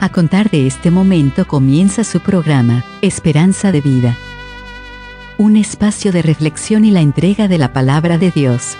A 0.00 0.10
contar 0.10 0.48
de 0.48 0.68
este 0.68 0.92
momento 0.92 1.44
comienza 1.44 2.04
su 2.04 2.20
programa, 2.20 2.84
Esperanza 3.02 3.72
de 3.72 3.80
Vida. 3.80 4.16
Un 5.38 5.56
espacio 5.56 6.12
de 6.12 6.22
reflexión 6.22 6.84
y 6.84 6.92
la 6.92 7.00
entrega 7.00 7.48
de 7.48 7.58
la 7.58 7.72
palabra 7.72 8.16
de 8.16 8.30
Dios. 8.30 8.76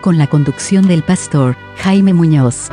Con 0.00 0.16
la 0.16 0.28
conducción 0.28 0.88
del 0.88 1.02
pastor 1.02 1.56
Jaime 1.76 2.14
Muñoz. 2.14 2.70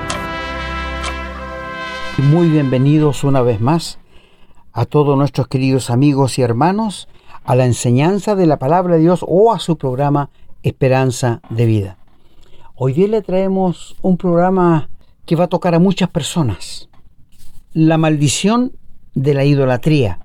Muy 2.20 2.48
bienvenidos 2.48 3.26
una 3.26 3.42
vez 3.42 3.60
más 3.60 4.00
a 4.72 4.86
todos 4.86 5.18
nuestros 5.18 5.50
queridos 5.50 5.90
amigos 5.90 6.40
y 6.40 6.42
hermanos 6.42 7.10
a 7.44 7.54
la 7.54 7.66
enseñanza 7.66 8.36
de 8.36 8.48
la 8.48 8.60
palabra 8.60 8.96
de 8.96 9.02
Dios 9.02 9.26
o 9.28 9.54
a 9.54 9.60
su 9.60 9.78
programa 9.78 10.30
Esperanza 10.64 11.42
de 11.50 11.66
Vida. 11.66 11.98
Hoy 12.76 12.94
día 12.94 13.10
le 13.10 13.22
traemos 13.22 13.98
un 14.02 14.16
programa 14.16 14.88
que 15.26 15.36
va 15.36 15.44
a 15.44 15.50
tocar 15.50 15.76
a 15.76 15.80
muchas 15.80 16.10
personas 16.10 16.88
la 17.74 17.98
maldición 17.98 18.74
de 19.16 19.34
la 19.34 19.46
idolatría. 19.46 20.20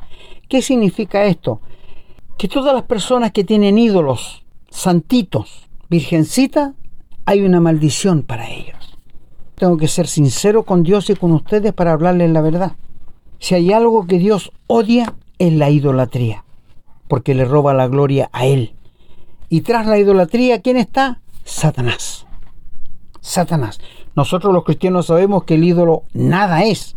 ¿Qué 0.48 0.62
significa 0.62 1.24
esto? 1.24 1.60
Que 2.36 2.48
todas 2.48 2.74
las 2.74 2.84
personas 2.84 3.32
que 3.32 3.44
tienen 3.44 3.78
ídolos, 3.78 4.44
santitos, 4.70 5.68
virgencita, 5.88 6.74
hay 7.24 7.42
una 7.42 7.60
maldición 7.60 8.22
para 8.22 8.50
ellos. 8.50 8.98
Tengo 9.54 9.76
que 9.76 9.88
ser 9.88 10.06
sincero 10.06 10.62
con 10.62 10.82
Dios 10.82 11.10
y 11.10 11.16
con 11.16 11.32
ustedes 11.32 11.72
para 11.72 11.92
hablarles 11.92 12.30
la 12.30 12.40
verdad. 12.40 12.76
Si 13.38 13.54
hay 13.54 13.72
algo 13.72 14.06
que 14.06 14.18
Dios 14.18 14.52
odia 14.66 15.14
es 15.38 15.52
la 15.52 15.70
idolatría, 15.70 16.44
porque 17.08 17.34
le 17.34 17.44
roba 17.44 17.74
la 17.74 17.88
gloria 17.88 18.30
a 18.32 18.46
Él. 18.46 18.74
Y 19.48 19.62
tras 19.62 19.86
la 19.86 19.98
idolatría, 19.98 20.60
¿quién 20.60 20.76
está? 20.76 21.20
Satanás. 21.44 22.26
Satanás. 23.20 23.80
Nosotros 24.14 24.52
los 24.52 24.64
cristianos 24.64 25.06
sabemos 25.06 25.44
que 25.44 25.54
el 25.54 25.64
ídolo 25.64 26.04
nada 26.12 26.64
es, 26.64 26.96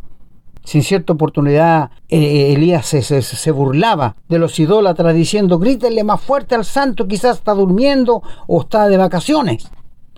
sin 0.63 0.83
cierta 0.83 1.13
oportunidad, 1.13 1.91
eh, 2.07 2.53
Elías 2.53 2.85
se, 2.85 3.51
burlaba 3.51 4.15
de 4.29 4.39
los 4.39 4.59
idólatras 4.59 5.13
diciendo, 5.15 5.59
grítenle 5.59 6.03
más 6.03 6.21
fuerte 6.21 6.55
al 6.55 6.65
santo, 6.65 7.07
quizás 7.07 7.37
está 7.37 7.53
durmiendo 7.53 8.21
o 8.47 8.61
está 8.61 8.87
de 8.87 8.97
vacaciones. 8.97 9.69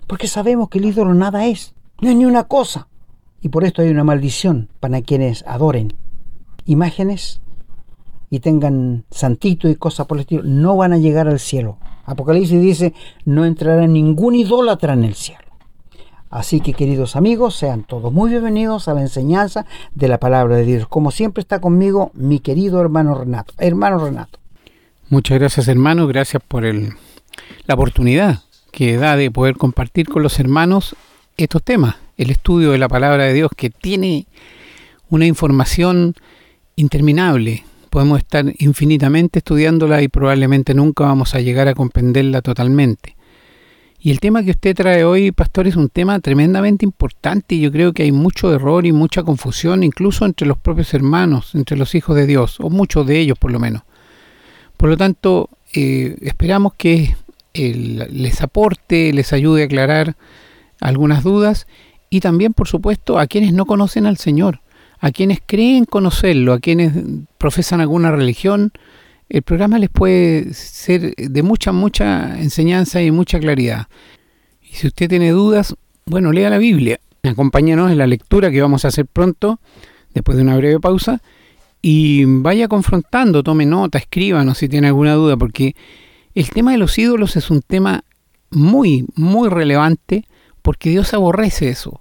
Porque 0.06 0.28
sabemos 0.28 0.68
que 0.68 0.78
el 0.78 0.86
ídolo 0.86 1.14
nada 1.14 1.46
es, 1.46 1.74
no 2.00 2.10
es 2.10 2.16
ni 2.16 2.26
una 2.26 2.44
cosa. 2.44 2.88
Y 3.40 3.48
por 3.48 3.64
esto 3.64 3.82
hay 3.82 3.88
una 3.88 4.04
maldición 4.04 4.68
para 4.80 5.00
quienes 5.02 5.44
adoren 5.46 5.94
imágenes 6.66 7.40
y 8.30 8.40
tengan 8.40 9.04
santito 9.10 9.68
y 9.68 9.76
cosas 9.76 10.06
por 10.06 10.16
el 10.16 10.22
estilo, 10.22 10.42
no 10.44 10.76
van 10.76 10.92
a 10.92 10.98
llegar 10.98 11.28
al 11.28 11.38
cielo. 11.38 11.78
Apocalipsis 12.04 12.60
dice, 12.60 12.94
no 13.24 13.44
entrará 13.44 13.86
ningún 13.86 14.34
idólatra 14.34 14.94
en 14.94 15.04
el 15.04 15.14
cielo. 15.14 15.43
Así 16.34 16.58
que 16.58 16.72
queridos 16.72 17.14
amigos, 17.14 17.54
sean 17.54 17.84
todos 17.84 18.12
muy 18.12 18.28
bienvenidos 18.28 18.88
a 18.88 18.94
la 18.94 19.02
enseñanza 19.02 19.66
de 19.94 20.08
la 20.08 20.18
palabra 20.18 20.56
de 20.56 20.64
Dios. 20.64 20.88
Como 20.88 21.12
siempre 21.12 21.40
está 21.40 21.60
conmigo 21.60 22.10
mi 22.12 22.40
querido 22.40 22.80
hermano 22.80 23.14
Renato. 23.14 23.54
Hermano 23.56 24.04
Renato. 24.04 24.40
Muchas 25.10 25.38
gracias 25.38 25.68
hermano, 25.68 26.08
gracias 26.08 26.42
por 26.42 26.64
el, 26.64 26.94
la 27.68 27.74
oportunidad 27.74 28.40
que 28.72 28.96
da 28.96 29.16
de 29.16 29.30
poder 29.30 29.56
compartir 29.56 30.08
con 30.08 30.24
los 30.24 30.40
hermanos 30.40 30.96
estos 31.36 31.62
temas, 31.62 31.94
el 32.16 32.30
estudio 32.30 32.72
de 32.72 32.78
la 32.78 32.88
palabra 32.88 33.22
de 33.26 33.32
Dios 33.32 33.52
que 33.56 33.70
tiene 33.70 34.26
una 35.10 35.26
información 35.26 36.16
interminable. 36.74 37.62
Podemos 37.90 38.18
estar 38.18 38.44
infinitamente 38.58 39.38
estudiándola 39.38 40.02
y 40.02 40.08
probablemente 40.08 40.74
nunca 40.74 41.04
vamos 41.04 41.36
a 41.36 41.40
llegar 41.40 41.68
a 41.68 41.74
comprenderla 41.74 42.42
totalmente. 42.42 43.13
Y 44.04 44.10
el 44.10 44.20
tema 44.20 44.42
que 44.42 44.50
usted 44.50 44.76
trae 44.76 45.02
hoy, 45.02 45.32
pastor, 45.32 45.66
es 45.66 45.76
un 45.76 45.88
tema 45.88 46.20
tremendamente 46.20 46.84
importante 46.84 47.54
y 47.54 47.62
yo 47.62 47.72
creo 47.72 47.94
que 47.94 48.02
hay 48.02 48.12
mucho 48.12 48.52
error 48.52 48.84
y 48.84 48.92
mucha 48.92 49.22
confusión, 49.22 49.82
incluso 49.82 50.26
entre 50.26 50.46
los 50.46 50.58
propios 50.58 50.92
hermanos, 50.92 51.54
entre 51.54 51.78
los 51.78 51.94
hijos 51.94 52.14
de 52.14 52.26
Dios, 52.26 52.60
o 52.60 52.68
muchos 52.68 53.06
de 53.06 53.18
ellos 53.18 53.38
por 53.38 53.50
lo 53.50 53.58
menos. 53.58 53.80
Por 54.76 54.90
lo 54.90 54.98
tanto, 54.98 55.48
eh, 55.72 56.18
esperamos 56.20 56.74
que 56.74 57.16
les 57.54 58.42
aporte, 58.42 59.10
les 59.14 59.32
ayude 59.32 59.62
a 59.62 59.64
aclarar 59.64 60.16
algunas 60.82 61.24
dudas 61.24 61.66
y 62.10 62.20
también, 62.20 62.52
por 62.52 62.68
supuesto, 62.68 63.18
a 63.18 63.26
quienes 63.26 63.54
no 63.54 63.64
conocen 63.64 64.04
al 64.04 64.18
Señor, 64.18 64.60
a 65.00 65.12
quienes 65.12 65.38
creen 65.46 65.86
conocerlo, 65.86 66.52
a 66.52 66.58
quienes 66.58 66.92
profesan 67.38 67.80
alguna 67.80 68.10
religión, 68.10 68.70
el 69.28 69.42
programa 69.42 69.78
les 69.78 69.90
puede 69.90 70.52
ser 70.54 71.14
de 71.16 71.42
mucha, 71.42 71.72
mucha 71.72 72.38
enseñanza 72.40 73.02
y 73.02 73.10
mucha 73.10 73.38
claridad. 73.40 73.88
Y 74.62 74.74
si 74.74 74.86
usted 74.88 75.08
tiene 75.08 75.30
dudas, 75.30 75.74
bueno, 76.06 76.32
lea 76.32 76.50
la 76.50 76.58
Biblia. 76.58 77.00
Acompáñanos 77.22 77.90
en 77.90 77.98
la 77.98 78.06
lectura 78.06 78.50
que 78.50 78.60
vamos 78.60 78.84
a 78.84 78.88
hacer 78.88 79.06
pronto, 79.06 79.60
después 80.12 80.36
de 80.36 80.42
una 80.42 80.56
breve 80.56 80.78
pausa, 80.78 81.22
y 81.80 82.24
vaya 82.24 82.68
confrontando, 82.68 83.42
tome 83.42 83.66
nota, 83.66 83.98
escríbanos 83.98 84.58
si 84.58 84.68
tiene 84.68 84.88
alguna 84.88 85.14
duda, 85.14 85.36
porque 85.36 85.74
el 86.34 86.50
tema 86.50 86.72
de 86.72 86.78
los 86.78 86.98
ídolos 86.98 87.36
es 87.36 87.50
un 87.50 87.62
tema 87.62 88.04
muy, 88.50 89.06
muy 89.16 89.48
relevante, 89.48 90.26
porque 90.62 90.90
Dios 90.90 91.12
aborrece 91.14 91.68
eso. 91.68 92.00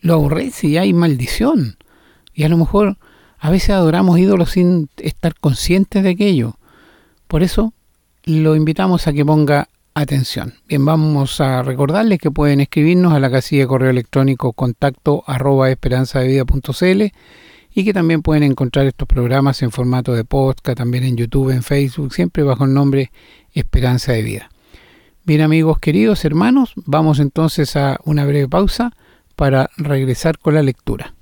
Lo 0.00 0.14
aborrece 0.14 0.68
y 0.68 0.76
hay 0.76 0.92
maldición. 0.92 1.76
Y 2.34 2.44
a 2.44 2.48
lo 2.48 2.56
mejor 2.56 2.98
a 3.38 3.50
veces 3.50 3.70
adoramos 3.70 4.18
ídolos 4.18 4.50
sin 4.50 4.88
estar 4.98 5.34
conscientes 5.38 6.02
de 6.02 6.10
aquello. 6.10 6.56
Por 7.32 7.42
eso 7.42 7.72
lo 8.24 8.54
invitamos 8.56 9.06
a 9.06 9.14
que 9.14 9.24
ponga 9.24 9.66
atención. 9.94 10.52
Bien, 10.68 10.84
vamos 10.84 11.40
a 11.40 11.62
recordarles 11.62 12.18
que 12.18 12.30
pueden 12.30 12.60
escribirnos 12.60 13.14
a 13.14 13.20
la 13.20 13.30
casilla 13.30 13.62
de 13.62 13.68
correo 13.68 13.88
electrónico 13.88 14.52
contacto 14.52 15.24
arroba 15.26 15.70
esperanzadevida.cl 15.70 17.02
y 17.74 17.84
que 17.86 17.94
también 17.94 18.20
pueden 18.20 18.42
encontrar 18.42 18.86
estos 18.86 19.08
programas 19.08 19.62
en 19.62 19.70
formato 19.70 20.12
de 20.12 20.24
podcast, 20.24 20.76
también 20.76 21.04
en 21.04 21.16
YouTube, 21.16 21.48
en 21.48 21.62
Facebook, 21.62 22.12
siempre 22.12 22.42
bajo 22.42 22.66
el 22.66 22.74
nombre 22.74 23.10
Esperanza 23.54 24.12
de 24.12 24.20
Vida. 24.20 24.50
Bien 25.24 25.40
amigos 25.40 25.78
queridos 25.78 26.26
hermanos, 26.26 26.74
vamos 26.84 27.18
entonces 27.18 27.76
a 27.76 27.98
una 28.04 28.26
breve 28.26 28.46
pausa 28.46 28.92
para 29.36 29.70
regresar 29.78 30.38
con 30.38 30.52
la 30.52 30.62
lectura. 30.62 31.14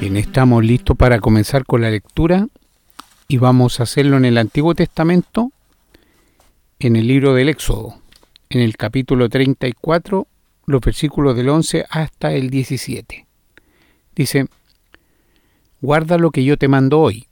Bien, 0.00 0.16
estamos 0.16 0.64
listos 0.64 0.96
para 0.96 1.18
comenzar 1.18 1.64
con 1.66 1.80
la 1.80 1.90
lectura 1.90 2.46
y 3.26 3.38
vamos 3.38 3.80
a 3.80 3.82
hacerlo 3.82 4.16
en 4.16 4.26
el 4.26 4.38
Antiguo 4.38 4.72
Testamento, 4.76 5.50
en 6.78 6.94
el 6.94 7.08
libro 7.08 7.34
del 7.34 7.48
Éxodo, 7.48 8.00
en 8.48 8.60
el 8.60 8.76
capítulo 8.76 9.28
34, 9.28 10.28
los 10.66 10.80
versículos 10.80 11.36
del 11.36 11.48
11 11.48 11.84
hasta 11.90 12.32
el 12.32 12.48
17. 12.48 13.26
Dice, 14.14 14.46
guarda 15.80 16.16
lo 16.16 16.30
que 16.30 16.44
yo 16.44 16.56
te 16.56 16.68
mando 16.68 17.00
hoy. 17.00 17.26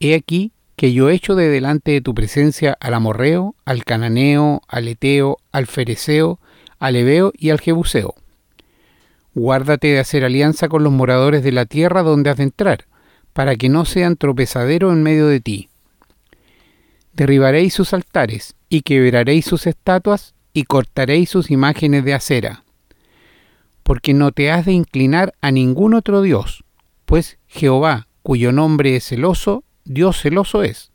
He 0.00 0.16
aquí 0.16 0.50
que 0.74 0.92
yo 0.92 1.10
echo 1.10 1.36
de 1.36 1.48
delante 1.48 1.92
de 1.92 2.00
tu 2.00 2.12
presencia 2.12 2.76
al 2.80 2.94
amorreo, 2.94 3.54
al 3.64 3.84
cananeo, 3.84 4.62
al 4.66 4.88
eteo, 4.88 5.38
al 5.52 5.68
fereceo, 5.68 6.40
al 6.80 6.96
ebeo 6.96 7.32
y 7.38 7.50
al 7.50 7.60
jebuseo 7.60 8.16
Guárdate 9.34 9.88
de 9.88 9.98
hacer 9.98 10.24
alianza 10.24 10.68
con 10.68 10.84
los 10.84 10.92
moradores 10.92 11.42
de 11.42 11.52
la 11.52 11.66
tierra 11.66 12.02
donde 12.02 12.30
has 12.30 12.36
de 12.36 12.44
entrar, 12.44 12.86
para 13.32 13.56
que 13.56 13.68
no 13.68 13.84
sean 13.84 14.16
tropezadero 14.16 14.92
en 14.92 15.02
medio 15.02 15.26
de 15.26 15.40
ti. 15.40 15.68
Derribaréis 17.12 17.74
sus 17.74 17.92
altares, 17.92 18.54
y 18.68 18.82
quebraréis 18.82 19.44
sus 19.44 19.66
estatuas, 19.66 20.34
y 20.52 20.64
cortaréis 20.64 21.30
sus 21.30 21.50
imágenes 21.50 22.04
de 22.04 22.14
acera. 22.14 22.64
Porque 23.82 24.14
no 24.14 24.32
te 24.32 24.50
has 24.50 24.66
de 24.66 24.72
inclinar 24.72 25.34
a 25.40 25.50
ningún 25.50 25.94
otro 25.94 26.22
Dios, 26.22 26.64
pues 27.04 27.38
Jehová, 27.46 28.06
cuyo 28.22 28.52
nombre 28.52 28.96
es 28.96 29.04
celoso, 29.04 29.64
Dios 29.84 30.20
celoso 30.22 30.62
es. 30.62 30.92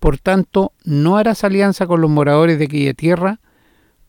Por 0.00 0.18
tanto, 0.18 0.72
no 0.84 1.16
harás 1.16 1.44
alianza 1.44 1.86
con 1.86 2.00
los 2.00 2.10
moradores 2.10 2.58
de 2.58 2.66
aquella 2.66 2.94
tierra, 2.94 3.40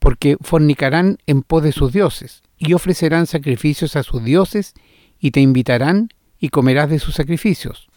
porque 0.06 0.36
fornicarán 0.40 1.18
en 1.26 1.42
pos 1.42 1.64
de 1.64 1.72
sus 1.72 1.92
dioses, 1.92 2.44
y 2.58 2.74
ofrecerán 2.74 3.26
sacrificios 3.26 3.96
a 3.96 4.04
sus 4.04 4.22
dioses, 4.22 4.72
y 5.18 5.32
te 5.32 5.40
invitarán, 5.40 6.10
y 6.38 6.50
comerás 6.50 6.88
de 6.90 7.00
sus 7.00 7.16
sacrificios. 7.16 7.88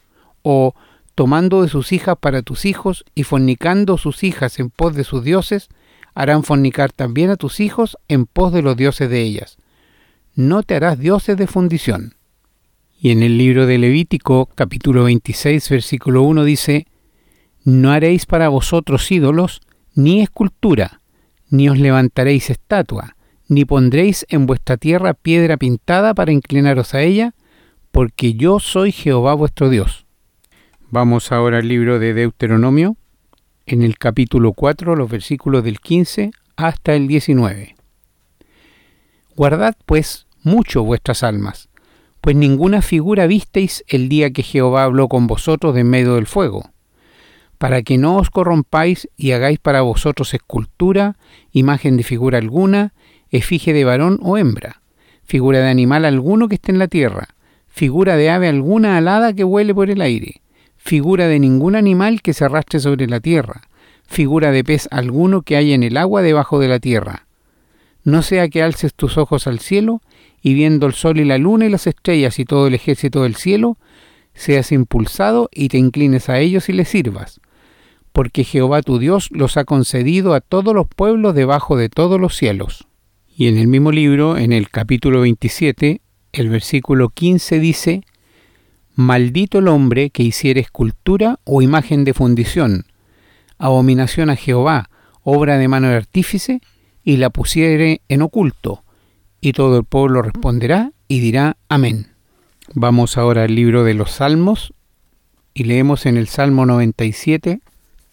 O, 0.42 0.74
tomando 1.14 1.62
de 1.62 1.68
sus 1.68 1.92
hijas 1.92 2.16
para 2.20 2.42
tus 2.42 2.66
hijos, 2.66 3.06
y 3.14 3.26
fornicando 3.26 4.00
sus 4.00 4.24
hijas 4.24 4.58
en 4.58 4.72
pos 4.72 4.96
de 4.96 5.04
sus 5.04 5.24
dioses, 5.24 5.70
harán 6.16 6.44
fornicar 6.44 6.92
también 6.92 7.30
a 7.30 7.36
tus 7.36 7.60
hijos 7.60 7.96
en 8.08 8.26
pos 8.26 8.54
de 8.54 8.64
los 8.64 8.76
dioses 8.76 9.08
de 9.08 9.22
ellas. 9.22 9.60
No 10.34 10.64
te 10.64 10.74
harás 10.74 10.98
dioses 10.98 11.38
de 11.38 11.46
fundición. 11.46 12.16
Y 13.00 13.12
en 13.12 13.22
el 13.22 13.38
libro 13.38 13.68
de 13.68 13.78
Levítico, 13.78 14.48
capítulo 14.56 15.04
26, 15.04 15.70
versículo 15.70 16.24
1 16.24 16.44
dice, 16.44 16.88
No 17.64 17.92
haréis 17.92 18.26
para 18.26 18.50
vosotros 18.50 19.12
ídolos, 19.12 19.62
ni 19.94 20.24
escultura, 20.24 20.99
ni 21.50 21.70
os 21.70 21.78
levantaréis 21.78 22.50
estatua, 22.50 23.16
ni 23.48 23.66
pondréis 23.66 24.26
en 24.30 24.46
vuestra 24.46 24.78
tierra 24.78 25.14
piedra 25.14 25.58
pintada 25.58 26.14
para 26.14 26.32
inclinaros 26.32 26.94
a 26.94 27.02
ella, 27.02 27.34
porque 27.92 28.36
yo 28.36 28.60
soy 28.60 28.92
Jehová 28.92 29.34
vuestro 29.34 29.70
Dios. 29.70 30.06
Vamos 30.92 31.32
ahora 31.32 31.58
al 31.58 31.68
libro 31.68 32.00
de 32.00 32.14
Deuteronomio, 32.14 32.96
en 33.66 33.84
el 33.84 33.98
capítulo 33.98 34.54
4, 34.54 34.96
los 34.96 35.10
versículos 35.10 35.64
del 35.64 35.80
15 35.80 36.32
hasta 36.56 36.96
el 36.96 37.08
19. 37.08 37.76
Guardad, 39.36 39.76
pues, 39.86 40.28
mucho 40.44 40.84
vuestras 40.84 41.24
almas, 41.24 41.70
pues 42.22 42.36
ninguna 42.36 42.82
figura 42.82 43.28
visteis 43.28 43.84
el 43.88 44.10
día 44.10 44.32
que 44.32 44.44
Jehová 44.44 44.84
habló 44.84 45.08
con 45.08 45.28
vosotros 45.28 45.74
de 45.76 45.84
medio 45.84 46.16
del 46.16 46.28
fuego, 46.28 46.72
para 47.60 47.84
que 47.84 47.98
no 47.98 48.16
os 48.16 48.30
corrompáis 48.30 49.10
y 49.18 49.34
hagáis 49.34 49.60
para 49.60 49.82
vosotros 49.82 50.34
escultura, 50.34 51.18
imagen 51.52 51.98
de 51.98 52.04
figura 52.04 52.38
alguna, 52.38 52.94
efigie 53.30 53.74
de 53.74 53.84
varón 53.84 54.18
o 54.24 54.38
hembra, 54.38 54.82
figura 55.26 55.60
de 55.60 55.70
animal 55.70 56.06
alguno 56.06 56.48
que 56.48 56.56
esté 56.56 56.72
en 56.72 56.80
la 56.80 56.88
tierra, 56.88 57.36
figura 57.68 58.16
de 58.16 58.30
ave 58.30 58.48
alguna 58.48 58.98
alada 58.98 59.34
que 59.34 59.44
vuele 59.44 59.76
por 59.76 59.90
el 59.90 60.00
aire, 60.00 60.42
figura 60.78 61.28
de 61.28 61.38
ningún 61.38 61.76
animal 61.76 62.22
que 62.22 62.34
se 62.34 62.46
arrastre 62.46 62.80
sobre 62.80 63.08
la 63.08 63.20
tierra, 63.20 63.62
figura 64.08 64.52
de 64.52 64.64
pez 64.64 64.88
alguno 64.90 65.42
que 65.42 65.58
haya 65.58 65.76
en 65.76 65.84
el 65.84 65.98
agua 65.98 66.22
debajo 66.22 66.60
de 66.60 66.70
la 66.70 66.80
tierra. 66.80 67.28
No 68.06 68.22
sea 68.22 68.48
que 68.48 68.64
alces 68.64 68.94
tus 68.94 69.18
ojos 69.18 69.48
al 69.48 69.60
cielo, 69.60 70.02
y 70.42 70.54
viendo 70.54 70.88
el 70.88 70.94
sol 70.94 71.20
y 71.20 71.26
la 71.26 71.38
luna 71.38 71.66
y 71.66 71.70
las 71.70 71.88
estrellas 71.88 72.40
y 72.40 72.46
todo 72.46 72.68
el 72.68 72.74
ejército 72.74 73.24
del 73.24 73.36
cielo, 73.36 73.78
seas 74.34 74.72
impulsado 74.72 75.50
y 75.52 75.68
te 75.68 75.78
inclines 75.78 76.30
a 76.30 76.40
ellos 76.40 76.70
y 76.70 76.74
les 76.74 76.88
sirvas, 76.88 77.42
porque 78.12 78.44
Jehová 78.44 78.82
tu 78.82 79.00
Dios 79.00 79.30
los 79.32 79.58
ha 79.58 79.66
concedido 79.66 80.34
a 80.34 80.42
todos 80.42 80.74
los 80.74 80.88
pueblos 80.88 81.36
debajo 81.36 81.78
de 81.78 81.90
todos 81.90 82.20
los 82.20 82.36
cielos. 82.36 82.88
Y 83.28 83.48
en 83.48 83.58
el 83.58 83.68
mismo 83.68 83.92
libro, 83.92 84.38
en 84.38 84.52
el 84.52 84.70
capítulo 84.70 85.22
27, 85.22 86.02
el 86.34 86.50
versículo 86.50 87.10
15 87.10 87.60
dice, 87.60 88.04
Maldito 88.96 89.60
el 89.60 89.70
hombre 89.70 90.10
que 90.10 90.24
hiciere 90.24 90.60
escultura 90.60 91.40
o 91.46 91.62
imagen 91.62 92.04
de 92.04 92.14
fundición, 92.14 92.86
abominación 93.58 94.30
a 94.30 94.36
Jehová, 94.36 94.90
obra 95.24 95.58
de 95.58 95.68
mano 95.68 95.88
de 95.88 95.96
artífice, 95.96 96.62
y 97.04 97.18
la 97.18 97.30
pusiere 97.30 98.02
en 98.10 98.22
oculto, 98.22 98.84
y 99.40 99.54
todo 99.54 99.78
el 99.78 99.86
pueblo 99.86 100.22
responderá 100.22 100.92
y 101.08 101.22
dirá 101.22 101.56
Amén. 101.70 102.08
Vamos 102.74 103.18
ahora 103.18 103.44
al 103.44 103.56
libro 103.56 103.84
de 103.84 103.94
los 103.94 104.12
Salmos 104.12 104.74
y 105.54 105.64
leemos 105.64 106.06
en 106.06 106.18
el 106.18 106.28
Salmo 106.28 106.66
97 106.66 107.62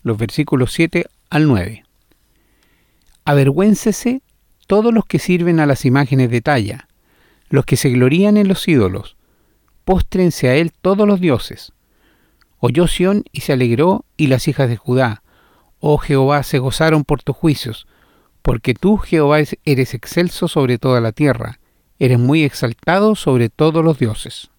los 0.06 0.18
versículos 0.18 0.72
7 0.72 1.06
al 1.30 1.48
9. 1.48 1.82
Avergüéncese 3.24 4.22
todos 4.68 4.94
los 4.94 5.04
que 5.04 5.18
sirven 5.18 5.58
a 5.58 5.66
las 5.66 5.84
imágenes 5.84 6.30
de 6.30 6.40
talla, 6.40 6.86
los 7.48 7.64
que 7.64 7.76
se 7.76 7.90
glorían 7.90 8.36
en 8.36 8.46
los 8.46 8.68
ídolos, 8.68 9.16
póstrense 9.84 10.48
a 10.48 10.54
él 10.54 10.70
todos 10.80 11.08
los 11.08 11.18
dioses. 11.18 11.72
Oyó 12.60 12.86
Sión 12.86 13.24
y 13.32 13.40
se 13.40 13.54
alegró, 13.54 14.04
y 14.16 14.28
las 14.28 14.46
hijas 14.46 14.68
de 14.68 14.76
Judá. 14.76 15.24
Oh 15.80 15.98
Jehová, 15.98 16.44
se 16.44 16.60
gozaron 16.60 17.02
por 17.02 17.24
tus 17.24 17.34
juicios, 17.34 17.88
porque 18.42 18.74
tú, 18.74 18.98
Jehová, 18.98 19.38
eres 19.64 19.92
excelso 19.92 20.46
sobre 20.46 20.78
toda 20.78 21.00
la 21.00 21.10
tierra, 21.10 21.58
eres 21.98 22.20
muy 22.20 22.44
exaltado 22.44 23.16
sobre 23.16 23.48
todos 23.48 23.84
los 23.84 23.98
dioses. 23.98 24.50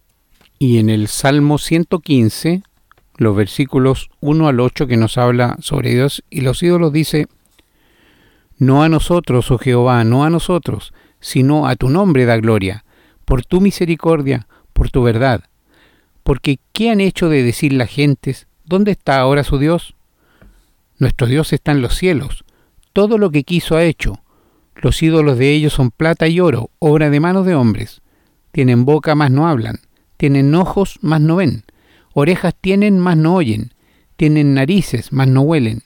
Y 0.59 0.79
en 0.79 0.89
el 0.89 1.07
Salmo 1.07 1.57
115, 1.57 2.63
los 3.17 3.35
versículos 3.35 4.09
1 4.21 4.47
al 4.47 4.59
8 4.59 4.87
que 4.87 4.97
nos 4.97 5.17
habla 5.17 5.57
sobre 5.59 5.93
Dios 5.93 6.23
y 6.29 6.41
los 6.41 6.61
ídolos 6.63 6.93
dice, 6.93 7.27
No 8.57 8.83
a 8.83 8.89
nosotros, 8.89 9.51
oh 9.51 9.57
Jehová, 9.57 10.03
no 10.03 10.23
a 10.23 10.29
nosotros, 10.29 10.93
sino 11.19 11.67
a 11.67 11.75
tu 11.75 11.89
nombre 11.89 12.25
da 12.25 12.37
gloria, 12.37 12.85
por 13.25 13.43
tu 13.43 13.59
misericordia, 13.59 14.47
por 14.73 14.91
tu 14.91 15.03
verdad. 15.03 15.43
Porque 16.23 16.59
¿qué 16.73 16.91
han 16.91 17.01
hecho 17.01 17.29
de 17.29 17.43
decir 17.43 17.73
las 17.73 17.89
gentes? 17.89 18.47
¿Dónde 18.65 18.91
está 18.91 19.19
ahora 19.19 19.43
su 19.43 19.57
Dios? 19.57 19.95
Nuestro 20.99 21.27
Dios 21.27 21.53
está 21.53 21.71
en 21.71 21.81
los 21.81 21.95
cielos. 21.95 22.43
Todo 22.93 23.17
lo 23.17 23.31
que 23.31 23.43
quiso 23.43 23.75
ha 23.75 23.83
hecho. 23.83 24.19
Los 24.75 25.01
ídolos 25.01 25.37
de 25.37 25.51
ellos 25.51 25.73
son 25.73 25.89
plata 25.91 26.27
y 26.27 26.39
oro, 26.39 26.69
obra 26.79 27.09
de 27.09 27.19
manos 27.19 27.45
de 27.45 27.55
hombres. 27.55 28.01
Tienen 28.51 28.85
boca, 28.85 29.15
mas 29.15 29.31
no 29.31 29.47
hablan. 29.47 29.79
Tienen 30.17 30.53
ojos, 30.53 30.99
mas 31.01 31.21
no 31.21 31.37
ven. 31.37 31.63
Orejas 32.19 32.55
tienen, 32.59 32.97
mas 32.97 33.15
no 33.15 33.35
oyen. 33.35 33.75
Tienen 34.15 34.55
narices, 34.55 35.13
mas 35.13 35.27
no 35.27 35.41
huelen. 35.41 35.83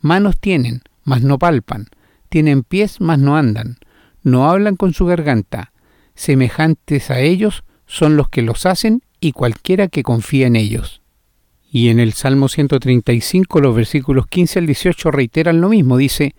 Manos 0.00 0.38
tienen, 0.40 0.80
mas 1.04 1.20
no 1.20 1.38
palpan. 1.38 1.88
Tienen 2.30 2.62
pies, 2.62 3.02
mas 3.02 3.18
no 3.18 3.36
andan. 3.36 3.76
No 4.22 4.48
hablan 4.48 4.76
con 4.76 4.94
su 4.94 5.04
garganta. 5.04 5.72
Semejantes 6.14 7.10
a 7.10 7.20
ellos 7.20 7.64
son 7.84 8.16
los 8.16 8.30
que 8.30 8.40
los 8.40 8.64
hacen 8.64 9.02
y 9.20 9.32
cualquiera 9.32 9.88
que 9.88 10.02
confía 10.02 10.46
en 10.46 10.56
ellos. 10.56 11.02
Y 11.70 11.90
en 11.90 12.00
el 12.00 12.14
Salmo 12.14 12.48
135, 12.48 13.60
los 13.60 13.76
versículos 13.76 14.26
15 14.26 14.60
al 14.60 14.66
18 14.66 15.10
reiteran 15.10 15.60
lo 15.60 15.68
mismo. 15.68 15.98
Dice, 15.98 16.34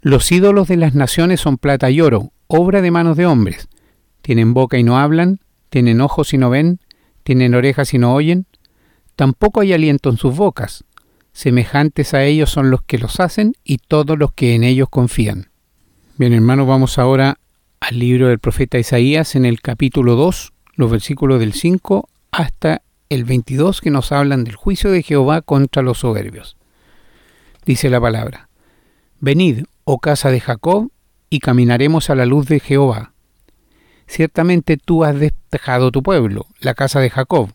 Los 0.00 0.32
ídolos 0.32 0.66
de 0.66 0.78
las 0.78 0.96
naciones 0.96 1.38
son 1.38 1.58
plata 1.58 1.92
y 1.92 2.00
oro, 2.00 2.32
obra 2.48 2.82
de 2.82 2.90
manos 2.90 3.16
de 3.16 3.26
hombres. 3.26 3.68
Tienen 4.20 4.52
boca 4.52 4.78
y 4.78 4.82
no 4.82 4.98
hablan, 4.98 5.38
tienen 5.70 6.00
ojos 6.00 6.34
y 6.34 6.38
no 6.38 6.50
ven, 6.50 6.80
tienen 7.28 7.54
orejas 7.54 7.92
y 7.92 7.98
no 7.98 8.14
oyen. 8.14 8.46
Tampoco 9.14 9.60
hay 9.60 9.74
aliento 9.74 10.08
en 10.08 10.16
sus 10.16 10.34
bocas. 10.34 10.84
Semejantes 11.34 12.14
a 12.14 12.24
ellos 12.24 12.48
son 12.48 12.70
los 12.70 12.80
que 12.80 12.96
los 12.96 13.20
hacen 13.20 13.52
y 13.64 13.76
todos 13.76 14.18
los 14.18 14.32
que 14.32 14.54
en 14.54 14.64
ellos 14.64 14.88
confían. 14.88 15.50
Bien, 16.16 16.32
hermanos, 16.32 16.66
vamos 16.66 16.98
ahora 16.98 17.38
al 17.80 17.98
libro 17.98 18.28
del 18.28 18.38
profeta 18.38 18.78
Isaías 18.78 19.36
en 19.36 19.44
el 19.44 19.60
capítulo 19.60 20.16
2, 20.16 20.54
los 20.76 20.90
versículos 20.90 21.38
del 21.38 21.52
5 21.52 22.08
hasta 22.30 22.80
el 23.10 23.26
22 23.26 23.82
que 23.82 23.90
nos 23.90 24.10
hablan 24.10 24.44
del 24.44 24.56
juicio 24.56 24.90
de 24.90 25.02
Jehová 25.02 25.42
contra 25.42 25.82
los 25.82 25.98
soberbios. 25.98 26.56
Dice 27.66 27.90
la 27.90 28.00
palabra, 28.00 28.48
Venid, 29.20 29.64
oh 29.84 29.98
casa 29.98 30.30
de 30.30 30.40
Jacob, 30.40 30.90
y 31.28 31.40
caminaremos 31.40 32.08
a 32.08 32.14
la 32.14 32.24
luz 32.24 32.46
de 32.46 32.58
Jehová. 32.58 33.12
Ciertamente 34.08 34.78
tú 34.78 35.04
has 35.04 35.20
despejado 35.20 35.92
tu 35.92 36.02
pueblo, 36.02 36.46
la 36.60 36.74
casa 36.74 36.98
de 36.98 37.10
Jacob, 37.10 37.50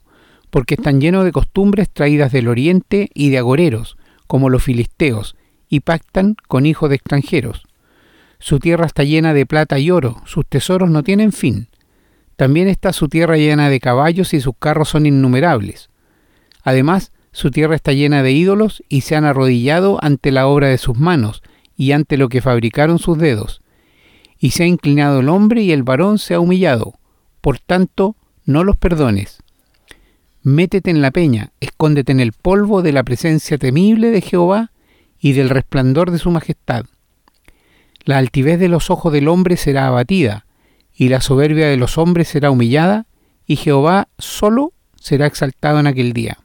porque 0.51 0.75
están 0.75 1.01
llenos 1.01 1.25
de 1.25 1.31
costumbres 1.31 1.89
traídas 1.89 2.31
del 2.31 2.47
oriente 2.47 3.09
y 3.15 3.31
de 3.31 3.39
agoreros, 3.39 3.97
como 4.27 4.49
los 4.49 4.63
filisteos, 4.63 5.35
y 5.67 5.79
pactan 5.79 6.35
con 6.47 6.67
hijos 6.67 6.89
de 6.89 6.95
extranjeros. 6.95 7.63
Su 8.37 8.59
tierra 8.59 8.85
está 8.85 9.03
llena 9.03 9.33
de 9.33 9.47
plata 9.47 9.79
y 9.79 9.89
oro, 9.89 10.21
sus 10.25 10.45
tesoros 10.45 10.91
no 10.91 11.01
tienen 11.01 11.31
fin. 11.31 11.69
También 12.35 12.67
está 12.67 12.93
su 12.93 13.09
tierra 13.09 13.37
llena 13.37 13.69
de 13.69 13.79
caballos 13.79 14.33
y 14.35 14.39
sus 14.39 14.53
carros 14.59 14.89
son 14.89 15.07
innumerables. 15.07 15.89
Además, 16.61 17.11
su 17.31 17.49
tierra 17.49 17.75
está 17.75 17.93
llena 17.93 18.21
de 18.21 18.31
ídolos 18.31 18.83
y 18.89 19.01
se 19.01 19.15
han 19.15 19.25
arrodillado 19.25 19.97
ante 20.03 20.31
la 20.31 20.45
obra 20.45 20.67
de 20.67 20.77
sus 20.77 20.97
manos 20.97 21.41
y 21.75 21.93
ante 21.93 22.15
lo 22.17 22.29
que 22.29 22.41
fabricaron 22.41 22.99
sus 22.99 23.17
dedos. 23.17 23.62
Y 24.43 24.51
se 24.51 24.63
ha 24.63 24.67
inclinado 24.67 25.21
el 25.21 25.29
hombre 25.29 25.61
y 25.61 25.71
el 25.71 25.83
varón 25.83 26.19
se 26.19 26.33
ha 26.33 26.39
humillado. 26.41 26.95
Por 27.39 27.59
tanto, 27.59 28.17
no 28.43 28.65
los 28.65 28.75
perdones. 28.75 29.41
Métete 30.41 30.91
en 30.91 31.01
la 31.01 31.11
peña, 31.11 31.53
escóndete 31.61 32.11
en 32.11 32.19
el 32.19 32.33
polvo 32.33 32.81
de 32.81 32.91
la 32.91 33.03
presencia 33.03 33.57
temible 33.57 34.11
de 34.11 34.19
Jehová 34.19 34.71
y 35.17 35.31
del 35.31 35.49
resplandor 35.49 36.11
de 36.11 36.19
su 36.19 36.29
majestad. 36.29 36.87
La 38.03 38.17
altivez 38.17 38.59
de 38.59 38.67
los 38.67 38.89
ojos 38.89 39.13
del 39.13 39.29
hombre 39.29 39.55
será 39.55 39.87
abatida, 39.87 40.45
y 40.93 41.07
la 41.07 41.21
soberbia 41.21 41.67
de 41.67 41.77
los 41.77 41.97
hombres 41.97 42.27
será 42.27 42.51
humillada, 42.51 43.05
y 43.47 43.55
Jehová 43.55 44.09
solo 44.17 44.73
será 44.99 45.25
exaltado 45.25 45.79
en 45.79 45.87
aquel 45.87 46.11
día. 46.11 46.39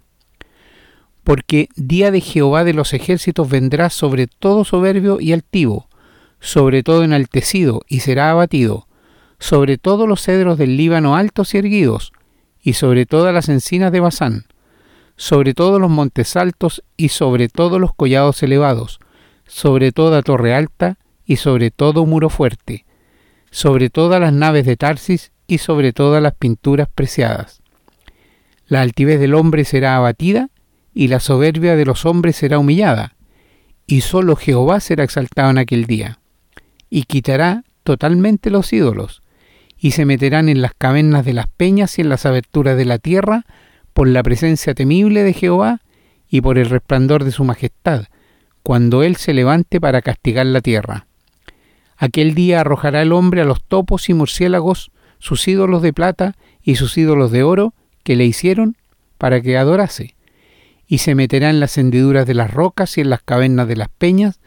Porque 1.25 1.69
día 1.75 2.13
de 2.13 2.21
Jehová 2.21 2.63
de 2.63 2.75
los 2.75 2.95
ejércitos 2.95 3.49
vendrá 3.49 3.91
sobre 3.91 4.29
todo 4.29 4.65
soberbio 4.65 5.21
y 5.21 5.33
altivo, 5.33 5.88
sobre 6.41 6.83
todo 6.83 7.05
enaltecido, 7.05 7.83
y 7.89 8.01
será 8.01 8.31
abatido, 8.31 8.87
sobre 9.39 9.79
todos 9.79 10.09
los 10.09 10.23
cedros 10.23 10.59
del 10.59 10.77
Líbano 10.77 11.17
altos 11.17 11.55
y 11.55 11.59
erguidos, 11.59 12.13
y 12.61 12.75
sobre 12.75 13.07
todas 13.07 13.33
las 13.33 13.49
encinas 13.49 13.93
de 13.93 14.01
Basán, 14.01 14.47
sobre 15.17 15.55
todos 15.55 15.81
los 15.81 15.91
montes 15.91 16.37
altos 16.37 16.83
y 16.97 17.09
sobre 17.09 17.49
todos 17.49 17.81
los 17.81 17.95
collados 17.95 18.43
elevados, 18.43 19.01
sobre 19.47 19.93
toda 19.93 20.23
torre 20.23 20.55
alta 20.55 20.99
y 21.25 21.37
sobre 21.37 21.71
todo 21.71 22.07
muro 22.07 22.31
fuerte, 22.31 22.85
sobre 23.51 23.91
todas 23.91 24.21
las 24.21 24.33
naves 24.33 24.65
de 24.67 24.77
Tarsis 24.77 25.33
y 25.47 25.59
sobre 25.59 25.93
todas 25.93 26.23
las 26.23 26.35
pinturas 26.35 26.89
preciadas. 26.95 27.63
La 28.67 28.83
altivez 28.83 29.19
del 29.19 29.35
hombre 29.35 29.65
será 29.65 29.97
abatida 29.97 30.51
y 30.95 31.09
la 31.09 31.21
soberbia 31.21 31.75
de 31.75 31.85
los 31.85 32.07
hombres 32.07 32.37
será 32.37 32.59
humillada, 32.59 33.17
y 33.87 34.03
sólo 34.03 34.37
Jehová 34.37 34.81
será 34.81 35.05
exaltado 35.05 35.51
en 35.51 35.59
aquel 35.59 35.87
día, 35.87 36.18
y 36.91 37.05
quitará 37.05 37.65
totalmente 37.83 38.51
los 38.51 38.73
ídolos, 38.73 39.23
y 39.79 39.93
se 39.93 40.05
meterán 40.05 40.49
en 40.49 40.61
las 40.61 40.73
cavernas 40.77 41.25
de 41.25 41.33
las 41.33 41.47
peñas 41.47 41.99
y 41.99 42.03
en 42.03 42.09
las 42.09 42.27
aberturas 42.27 42.77
de 42.77 42.85
la 42.85 42.99
tierra, 42.99 43.45
por 43.93 44.09
la 44.09 44.23
presencia 44.23 44.75
temible 44.75 45.23
de 45.23 45.33
Jehová 45.33 45.81
y 46.29 46.41
por 46.41 46.59
el 46.59 46.69
resplandor 46.69 47.25
de 47.25 47.33
su 47.33 47.45
majestad, 47.45 48.05
cuando 48.63 49.03
Él 49.03 49.17
se 49.17 49.33
levante 49.33 49.81
para 49.81 50.03
castigar 50.03 50.47
la 50.47 50.61
tierra. 50.61 51.07
Aquel 51.97 52.35
día 52.35 52.61
arrojará 52.61 53.03
el 53.03 53.13
hombre 53.13 53.41
a 53.41 53.45
los 53.45 53.63
topos 53.65 54.09
y 54.09 54.15
murciélagos, 54.15 54.93
sus 55.19 55.49
ídolos 55.49 55.83
de 55.83 55.93
plata 55.93 56.37
y 56.63 56.77
sus 56.77 56.97
ídolos 56.97 57.33
de 57.33 57.43
oro 57.43 57.75
que 58.05 58.15
le 58.15 58.25
hicieron 58.25 58.77
para 59.19 59.41
que 59.41 59.59
adorase, 59.59 60.15
y 60.87 60.99
se 60.99 61.15
meterá 61.15 61.51
en 61.51 61.61
las 61.61 61.77
hendiduras 61.77 62.27
de 62.27 62.35
las 62.35 62.53
rocas 62.53 62.97
y 62.97 63.01
en 63.01 63.11
las 63.11 63.23
cavernas 63.23 63.67
de 63.67 63.77
las 63.77 63.89
peñas, 63.89 64.39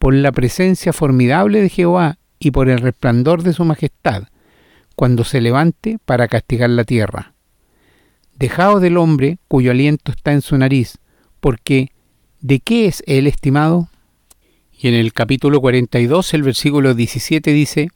por 0.00 0.14
la 0.14 0.32
presencia 0.32 0.94
formidable 0.94 1.60
de 1.60 1.68
Jehová 1.68 2.16
y 2.38 2.52
por 2.52 2.70
el 2.70 2.78
resplandor 2.78 3.42
de 3.42 3.52
su 3.52 3.66
majestad, 3.66 4.28
cuando 4.96 5.24
se 5.24 5.42
levante 5.42 5.98
para 6.06 6.26
castigar 6.26 6.70
la 6.70 6.84
tierra. 6.84 7.34
Dejaos 8.34 8.80
del 8.80 8.96
hombre 8.96 9.36
cuyo 9.46 9.70
aliento 9.70 10.10
está 10.10 10.32
en 10.32 10.40
su 10.40 10.56
nariz, 10.56 10.96
porque 11.40 11.92
¿de 12.40 12.60
qué 12.60 12.86
es 12.86 13.02
él 13.06 13.26
estimado? 13.26 13.90
Y 14.72 14.88
en 14.88 14.94
el 14.94 15.12
capítulo 15.12 15.60
42, 15.60 16.32
el 16.32 16.44
versículo 16.44 16.94
17 16.94 17.52
dice, 17.52 17.90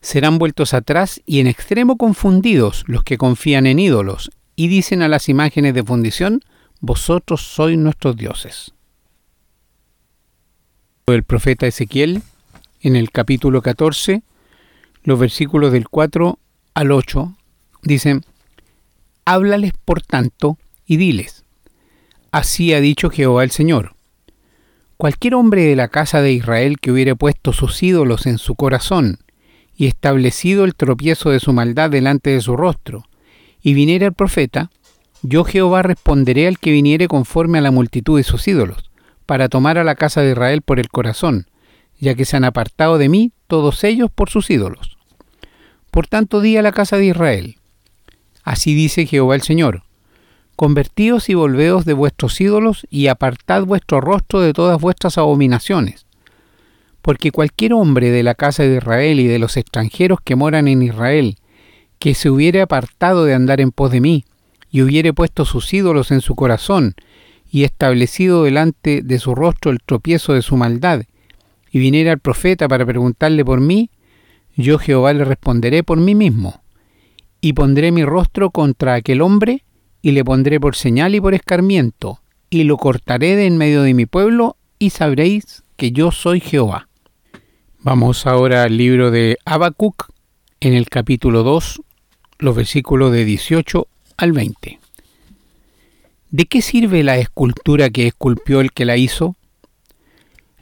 Serán 0.00 0.38
vueltos 0.38 0.72
atrás 0.72 1.20
y 1.26 1.40
en 1.40 1.48
extremo 1.48 1.96
confundidos 1.96 2.84
los 2.86 3.02
que 3.02 3.18
confían 3.18 3.66
en 3.66 3.80
ídolos 3.80 4.30
y 4.54 4.68
dicen 4.68 5.02
a 5.02 5.08
las 5.08 5.28
imágenes 5.28 5.74
de 5.74 5.82
fundición, 5.82 6.42
Vosotros 6.80 7.42
sois 7.42 7.76
nuestros 7.76 8.16
dioses. 8.16 8.72
El 11.14 11.22
profeta 11.22 11.66
Ezequiel, 11.66 12.22
en 12.82 12.94
el 12.94 13.10
capítulo 13.10 13.62
14, 13.62 14.22
los 15.04 15.18
versículos 15.18 15.72
del 15.72 15.88
4 15.88 16.38
al 16.74 16.92
8, 16.92 17.34
dicen, 17.82 18.24
Háblales 19.24 19.72
por 19.84 20.02
tanto 20.02 20.58
y 20.86 20.98
diles, 20.98 21.44
Así 22.30 22.74
ha 22.74 22.80
dicho 22.80 23.08
Jehová 23.08 23.42
el 23.42 23.50
Señor 23.50 23.94
Cualquier 24.98 25.34
hombre 25.34 25.62
de 25.64 25.76
la 25.76 25.88
casa 25.88 26.20
de 26.20 26.32
Israel 26.32 26.78
que 26.78 26.90
hubiere 26.90 27.16
puesto 27.16 27.52
sus 27.52 27.82
ídolos 27.82 28.26
en 28.26 28.36
su 28.36 28.54
corazón 28.54 29.18
y 29.76 29.86
establecido 29.86 30.64
el 30.64 30.74
tropiezo 30.74 31.30
de 31.30 31.40
su 31.40 31.52
maldad 31.52 31.88
delante 31.88 32.30
de 32.30 32.40
su 32.40 32.56
rostro, 32.56 33.04
y 33.62 33.74
viniera 33.74 34.06
el 34.06 34.12
profeta, 34.12 34.70
yo 35.22 35.44
Jehová 35.44 35.82
responderé 35.82 36.48
al 36.48 36.58
que 36.58 36.72
viniere 36.72 37.06
conforme 37.06 37.58
a 37.58 37.60
la 37.62 37.70
multitud 37.70 38.18
de 38.18 38.24
sus 38.24 38.46
ídolos, 38.48 38.87
para 39.28 39.50
tomar 39.50 39.76
a 39.76 39.84
la 39.84 39.94
casa 39.94 40.22
de 40.22 40.30
Israel 40.30 40.62
por 40.62 40.80
el 40.80 40.88
corazón, 40.88 41.48
ya 42.00 42.14
que 42.14 42.24
se 42.24 42.38
han 42.38 42.44
apartado 42.44 42.96
de 42.96 43.10
mí 43.10 43.32
todos 43.46 43.84
ellos 43.84 44.10
por 44.10 44.30
sus 44.30 44.48
ídolos. 44.48 44.96
Por 45.90 46.06
tanto 46.06 46.40
di 46.40 46.56
a 46.56 46.62
la 46.62 46.72
casa 46.72 46.96
de 46.96 47.04
Israel, 47.04 47.56
así 48.42 48.74
dice 48.74 49.04
Jehová 49.04 49.34
el 49.34 49.42
Señor, 49.42 49.82
Convertíos 50.56 51.28
y 51.28 51.34
volveos 51.34 51.84
de 51.84 51.92
vuestros 51.92 52.40
ídolos 52.40 52.86
y 52.88 53.08
apartad 53.08 53.64
vuestro 53.64 54.00
rostro 54.00 54.40
de 54.40 54.54
todas 54.54 54.80
vuestras 54.80 55.18
abominaciones. 55.18 56.06
Porque 57.02 57.30
cualquier 57.30 57.74
hombre 57.74 58.10
de 58.10 58.22
la 58.22 58.34
casa 58.34 58.62
de 58.62 58.78
Israel 58.78 59.20
y 59.20 59.26
de 59.26 59.38
los 59.38 59.58
extranjeros 59.58 60.20
que 60.24 60.36
moran 60.36 60.68
en 60.68 60.82
Israel, 60.82 61.36
que 61.98 62.14
se 62.14 62.30
hubiere 62.30 62.62
apartado 62.62 63.26
de 63.26 63.34
andar 63.34 63.60
en 63.60 63.72
pos 63.72 63.90
de 63.90 64.00
mí, 64.00 64.24
y 64.70 64.80
hubiere 64.80 65.12
puesto 65.12 65.44
sus 65.44 65.70
ídolos 65.74 66.12
en 66.12 66.22
su 66.22 66.34
corazón, 66.34 66.94
y 67.50 67.64
establecido 67.64 68.44
delante 68.44 69.02
de 69.02 69.18
su 69.18 69.34
rostro 69.34 69.70
el 69.70 69.80
tropiezo 69.84 70.34
de 70.34 70.42
su 70.42 70.56
maldad, 70.56 71.02
y 71.70 71.78
viniera 71.78 72.12
el 72.12 72.18
profeta 72.18 72.68
para 72.68 72.86
preguntarle 72.86 73.44
por 73.44 73.60
mí, 73.60 73.90
yo 74.56 74.78
Jehová 74.78 75.12
le 75.12 75.24
responderé 75.24 75.82
por 75.82 75.98
mí 75.98 76.14
mismo, 76.14 76.62
y 77.40 77.52
pondré 77.52 77.92
mi 77.92 78.04
rostro 78.04 78.50
contra 78.50 78.94
aquel 78.94 79.20
hombre, 79.20 79.64
y 80.02 80.12
le 80.12 80.24
pondré 80.24 80.60
por 80.60 80.76
señal 80.76 81.14
y 81.14 81.20
por 81.20 81.34
escarmiento, 81.34 82.20
y 82.50 82.64
lo 82.64 82.76
cortaré 82.76 83.36
de 83.36 83.46
en 83.46 83.56
medio 83.56 83.82
de 83.82 83.94
mi 83.94 84.06
pueblo, 84.06 84.56
y 84.78 84.90
sabréis 84.90 85.62
que 85.76 85.92
yo 85.92 86.10
soy 86.10 86.40
Jehová. 86.40 86.88
Vamos 87.80 88.26
ahora 88.26 88.64
al 88.64 88.76
libro 88.76 89.10
de 89.10 89.38
Habacuc, 89.44 90.10
en 90.60 90.74
el 90.74 90.88
capítulo 90.88 91.42
2, 91.44 91.80
los 92.38 92.56
versículos 92.56 93.12
de 93.12 93.24
18 93.24 93.86
al 94.16 94.32
20. 94.32 94.80
¿De 96.30 96.44
qué 96.44 96.60
sirve 96.60 97.02
la 97.02 97.16
escultura 97.16 97.88
que 97.88 98.06
esculpió 98.06 98.60
el 98.60 98.72
que 98.72 98.84
la 98.84 98.98
hizo? 98.98 99.34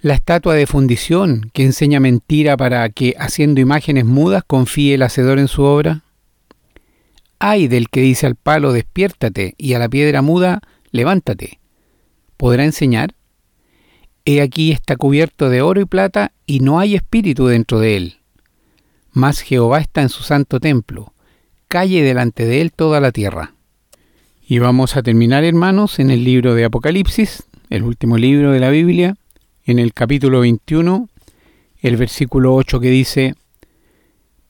La 0.01 0.15
estatua 0.15 0.55
de 0.55 0.69
fundición 0.69 1.51
que 1.53 1.65
enseña 1.65 1.99
mentira 1.99 2.57
para 2.57 2.89
que, 2.89 3.17
haciendo 3.19 3.61
imágenes 3.61 4.05
mudas, 4.05 4.45
confíe 4.47 4.95
el 4.95 5.03
hacedor 5.03 5.41
en 5.41 5.49
su 5.49 5.63
obra. 5.63 6.05
Ay 7.41 7.67
del 7.67 7.89
que 7.89 8.01
dice 8.01 8.27
al 8.27 8.37
palo, 8.37 8.73
despiértate, 8.73 9.55
y 9.59 9.73
a 9.73 9.81
la 9.81 9.89
piedra 9.89 10.23
muda, 10.23 10.61
levántate. 10.93 11.59
¿Podrá 12.37 12.65
enseñar? 12.65 13.17
He 14.25 14.43
aquí 14.43 14.71
está 14.71 14.95
cubierto 14.95 15.51
de 15.51 15.63
oro 15.63 15.81
y 15.81 15.85
plata, 15.85 16.31
y 16.47 16.61
no 16.61 16.79
hay 16.79 16.95
espíritu 16.95 17.49
dentro 17.49 17.81
de 17.81 17.97
él. 17.97 18.17
Mas 19.11 19.41
Jehová 19.41 19.81
está 19.81 20.03
en 20.03 20.11
su 20.11 20.23
santo 20.23 20.61
templo, 20.61 21.13
calle 21.67 22.05
delante 22.05 22.45
de 22.45 22.61
él 22.61 22.71
toda 22.71 23.01
la 23.01 23.11
tierra. 23.11 23.56
Y 24.49 24.61
vamos 24.61 24.97
a 24.97 25.03
terminar, 25.03 25.43
hermanos, 25.43 25.99
en 25.99 26.13
el 26.13 26.23
libro 26.23 26.55
de 26.55 26.65
Apocalipsis, 26.65 27.43
el 27.69 27.83
último 27.83 28.17
libro 28.17 28.53
de 28.53 28.61
la 28.61 28.71
Biblia, 28.71 29.17
en 29.65 29.81
el 29.81 29.93
capítulo 29.93 30.39
21, 30.39 31.09
el 31.81 31.97
versículo 31.97 32.55
8 32.55 32.79
que 32.79 32.91
dice, 32.91 33.35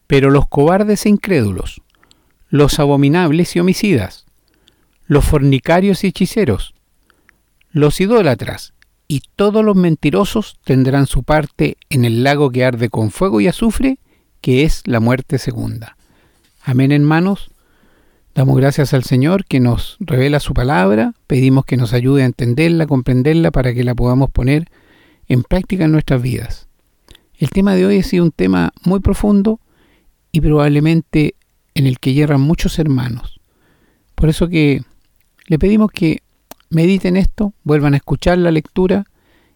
Pero 0.07 0.29
los 0.29 0.49
cobardes 0.49 1.07
e 1.07 1.09
incrédulos, 1.09 1.81
los 2.50 2.79
abominables 2.79 3.57
y 3.57 3.61
homicidas, 3.61 4.26
los 5.07 5.25
fornicarios 5.25 6.05
y 6.05 6.09
hechiceros, 6.09 6.75
los 7.71 7.99
idólatras 7.99 8.75
y 9.09 9.23
todos 9.35 9.65
los 9.65 9.76
mentirosos 9.76 10.59
tendrán 10.62 11.07
su 11.07 11.23
parte 11.23 11.79
en 11.88 12.05
el 12.05 12.23
lago 12.23 12.50
que 12.50 12.67
arde 12.67 12.91
con 12.91 13.11
fuego 13.11 13.41
y 13.41 13.49
azufre, 13.49 13.99
que 14.43 14.65
es 14.65 14.83
la 14.85 15.00
muerte 15.00 15.38
segunda. 15.38 15.97
Amén, 16.62 16.93
hermanos. 16.93 17.50
Damos 18.37 18.59
gracias 18.59 18.93
al 18.93 19.02
Señor 19.02 19.47
que 19.47 19.61
nos 19.61 19.97
revela 19.99 20.40
su 20.40 20.52
palabra, 20.52 21.14
pedimos 21.26 21.64
que 21.64 21.78
nos 21.78 21.95
ayude 21.95 22.23
a 22.23 22.26
entenderla, 22.26 22.87
comprenderla, 22.87 23.50
para 23.50 23.73
que 23.73 23.83
la 23.83 23.95
podamos 23.95 24.31
poner 24.31 24.66
en 25.26 25.43
práctica 25.43 25.87
en 25.87 25.93
nuestras 25.93 26.21
vidas. 26.21 26.69
El 27.38 27.49
tema 27.49 27.75
de 27.75 27.87
hoy 27.87 27.99
ha 27.99 28.02
sido 28.02 28.25
un 28.25 28.33
tema 28.33 28.75
muy 28.85 29.00
profundo 29.00 29.59
y 30.33 30.43
probablemente 30.43 31.35
en 31.73 31.87
el 31.87 31.99
que 31.99 32.12
hierran 32.12 32.43
muchos 32.43 32.78
hermanos. 32.78 33.40
Por 34.14 34.28
eso 34.28 34.49
que 34.49 34.83
le 35.47 35.59
pedimos 35.59 35.90
que 35.90 36.21
mediten 36.69 37.16
esto, 37.16 37.55
vuelvan 37.64 37.95
a 37.95 37.97
escuchar 37.97 38.37
la 38.37 38.50
lectura 38.50 39.07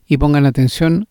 y 0.06 0.16
pongan 0.16 0.46
atención 0.46 1.06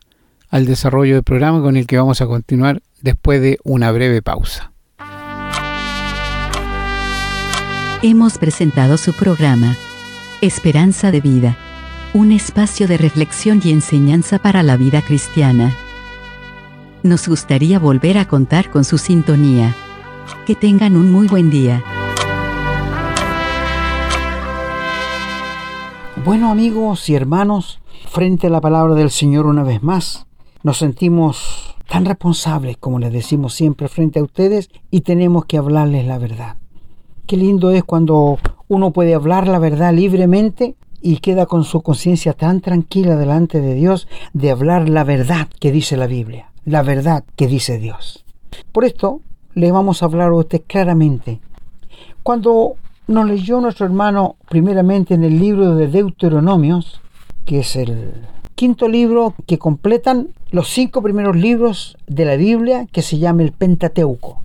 al 0.49 0.65
desarrollo 0.65 1.13
del 1.13 1.23
programa 1.23 1.61
con 1.61 1.77
el 1.77 1.85
que 1.85 1.97
vamos 1.97 2.19
a 2.19 2.25
continuar 2.25 2.81
después 3.03 3.39
de 3.43 3.59
una 3.63 3.91
breve 3.91 4.23
pausa. 4.23 4.71
Hemos 8.01 8.37
presentado 8.37 8.95
su 8.95 9.11
programa 9.11 9.75
Esperanza 10.39 11.11
de 11.11 11.19
Vida, 11.19 11.57
un 12.13 12.31
espacio 12.31 12.87
de 12.87 12.97
reflexión 12.97 13.59
y 13.61 13.71
enseñanza 13.71 14.39
para 14.39 14.63
la 14.63 14.77
vida 14.77 15.01
cristiana. 15.01 15.75
Nos 17.03 17.27
gustaría 17.27 17.77
volver 17.77 18.17
a 18.17 18.25
contar 18.25 18.69
con 18.69 18.85
su 18.85 18.97
sintonía. 18.97 19.75
Que 20.47 20.55
tengan 20.55 20.95
un 20.95 21.11
muy 21.11 21.27
buen 21.27 21.49
día. 21.49 21.83
Bueno 26.23 26.51
amigos 26.51 27.09
y 27.09 27.15
hermanos, 27.15 27.81
frente 28.07 28.47
a 28.47 28.49
la 28.49 28.61
palabra 28.61 28.95
del 28.95 29.11
Señor 29.11 29.45
una 29.45 29.63
vez 29.63 29.83
más, 29.83 30.25
nos 30.63 30.77
sentimos 30.77 31.75
tan 31.89 32.05
responsables 32.05 32.77
como 32.77 32.97
les 32.97 33.11
decimos 33.11 33.53
siempre 33.55 33.89
frente 33.89 34.19
a 34.19 34.23
ustedes 34.23 34.69
y 34.89 35.01
tenemos 35.01 35.43
que 35.47 35.57
hablarles 35.57 36.05
la 36.05 36.17
verdad. 36.17 36.58
Qué 37.29 37.37
lindo 37.37 37.69
es 37.69 37.83
cuando 37.83 38.39
uno 38.67 38.89
puede 38.89 39.13
hablar 39.13 39.47
la 39.47 39.59
verdad 39.59 39.93
libremente 39.93 40.73
y 40.99 41.17
queda 41.17 41.45
con 41.45 41.63
su 41.63 41.83
conciencia 41.83 42.33
tan 42.33 42.59
tranquila 42.59 43.17
delante 43.17 43.61
de 43.61 43.75
Dios 43.75 44.07
de 44.33 44.49
hablar 44.49 44.89
la 44.89 45.03
verdad 45.03 45.47
que 45.59 45.71
dice 45.71 45.95
la 45.95 46.07
Biblia, 46.07 46.49
la 46.65 46.81
verdad 46.81 47.23
que 47.35 47.45
dice 47.45 47.77
Dios. 47.77 48.25
Por 48.71 48.83
esto 48.83 49.21
le 49.53 49.71
vamos 49.71 50.01
a 50.01 50.07
hablar 50.07 50.29
a 50.29 50.33
usted 50.33 50.63
claramente. 50.65 51.39
Cuando 52.23 52.77
nos 53.05 53.27
leyó 53.27 53.61
nuestro 53.61 53.85
hermano 53.85 54.37
primeramente 54.49 55.13
en 55.13 55.23
el 55.23 55.37
libro 55.37 55.75
de 55.75 55.87
Deuteronomios, 55.87 56.99
que 57.45 57.59
es 57.59 57.75
el 57.75 58.25
quinto 58.55 58.87
libro 58.87 59.35
que 59.45 59.59
completan 59.59 60.29
los 60.49 60.67
cinco 60.69 61.03
primeros 61.03 61.35
libros 61.35 61.95
de 62.07 62.25
la 62.25 62.37
Biblia 62.37 62.87
que 62.91 63.03
se 63.03 63.19
llama 63.19 63.43
el 63.43 63.51
Pentateuco. 63.51 64.41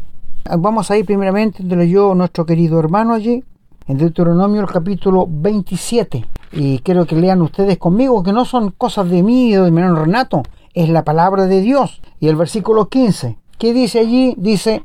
Vamos 0.47 0.91
a 0.91 0.99
ir 0.99 1.07
primeramente 1.07 1.63
donde 1.63 1.77
leyó 1.77 2.15
nuestro 2.15 2.45
querido 2.45 2.79
hermano 2.79 3.15
allí, 3.15 3.43
en 3.87 3.97
Deuteronomio 3.97 4.61
el 4.61 4.67
capítulo 4.67 5.27
27. 5.27 6.23
Y 6.53 6.81
quiero 6.81 7.07
que 7.07 7.17
lean 7.17 7.41
ustedes 7.41 7.79
conmigo 7.79 8.23
que 8.23 8.35
no 8.35 8.45
son 8.45 8.73
cosas 8.73 9.09
de 9.09 9.23
mí 9.23 9.57
o 9.57 9.65
de 9.65 9.71
mi 9.71 9.81
hermano 9.81 10.05
Renato, 10.05 10.43
es 10.75 10.91
la 10.91 11.03
palabra 11.03 11.47
de 11.47 11.63
Dios. 11.63 12.03
Y 12.21 12.29
el 12.29 12.37
versículo 12.37 12.91
15, 12.91 13.39
¿qué 13.59 13.73
dice 13.73 14.01
allí? 14.01 14.35
Dice, 14.37 14.85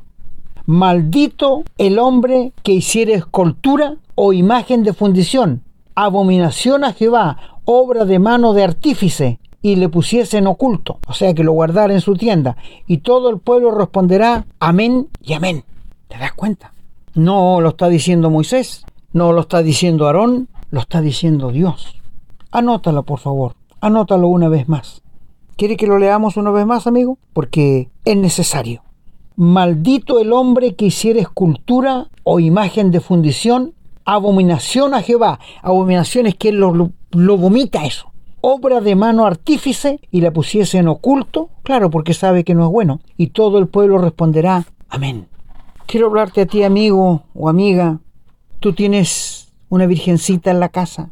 Maldito 0.64 1.64
el 1.76 1.98
hombre 1.98 2.54
que 2.62 2.72
hiciere 2.72 3.12
escultura 3.12 3.96
o 4.14 4.32
imagen 4.32 4.82
de 4.82 4.94
fundición, 4.94 5.62
abominación 5.94 6.84
a 6.84 6.94
Jehová, 6.94 7.36
obra 7.66 8.06
de 8.06 8.18
mano 8.18 8.54
de 8.54 8.64
artífice, 8.64 9.40
y 9.62 9.76
le 9.76 9.88
pusiese 9.88 10.38
en 10.38 10.46
oculto, 10.46 10.98
o 11.06 11.12
sea 11.12 11.34
que 11.34 11.44
lo 11.44 11.52
guardara 11.52 11.92
en 11.92 12.00
su 12.00 12.14
tienda, 12.14 12.56
y 12.86 12.98
todo 12.98 13.30
el 13.30 13.38
pueblo 13.38 13.70
responderá 13.70 14.46
amén 14.58 15.08
y 15.22 15.34
amén. 15.34 15.64
¿Te 16.08 16.18
das 16.18 16.32
cuenta? 16.32 16.72
No 17.14 17.60
lo 17.60 17.70
está 17.70 17.88
diciendo 17.88 18.30
Moisés, 18.30 18.84
no 19.12 19.32
lo 19.32 19.42
está 19.42 19.62
diciendo 19.62 20.06
Aarón, 20.06 20.48
lo 20.70 20.80
está 20.80 21.00
diciendo 21.00 21.50
Dios. 21.50 21.96
Anótalo, 22.50 23.02
por 23.02 23.18
favor, 23.18 23.54
anótalo 23.80 24.28
una 24.28 24.48
vez 24.48 24.68
más. 24.68 25.02
¿Quiere 25.56 25.76
que 25.76 25.86
lo 25.86 25.98
leamos 25.98 26.36
una 26.36 26.50
vez 26.50 26.64
más, 26.64 26.86
amigo? 26.86 27.18
Porque 27.32 27.90
es 28.04 28.16
necesario. 28.16 28.82
Maldito 29.36 30.18
el 30.18 30.32
hombre 30.32 30.74
que 30.74 30.86
hiciera 30.86 31.20
escultura 31.20 32.08
o 32.24 32.40
imagen 32.40 32.90
de 32.90 33.00
fundición, 33.00 33.74
abominación 34.04 34.94
a 34.94 35.02
Jehová. 35.02 35.38
Abominación 35.62 36.26
es 36.26 36.34
que 36.34 36.52
lo, 36.52 36.92
lo 37.10 37.36
vomita 37.36 37.84
eso. 37.84 38.09
Obra 38.42 38.80
de 38.80 38.94
mano 38.94 39.26
artífice 39.26 40.00
y 40.10 40.22
la 40.22 40.30
pusiese 40.30 40.78
en 40.78 40.88
oculto, 40.88 41.50
claro, 41.62 41.90
porque 41.90 42.14
sabe 42.14 42.44
que 42.44 42.54
no 42.54 42.64
es 42.64 42.70
bueno. 42.70 43.00
Y 43.16 43.28
todo 43.28 43.58
el 43.58 43.68
pueblo 43.68 43.98
responderá, 43.98 44.64
amén. 44.88 45.28
Quiero 45.86 46.06
hablarte 46.06 46.42
a 46.42 46.46
ti, 46.46 46.62
amigo 46.62 47.24
o 47.34 47.48
amiga. 47.48 47.98
Tú 48.60 48.72
tienes 48.72 49.52
una 49.68 49.86
virgencita 49.86 50.50
en 50.50 50.60
la 50.60 50.68
casa, 50.68 51.10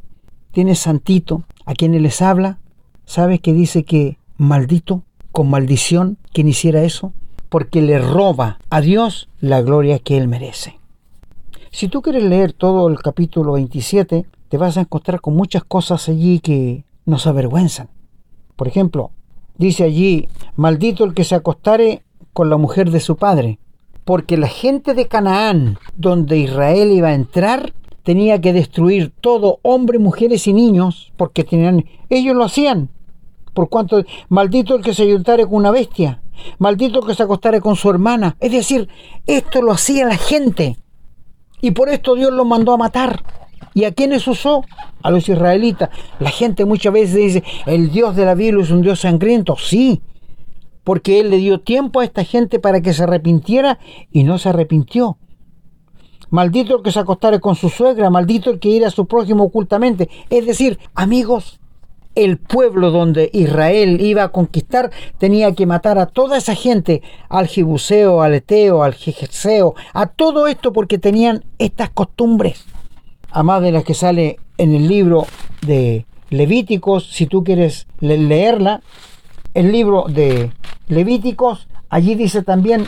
tienes 0.52 0.78
santito, 0.78 1.44
a 1.66 1.74
quienes 1.74 2.00
les 2.00 2.22
habla, 2.22 2.58
sabes 3.04 3.40
que 3.40 3.52
dice 3.52 3.84
que 3.84 4.16
maldito, 4.38 5.02
con 5.32 5.50
maldición, 5.50 6.16
quien 6.32 6.48
hiciera 6.48 6.82
eso, 6.82 7.12
porque 7.50 7.82
le 7.82 7.98
roba 7.98 8.58
a 8.70 8.80
Dios 8.80 9.28
la 9.40 9.60
gloria 9.60 9.98
que 9.98 10.16
él 10.16 10.28
merece. 10.28 10.78
Si 11.70 11.88
tú 11.88 12.00
quieres 12.00 12.24
leer 12.24 12.54
todo 12.54 12.88
el 12.88 12.98
capítulo 13.00 13.52
27, 13.52 14.24
te 14.48 14.56
vas 14.56 14.78
a 14.78 14.80
encontrar 14.80 15.20
con 15.20 15.36
muchas 15.36 15.62
cosas 15.62 16.08
allí 16.08 16.40
que 16.40 16.84
nos 17.08 17.26
avergüenzan. 17.26 17.88
Por 18.54 18.68
ejemplo, 18.68 19.10
dice 19.56 19.84
allí, 19.84 20.28
maldito 20.56 21.04
el 21.04 21.14
que 21.14 21.24
se 21.24 21.34
acostare 21.34 22.02
con 22.32 22.50
la 22.50 22.58
mujer 22.58 22.90
de 22.90 23.00
su 23.00 23.16
padre, 23.16 23.58
porque 24.04 24.36
la 24.36 24.46
gente 24.46 24.94
de 24.94 25.08
Canaán, 25.08 25.78
donde 25.96 26.38
Israel 26.38 26.92
iba 26.92 27.08
a 27.08 27.14
entrar, 27.14 27.72
tenía 28.02 28.40
que 28.40 28.52
destruir 28.52 29.10
todo, 29.20 29.58
hombre, 29.62 29.98
mujeres 29.98 30.46
y 30.46 30.52
niños, 30.52 31.12
porque 31.16 31.44
tenían, 31.44 31.86
ellos 32.10 32.36
lo 32.36 32.44
hacían, 32.44 32.90
por 33.54 33.70
cuanto 33.70 34.04
maldito 34.28 34.76
el 34.76 34.82
que 34.82 34.94
se 34.94 35.04
ayuntare 35.04 35.44
con 35.44 35.54
una 35.54 35.70
bestia, 35.70 36.20
maldito 36.58 37.00
el 37.00 37.06
que 37.06 37.14
se 37.14 37.22
acostare 37.22 37.60
con 37.60 37.74
su 37.74 37.88
hermana. 37.90 38.36
Es 38.38 38.52
decir, 38.52 38.88
esto 39.26 39.62
lo 39.62 39.72
hacía 39.72 40.06
la 40.06 40.16
gente. 40.16 40.76
Y 41.60 41.72
por 41.72 41.88
esto 41.88 42.14
Dios 42.14 42.32
los 42.32 42.46
mandó 42.46 42.72
a 42.72 42.76
matar. 42.76 43.24
¿Y 43.74 43.84
a 43.84 43.92
quiénes 43.92 44.26
usó? 44.26 44.64
A 45.02 45.10
los 45.10 45.28
israelitas. 45.28 45.90
La 46.18 46.30
gente 46.30 46.64
muchas 46.64 46.92
veces 46.92 47.14
dice, 47.14 47.44
el 47.66 47.90
Dios 47.90 48.16
de 48.16 48.24
la 48.24 48.34
Biblia 48.34 48.62
es 48.62 48.70
un 48.70 48.82
Dios 48.82 49.00
sangriento. 49.00 49.56
Sí, 49.56 50.02
porque 50.84 51.20
Él 51.20 51.30
le 51.30 51.36
dio 51.36 51.60
tiempo 51.60 52.00
a 52.00 52.04
esta 52.04 52.24
gente 52.24 52.58
para 52.58 52.80
que 52.80 52.92
se 52.92 53.02
arrepintiera 53.02 53.78
y 54.10 54.24
no 54.24 54.38
se 54.38 54.48
arrepintió. 54.48 55.18
Maldito 56.30 56.76
el 56.76 56.82
que 56.82 56.92
se 56.92 57.00
acostare 57.00 57.40
con 57.40 57.54
su 57.54 57.70
suegra, 57.70 58.10
maldito 58.10 58.50
el 58.50 58.58
que 58.58 58.68
ir 58.68 58.84
a 58.84 58.90
su 58.90 59.06
prójimo 59.06 59.44
ocultamente. 59.44 60.08
Es 60.28 60.46
decir, 60.46 60.78
amigos, 60.94 61.60
el 62.14 62.38
pueblo 62.38 62.90
donde 62.90 63.30
Israel 63.32 64.00
iba 64.00 64.24
a 64.24 64.28
conquistar 64.32 64.90
tenía 65.18 65.54
que 65.54 65.66
matar 65.66 65.98
a 65.98 66.06
toda 66.06 66.36
esa 66.36 66.54
gente, 66.54 67.02
al 67.28 67.46
Jebuseo, 67.46 68.22
al 68.22 68.34
Eteo, 68.34 68.82
al 68.82 68.94
Jejeceo, 68.94 69.74
a 69.94 70.06
todo 70.06 70.48
esto 70.48 70.72
porque 70.72 70.98
tenían 70.98 71.44
estas 71.58 71.90
costumbres. 71.90 72.66
A 73.30 73.42
más 73.42 73.62
de 73.62 73.72
las 73.72 73.84
que 73.84 73.94
sale 73.94 74.38
en 74.56 74.74
el 74.74 74.88
libro 74.88 75.26
de 75.62 76.06
Levíticos, 76.30 77.10
si 77.12 77.26
tú 77.26 77.44
quieres 77.44 77.86
leerla, 78.00 78.82
el 79.54 79.72
libro 79.72 80.04
de 80.08 80.50
Levíticos, 80.88 81.68
allí 81.88 82.14
dice 82.14 82.42
también 82.42 82.86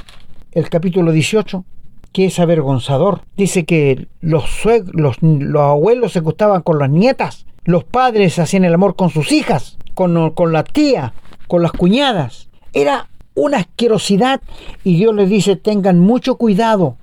el 0.52 0.68
capítulo 0.68 1.12
18, 1.12 1.64
que 2.12 2.26
es 2.26 2.38
avergonzador. 2.38 3.23
Dice 3.37 3.64
que 3.64 4.09
los, 4.20 4.44
los, 4.92 5.16
los 5.22 5.62
abuelos 5.62 6.12
se 6.12 6.20
gustaban 6.20 6.62
con 6.62 6.79
las 6.79 6.90
nietas 6.90 7.46
los 7.64 7.85
padres 7.85 8.38
hacían 8.38 8.64
el 8.64 8.74
amor 8.74 8.96
con 8.96 9.11
sus 9.11 9.33
hijas, 9.33 9.79
con, 9.94 10.31
con 10.31 10.53
la 10.53 10.64
tía, 10.64 11.12
con 11.46 11.62
las 11.62 11.72
cuñadas. 11.72 12.48
Era 12.72 13.09
una 13.35 13.59
asquerosidad 13.59 14.40
y 14.85 14.96
Dios 14.96 15.14
les 15.14 15.29
dice 15.29 15.57
tengan 15.57 15.98
mucho 15.98 16.37
cuidado 16.37 16.96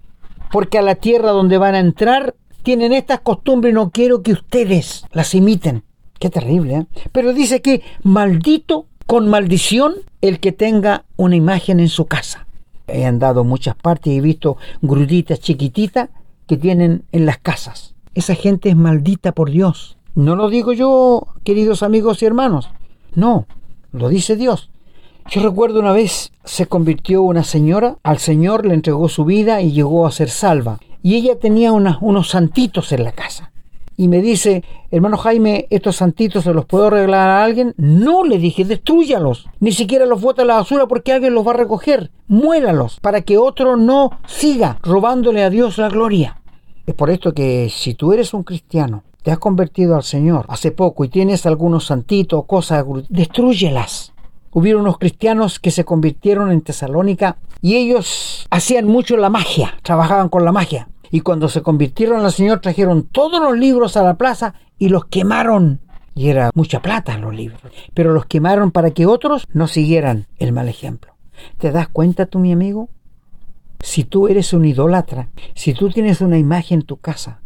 porque 0.52 0.78
a 0.78 0.82
la 0.82 0.96
tierra 0.96 1.32
donde 1.32 1.58
van 1.58 1.76
a 1.76 1.80
entrar 1.80 2.36
tienen 2.68 2.92
estas 2.92 3.22
costumbres 3.22 3.74
no 3.74 3.92
quiero 3.92 4.22
que 4.22 4.34
ustedes 4.34 5.06
las 5.14 5.34
imiten. 5.34 5.84
Qué 6.20 6.30
terrible, 6.30 6.76
¿eh? 6.76 6.86
Pero 7.14 7.32
dice 7.32 7.62
que 7.62 7.82
maldito 8.04 8.88
con 9.06 9.30
maldición 9.30 9.94
el 10.20 10.42
que 10.42 10.52
tenga 10.52 11.06
una 11.16 11.38
imagen 11.38 11.80
en 11.80 11.88
su 11.88 12.08
casa. 12.08 12.46
He 12.88 13.06
andado 13.06 13.46
muchas 13.46 13.78
partes 13.78 14.12
y 14.12 14.18
he 14.18 14.22
visto 14.22 14.58
gruditas 14.82 15.40
chiquititas 15.40 16.10
que 16.46 16.58
tienen 16.58 17.06
en 17.14 17.26
las 17.26 17.38
casas. 17.38 17.96
Esa 18.16 18.36
gente 18.36 18.68
es 18.68 18.76
maldita 18.76 19.32
por 19.32 19.50
Dios. 19.50 19.96
No 20.14 20.36
lo 20.36 20.50
digo 20.50 20.74
yo, 20.74 21.26
queridos 21.46 21.84
amigos 21.84 22.22
y 22.22 22.26
hermanos. 22.26 22.70
No, 23.16 23.48
lo 23.94 24.10
dice 24.10 24.36
Dios. 24.36 24.72
Yo 25.30 25.42
recuerdo 25.42 25.80
una 25.80 25.94
vez 25.94 26.34
se 26.44 26.66
convirtió 26.66 27.22
una 27.22 27.46
señora, 27.46 27.96
al 28.04 28.18
Señor 28.18 28.66
le 28.66 28.74
entregó 28.74 29.08
su 29.08 29.24
vida 29.24 29.62
y 29.62 29.72
llegó 29.72 30.06
a 30.06 30.12
ser 30.12 30.30
salva. 30.30 30.80
Y 31.08 31.16
ella 31.16 31.40
tenía 31.40 31.72
unos 31.72 32.28
santitos 32.28 32.92
en 32.92 33.06
la 33.06 33.14
casa. 33.14 33.54
Y 33.96 34.10
me 34.10 34.22
dice, 34.22 34.66
hermano 34.92 35.16
Jaime, 35.16 35.66
¿estos 35.70 35.96
santitos 35.96 36.44
se 36.44 36.54
los 36.54 36.66
puedo 36.66 36.90
regalar 36.90 37.30
a 37.30 37.46
alguien? 37.46 37.74
No, 37.78 38.26
le 38.26 38.38
dije, 38.40 38.66
destruyalos. 38.66 39.48
Ni 39.62 39.72
siquiera 39.72 40.06
los 40.06 40.20
bota 40.20 40.42
a 40.42 40.46
la 40.46 40.56
basura 40.56 40.86
porque 40.86 41.14
alguien 41.14 41.34
los 41.34 41.48
va 41.48 41.52
a 41.52 41.56
recoger. 41.64 42.12
Muéralos 42.28 43.00
para 43.00 43.22
que 43.22 43.38
otro 43.38 43.78
no 43.78 44.20
siga 44.28 44.80
robándole 44.84 45.46
a 45.46 45.50
Dios 45.50 45.78
la 45.78 45.88
gloria. 45.88 46.42
Es 46.86 46.94
por 46.94 47.10
esto 47.10 47.32
que 47.32 47.70
si 47.70 47.94
tú 47.94 48.12
eres 48.12 48.34
un 48.34 48.44
cristiano 48.44 49.04
te 49.24 49.32
has 49.32 49.40
convertido 49.40 49.96
al 49.96 50.04
Señor 50.04 50.44
hace 50.50 50.72
poco 50.72 51.06
y 51.06 51.08
tienes 51.08 51.46
algunos 51.46 51.86
santitos, 51.86 52.44
cosas, 52.48 52.84
destruyelas. 53.08 54.12
Hubieron 54.52 54.82
unos 54.82 54.98
cristianos 54.98 55.62
que 55.62 55.72
se 55.72 55.86
convirtieron 55.86 56.52
en 56.52 56.60
Tesalónica 56.60 57.38
y 57.62 57.78
ellos 57.78 58.46
hacían 58.50 58.88
mucho 58.88 59.16
la 59.16 59.30
magia, 59.30 59.76
trabajaban 59.84 60.28
con 60.28 60.44
la 60.44 60.52
magia. 60.52 60.90
Y 61.12 61.22
cuando 61.22 61.50
se 61.50 61.62
convirtieron 61.62 62.24
al 62.24 62.32
Señor 62.32 62.60
trajeron 62.60 63.04
todos 63.04 63.42
los 63.42 63.58
libros 63.58 63.98
a 63.98 64.04
la 64.04 64.16
plaza 64.16 64.54
y 64.78 64.90
los 64.90 65.06
quemaron. 65.06 65.82
Y 66.16 66.30
era 66.30 66.52
mucha 66.56 66.82
plata 66.82 67.18
los 67.18 67.36
libros. 67.36 67.62
Pero 67.94 68.14
los 68.14 68.26
quemaron 68.26 68.72
para 68.72 68.92
que 68.92 69.06
otros 69.06 69.48
no 69.54 69.68
siguieran 69.68 70.28
el 70.38 70.52
mal 70.52 70.68
ejemplo. 70.68 71.14
¿Te 71.58 71.72
das 71.72 71.88
cuenta 71.88 72.26
tú, 72.26 72.40
mi 72.40 72.52
amigo? 72.52 72.90
Si 73.80 74.04
tú 74.04 74.28
eres 74.28 74.54
un 74.54 74.66
idólatra, 74.66 75.30
si 75.54 75.74
tú 75.74 75.90
tienes 75.90 76.22
una 76.22 76.38
imagen 76.38 76.80
en 76.80 76.86
tu 76.86 76.98
casa, 76.98 77.42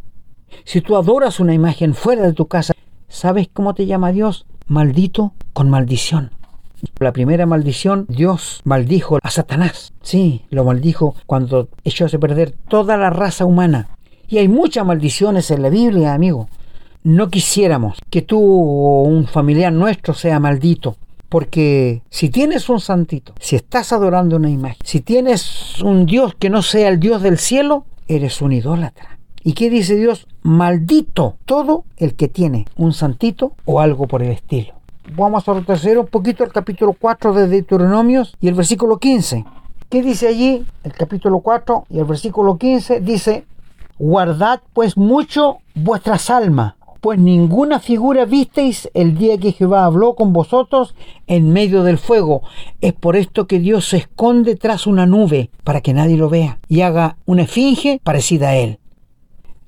si 0.64 0.82
tú 0.82 0.96
adoras 0.96 1.40
una 1.40 1.54
imagen 1.54 1.94
fuera 1.94 2.24
de 2.24 2.34
tu 2.34 2.48
casa, 2.48 2.74
¿sabes 3.10 3.50
cómo 3.52 3.74
te 3.74 3.86
llama 3.86 4.12
Dios? 4.12 4.46
Maldito 4.68 5.34
con 5.54 5.70
maldición. 5.70 6.32
La 7.00 7.14
primera 7.14 7.46
maldición, 7.46 8.06
Dios 8.10 8.62
maldijo 8.64 9.20
a 9.22 9.30
Satanás. 9.32 9.94
Sí, 10.02 10.44
lo 10.50 10.64
maldijo 10.64 11.16
cuando 11.26 11.70
echó 11.84 12.06
a 12.06 12.20
perder 12.20 12.54
toda 12.68 12.98
la 12.98 13.10
raza 13.10 13.46
humana. 13.46 13.90
Y 14.28 14.38
hay 14.38 14.48
muchas 14.48 14.86
maldiciones 14.86 15.52
en 15.52 15.62
la 15.62 15.70
Biblia, 15.70 16.14
amigo. 16.14 16.48
No 17.04 17.30
quisiéramos 17.30 17.98
que 18.10 18.22
tú 18.22 18.40
o 18.40 19.04
un 19.04 19.28
familiar 19.28 19.74
nuestro 19.74 20.14
sea 20.14 20.40
maldito. 20.40 20.96
Porque 21.28 22.02
si 22.10 22.30
tienes 22.30 22.68
un 22.68 22.82
santito, 22.82 23.34
si 23.40 23.56
estás 23.56 23.94
adorando 23.94 24.36
una 24.36 24.50
imagen, 24.50 24.78
si 24.84 25.00
tienes 25.00 25.82
un 25.82 26.06
Dios 26.06 26.36
que 26.36 26.50
no 26.50 26.62
sea 26.62 26.90
el 26.90 27.00
Dios 27.00 27.22
del 27.22 27.38
cielo, 27.38 27.86
eres 28.08 28.42
un 28.42 28.52
idólatra. 28.52 29.18
¿Y 29.44 29.54
qué 29.54 29.70
dice 29.70 29.96
Dios? 29.96 30.28
Maldito 30.44 31.38
todo 31.46 31.86
el 31.98 32.16
que 32.16 32.28
tiene 32.28 32.66
un 32.76 32.94
santito 32.94 33.54
o 33.66 33.80
algo 33.80 34.08
por 34.08 34.22
el 34.22 34.32
estilo. 34.32 34.74
Vamos 35.14 35.46
a 35.50 35.54
retroceder 35.54 35.98
un 35.98 36.08
poquito 36.08 36.46
al 36.46 36.54
capítulo 36.54 36.96
4 36.98 37.34
de 37.34 37.48
Deuteronomios 37.50 38.34
y 38.40 38.48
el 38.48 38.54
versículo 38.54 38.98
15. 38.98 39.44
¿Qué 39.90 40.02
dice 40.02 40.30
allí? 40.30 40.66
El 40.86 40.94
capítulo 40.94 41.42
4 41.42 41.88
y 41.90 42.00
el 42.00 42.06
versículo 42.06 42.58
15 42.58 43.02
dice, 43.02 43.44
guardad 44.00 44.62
pues 44.72 44.96
mucho 44.96 45.58
vuestras 45.76 46.30
almas, 46.30 46.76
pues 47.02 47.20
ninguna 47.20 47.82
figura 47.82 48.24
visteis 48.24 48.90
el 48.94 49.18
día 49.18 49.38
que 49.38 49.52
Jehová 49.52 49.84
habló 49.84 50.16
con 50.16 50.32
vosotros 50.32 50.96
en 51.28 51.52
medio 51.52 51.84
del 51.84 51.98
fuego. 51.98 52.42
Es 52.80 52.94
por 52.94 53.18
esto 53.18 53.48
que 53.48 53.60
Dios 53.60 53.90
se 53.90 53.98
esconde 53.98 54.56
tras 54.56 54.88
una 54.88 55.06
nube 55.06 55.50
para 55.66 55.82
que 55.82 55.94
nadie 55.94 56.16
lo 56.16 56.30
vea 56.30 56.60
y 56.70 56.82
haga 56.82 57.18
una 57.26 57.42
esfinge 57.42 58.00
parecida 58.02 58.52
a 58.52 58.56
él. 58.56 58.80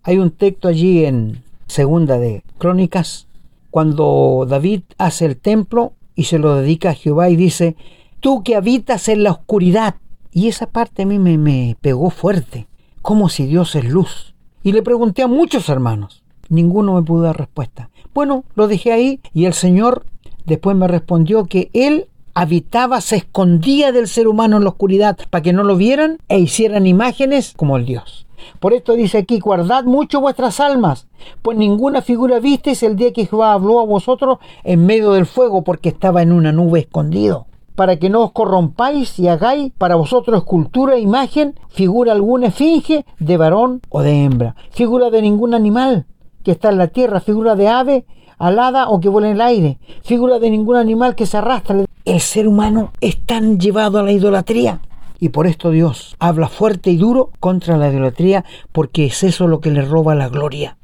Hay 0.03 0.19
un 0.19 0.31
texto 0.31 0.69
allí 0.69 1.03
en 1.03 1.43
Segunda 1.67 2.17
de 2.17 2.43
Crónicas, 2.59 3.27
cuando 3.73 4.45
David 4.47 4.83
hace 4.99 5.25
el 5.25 5.35
templo 5.35 5.93
y 6.13 6.25
se 6.25 6.37
lo 6.37 6.53
dedica 6.53 6.91
a 6.91 6.93
Jehová 6.93 7.31
y 7.31 7.35
dice, 7.35 7.75
tú 8.19 8.43
que 8.43 8.55
habitas 8.55 9.07
en 9.07 9.23
la 9.23 9.31
oscuridad. 9.31 9.95
Y 10.31 10.47
esa 10.47 10.67
parte 10.67 11.01
a 11.01 11.05
mí 11.07 11.17
me, 11.17 11.39
me 11.39 11.75
pegó 11.81 12.11
fuerte, 12.11 12.67
como 13.01 13.29
si 13.29 13.47
Dios 13.47 13.73
es 13.75 13.85
luz. 13.85 14.35
Y 14.61 14.73
le 14.73 14.83
pregunté 14.83 15.23
a 15.23 15.27
muchos 15.27 15.69
hermanos, 15.69 16.23
ninguno 16.49 16.93
me 16.93 17.01
pudo 17.01 17.23
dar 17.23 17.35
respuesta. 17.35 17.89
Bueno, 18.13 18.43
lo 18.53 18.67
dejé 18.67 18.91
ahí 18.91 19.19
y 19.33 19.45
el 19.45 19.55
Señor 19.55 20.05
después 20.45 20.77
me 20.77 20.87
respondió 20.87 21.45
que 21.45 21.71
Él 21.73 22.05
habitaba, 22.35 23.01
se 23.01 23.15
escondía 23.15 23.91
del 23.91 24.07
ser 24.07 24.27
humano 24.27 24.57
en 24.57 24.65
la 24.65 24.69
oscuridad 24.69 25.17
para 25.31 25.41
que 25.41 25.51
no 25.51 25.63
lo 25.63 25.77
vieran 25.77 26.19
e 26.29 26.37
hicieran 26.37 26.85
imágenes 26.85 27.55
como 27.57 27.77
el 27.77 27.87
Dios. 27.87 28.22
Por 28.59 28.73
esto 28.73 28.93
dice 28.93 29.19
aquí, 29.19 29.39
guardad 29.39 29.83
mucho 29.83 30.21
vuestras 30.21 30.59
almas, 30.59 31.07
pues 31.41 31.57
ninguna 31.57 32.01
figura 32.01 32.39
visteis 32.39 32.83
el 32.83 32.95
día 32.95 33.13
que 33.13 33.25
Jehová 33.25 33.53
habló 33.53 33.79
a 33.79 33.85
vosotros 33.85 34.39
en 34.63 34.85
medio 34.85 35.11
del 35.11 35.25
fuego, 35.25 35.63
porque 35.63 35.89
estaba 35.89 36.21
en 36.21 36.31
una 36.31 36.51
nube 36.51 36.79
escondido 36.79 37.47
para 37.75 37.97
que 37.97 38.09
no 38.09 38.21
os 38.21 38.31
corrompáis 38.31 39.17
y 39.19 39.27
hagáis 39.27 39.71
para 39.77 39.95
vosotros 39.95 40.37
escultura, 40.37 40.99
imagen, 40.99 41.55
figura 41.69 42.11
alguna 42.11 42.47
esfinge 42.47 43.05
de 43.19 43.37
varón 43.37 43.81
o 43.89 44.01
de 44.01 44.23
hembra, 44.23 44.55
figura 44.69 45.09
de 45.09 45.21
ningún 45.21 45.53
animal 45.53 46.05
que 46.43 46.51
está 46.51 46.69
en 46.69 46.77
la 46.77 46.87
tierra, 46.87 47.19
figura 47.19 47.55
de 47.55 47.69
ave 47.69 48.05
alada 48.37 48.89
o 48.89 48.99
que 48.99 49.09
vuela 49.09 49.29
en 49.29 49.35
el 49.35 49.41
aire, 49.41 49.79
figura 50.03 50.39
de 50.39 50.49
ningún 50.49 50.75
animal 50.75 51.15
que 51.15 51.25
se 51.25 51.37
arrastra. 51.37 51.85
El 52.05 52.19
ser 52.19 52.47
humano 52.47 52.91
es 52.99 53.25
tan 53.25 53.59
llevado 53.59 53.99
a 53.99 54.03
la 54.03 54.11
idolatría. 54.11 54.81
Y 55.23 55.29
por 55.29 55.47
esto 55.47 55.71
Dios 55.71 56.17
habla 56.19 56.49
fuerte 56.49 56.89
y 56.89 56.97
duro 56.97 57.31
contra 57.39 57.77
la 57.77 57.89
idolatría, 57.89 58.43
porque 58.73 59.05
es 59.05 59.23
eso 59.23 59.47
lo 59.47 59.61
que 59.61 59.71
le 59.71 59.81
roba 59.81 60.15
la 60.15 60.27
gloria. 60.27 60.75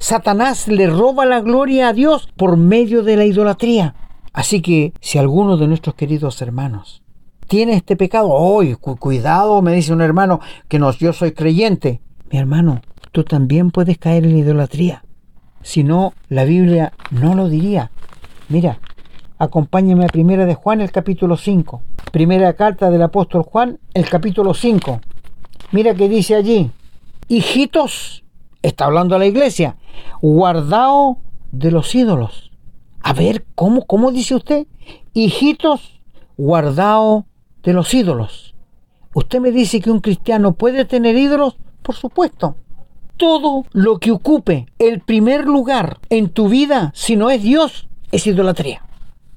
Satanás 0.00 0.66
le 0.66 0.88
roba 0.88 1.24
la 1.24 1.40
gloria 1.40 1.86
a 1.86 1.92
Dios 1.92 2.28
por 2.36 2.56
medio 2.56 3.04
de 3.04 3.16
la 3.16 3.26
idolatría. 3.26 3.94
Así 4.32 4.60
que 4.60 4.92
si 5.00 5.18
alguno 5.18 5.56
de 5.56 5.68
nuestros 5.68 5.94
queridos 5.94 6.42
hermanos 6.42 7.04
tiene 7.46 7.74
este 7.74 7.94
pecado, 7.94 8.30
hoy 8.30 8.74
cuidado, 8.74 9.62
me 9.62 9.72
dice 9.72 9.92
un 9.92 10.00
hermano 10.00 10.40
que 10.66 10.80
no, 10.80 10.90
yo 10.90 11.12
soy 11.12 11.30
creyente. 11.30 12.00
Mi 12.32 12.38
hermano, 12.38 12.80
tú 13.12 13.22
también 13.22 13.70
puedes 13.70 13.98
caer 13.98 14.24
en 14.24 14.32
la 14.32 14.38
idolatría. 14.38 15.04
Si 15.62 15.84
no, 15.84 16.12
la 16.28 16.42
Biblia 16.42 16.92
no 17.12 17.36
lo 17.36 17.48
diría. 17.48 17.92
Mira, 18.48 18.80
acompáñame 19.38 20.06
a 20.06 20.08
Primera 20.08 20.44
de 20.44 20.56
Juan, 20.56 20.80
el 20.80 20.90
capítulo 20.90 21.36
5. 21.36 21.82
Primera 22.14 22.52
carta 22.52 22.90
del 22.90 23.02
apóstol 23.02 23.42
Juan, 23.42 23.80
el 23.92 24.08
capítulo 24.08 24.54
5. 24.54 25.00
Mira 25.72 25.96
que 25.96 26.08
dice 26.08 26.36
allí, 26.36 26.70
hijitos, 27.26 28.22
está 28.62 28.84
hablando 28.84 29.16
a 29.16 29.18
la 29.18 29.26
iglesia, 29.26 29.78
guardao 30.22 31.18
de 31.50 31.72
los 31.72 31.92
ídolos. 31.92 32.52
A 33.02 33.14
ver, 33.14 33.44
¿cómo, 33.56 33.84
cómo 33.84 34.12
dice 34.12 34.36
usted? 34.36 34.68
Hijitos, 35.12 36.00
guardao 36.36 37.26
de 37.64 37.72
los 37.72 37.92
ídolos. 37.92 38.54
¿Usted 39.12 39.40
me 39.40 39.50
dice 39.50 39.80
que 39.80 39.90
un 39.90 39.98
cristiano 39.98 40.52
puede 40.52 40.84
tener 40.84 41.16
ídolos? 41.16 41.56
Por 41.82 41.96
supuesto. 41.96 42.54
Todo 43.16 43.64
lo 43.72 43.98
que 43.98 44.12
ocupe 44.12 44.66
el 44.78 45.00
primer 45.00 45.46
lugar 45.46 45.98
en 46.10 46.28
tu 46.28 46.48
vida, 46.48 46.92
si 46.94 47.16
no 47.16 47.30
es 47.30 47.42
Dios, 47.42 47.88
es 48.12 48.24
idolatría. 48.24 48.83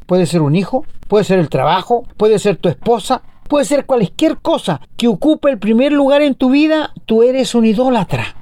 Puede 0.07 0.25
ser 0.25 0.41
un 0.41 0.55
hijo, 0.55 0.85
puede 1.07 1.25
ser 1.25 1.37
el 1.37 1.49
trabajo, 1.49 2.05
puede 2.15 2.39
ser 2.39 2.55
tu 2.55 2.69
esposa, 2.69 3.21
puede 3.47 3.65
ser 3.65 3.85
cualquier 3.85 4.37
cosa 4.37 4.81
que 4.95 5.07
ocupe 5.07 5.49
el 5.49 5.59
primer 5.59 5.91
lugar 5.91 6.21
en 6.21 6.33
tu 6.33 6.49
vida, 6.49 6.93
tú 7.05 7.23
eres 7.23 7.53
un 7.53 7.65
idólatra. 7.65 8.35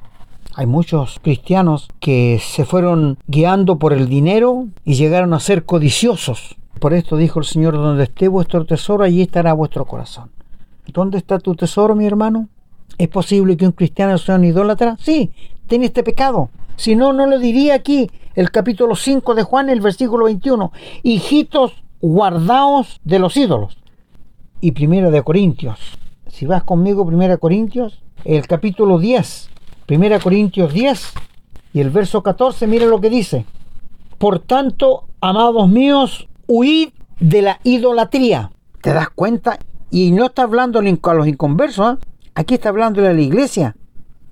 Hay 0.54 0.66
muchos 0.66 1.18
cristianos 1.22 1.88
que 2.00 2.40
se 2.40 2.64
fueron 2.64 3.18
guiando 3.26 3.78
por 3.78 3.92
el 3.92 4.08
dinero 4.08 4.68
y 4.84 4.94
llegaron 4.94 5.34
a 5.34 5.40
ser 5.40 5.64
codiciosos. 5.64 6.56
Por 6.78 6.94
esto 6.94 7.16
dijo 7.16 7.40
el 7.40 7.44
Señor, 7.44 7.74
donde 7.74 8.04
esté 8.04 8.28
vuestro 8.28 8.64
tesoro, 8.64 9.04
allí 9.04 9.22
estará 9.22 9.52
vuestro 9.52 9.84
corazón. 9.84 10.30
¿Dónde 10.86 11.18
está 11.18 11.40
tu 11.40 11.54
tesoro, 11.56 11.94
mi 11.96 12.06
hermano? 12.06 12.48
¿Es 12.96 13.08
posible 13.08 13.56
que 13.56 13.66
un 13.66 13.72
cristiano 13.72 14.16
sea 14.18 14.36
un 14.36 14.44
idólatra? 14.44 14.96
Sí, 15.00 15.30
tiene 15.66 15.86
este 15.86 16.02
pecado. 16.02 16.48
Si 16.76 16.94
no, 16.94 17.12
no 17.12 17.26
lo 17.26 17.38
diría 17.38 17.74
aquí 17.74 18.08
el 18.36 18.50
capítulo 18.50 18.94
5 18.94 19.34
de 19.34 19.42
Juan, 19.42 19.70
el 19.70 19.80
versículo 19.80 20.26
21. 20.26 20.70
Hijitos, 21.02 21.72
guardaos 22.00 23.00
de 23.02 23.18
los 23.18 23.36
ídolos. 23.36 23.78
Y 24.60 24.72
primera 24.72 25.10
de 25.10 25.22
Corintios. 25.22 25.80
Si 26.28 26.46
vas 26.46 26.62
conmigo, 26.62 27.06
primera 27.06 27.38
Corintios, 27.38 28.02
el 28.24 28.46
capítulo 28.46 28.98
10. 28.98 29.48
Primera 29.86 30.20
Corintios 30.20 30.72
10 30.72 31.14
y 31.72 31.80
el 31.80 31.90
verso 31.90 32.22
14, 32.22 32.66
mira 32.66 32.86
lo 32.86 33.00
que 33.00 33.10
dice. 33.10 33.46
Por 34.18 34.38
tanto, 34.38 35.04
amados 35.20 35.68
míos, 35.68 36.28
huid 36.46 36.90
de 37.20 37.42
la 37.42 37.60
idolatría. 37.64 38.50
¿Te 38.82 38.92
das 38.92 39.08
cuenta? 39.10 39.58
Y 39.90 40.10
no 40.10 40.26
está 40.26 40.42
hablando 40.42 40.78
a 40.80 41.14
los 41.14 41.26
inconversos, 41.26 41.94
¿eh? 41.94 41.98
aquí 42.34 42.54
está 42.54 42.68
hablando 42.68 43.00
de 43.00 43.14
la 43.14 43.20
iglesia. 43.20 43.76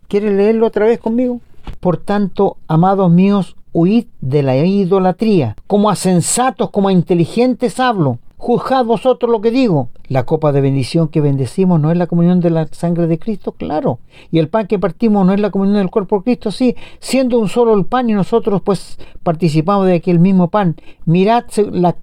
¿Quieres 0.08 0.32
leerlo 0.32 0.66
otra 0.66 0.86
vez 0.86 0.98
conmigo? 0.98 1.40
Por 1.80 1.96
tanto, 1.96 2.56
amados 2.66 3.10
míos, 3.10 3.56
huid 3.74 4.06
de 4.22 4.42
la 4.42 4.56
idolatría. 4.56 5.56
Como 5.66 5.90
a 5.90 5.96
sensatos, 5.96 6.70
como 6.70 6.88
a 6.88 6.92
inteligentes 6.92 7.78
hablo. 7.78 8.18
Juzgad 8.36 8.84
vosotros 8.84 9.30
lo 9.30 9.40
que 9.40 9.50
digo. 9.50 9.88
La 10.08 10.24
copa 10.24 10.52
de 10.52 10.60
bendición 10.60 11.08
que 11.08 11.20
bendecimos 11.20 11.80
no 11.80 11.90
es 11.90 11.96
la 11.96 12.06
comunión 12.06 12.40
de 12.40 12.50
la 12.50 12.66
sangre 12.68 13.06
de 13.06 13.18
Cristo, 13.18 13.52
claro. 13.52 13.98
Y 14.30 14.38
el 14.38 14.48
pan 14.48 14.66
que 14.66 14.78
partimos 14.78 15.26
no 15.26 15.32
es 15.32 15.40
la 15.40 15.50
comunión 15.50 15.78
del 15.78 15.90
cuerpo 15.90 16.18
de 16.18 16.24
Cristo, 16.24 16.50
sí. 16.50 16.76
Siendo 17.00 17.38
un 17.38 17.48
solo 17.48 17.74
el 17.74 17.84
pan 17.84 18.08
y 18.08 18.12
nosotros 18.12 18.62
pues 18.62 18.98
participamos 19.22 19.86
de 19.86 19.94
aquel 19.94 20.20
mismo 20.20 20.48
pan. 20.48 20.76
Mirad 21.04 21.44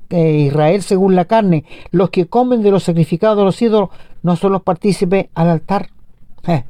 eh, 0.10 0.47
Israel 0.47 0.81
según 0.81 1.15
la 1.15 1.25
carne. 1.25 1.63
Los 1.91 2.10
que 2.10 2.25
comen 2.25 2.63
de 2.63 2.71
los 2.71 2.84
sacrificados 2.84 3.38
de 3.38 3.43
los 3.43 3.62
ídolos 3.62 3.89
no 4.23 4.36
son 4.36 4.51
los 4.51 4.63
partícipes 4.63 5.27
al 5.36 5.49
altar. 5.49 5.89
Eh. 6.47 6.63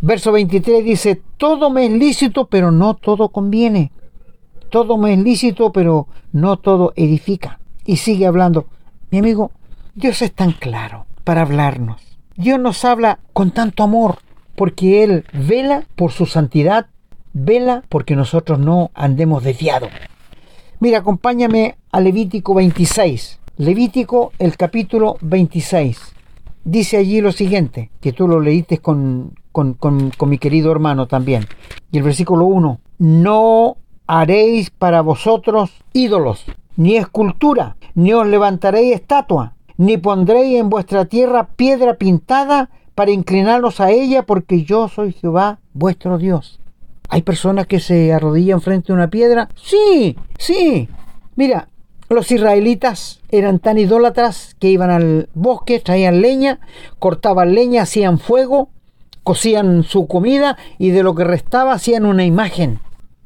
Verso 0.00 0.32
23 0.32 0.82
dice, 0.82 1.20
todo 1.36 1.68
me 1.68 1.84
es 1.84 1.92
lícito, 1.92 2.46
pero 2.46 2.70
no 2.70 2.94
todo 2.94 3.28
conviene. 3.28 3.92
Todo 4.70 4.96
me 4.96 5.12
es 5.12 5.18
lícito, 5.18 5.72
pero 5.72 6.06
no 6.32 6.56
todo 6.58 6.92
edifica. 6.96 7.58
Y 7.84 7.96
sigue 7.96 8.26
hablando. 8.26 8.66
Mi 9.10 9.18
amigo, 9.18 9.50
Dios 9.94 10.22
es 10.22 10.32
tan 10.32 10.52
claro 10.52 11.06
para 11.24 11.42
hablarnos. 11.42 12.00
Dios 12.36 12.58
nos 12.58 12.84
habla 12.84 13.18
con 13.32 13.50
tanto 13.50 13.82
amor, 13.82 14.18
porque 14.56 15.02
Él 15.02 15.24
vela 15.32 15.84
por 15.96 16.12
su 16.12 16.26
santidad, 16.26 16.86
vela 17.32 17.82
porque 17.88 18.16
nosotros 18.16 18.58
no 18.58 18.90
andemos 18.94 19.42
desviados. 19.42 19.90
Mira, 20.78 20.98
acompáñame 20.98 21.76
a 21.92 22.00
Levítico 22.00 22.54
26. 22.54 23.40
Levítico, 23.58 24.32
el 24.38 24.56
capítulo 24.56 25.18
26. 25.20 26.00
Dice 26.64 26.96
allí 26.96 27.20
lo 27.20 27.32
siguiente, 27.32 27.90
que 28.00 28.12
tú 28.12 28.26
lo 28.28 28.40
leíste 28.40 28.78
con, 28.78 29.34
con, 29.52 30.10
mi 30.26 30.38
querido 30.38 30.72
hermano 30.72 31.06
también. 31.06 31.46
Y 31.90 31.98
el 31.98 32.04
versículo 32.04 32.46
1, 32.46 32.80
no 32.98 33.76
haréis 34.12 34.70
para 34.70 35.02
vosotros 35.02 35.70
ídolos, 35.92 36.44
ni 36.76 36.96
escultura, 36.96 37.76
ni 37.94 38.12
os 38.12 38.26
levantaréis 38.26 38.96
estatua, 38.96 39.54
ni 39.76 39.98
pondréis 39.98 40.58
en 40.58 40.68
vuestra 40.68 41.04
tierra 41.04 41.44
piedra 41.54 41.94
pintada 41.94 42.70
para 42.96 43.12
inclinaros 43.12 43.80
a 43.80 43.92
ella, 43.92 44.22
porque 44.22 44.64
yo 44.64 44.88
soy 44.88 45.12
Jehová 45.12 45.60
vuestro 45.74 46.18
Dios. 46.18 46.58
¿Hay 47.08 47.22
personas 47.22 47.68
que 47.68 47.78
se 47.78 48.12
arrodillan 48.12 48.60
frente 48.60 48.90
a 48.90 48.96
una 48.96 49.10
piedra? 49.10 49.48
Sí, 49.54 50.16
sí. 50.36 50.88
Mira, 51.36 51.68
los 52.08 52.32
israelitas 52.32 53.20
eran 53.30 53.60
tan 53.60 53.78
idólatras 53.78 54.56
que 54.58 54.70
iban 54.70 54.90
al 54.90 55.28
bosque, 55.34 55.78
traían 55.78 56.20
leña, 56.20 56.58
cortaban 56.98 57.54
leña, 57.54 57.82
hacían 57.82 58.18
fuego 58.18 58.70
cocían 59.22 59.84
su 59.84 60.08
comida 60.08 60.56
y 60.78 60.90
de 60.90 61.02
lo 61.02 61.14
que 61.14 61.22
restaba 61.22 61.74
hacían 61.74 62.06
una 62.06 62.24
imagen. 62.24 62.80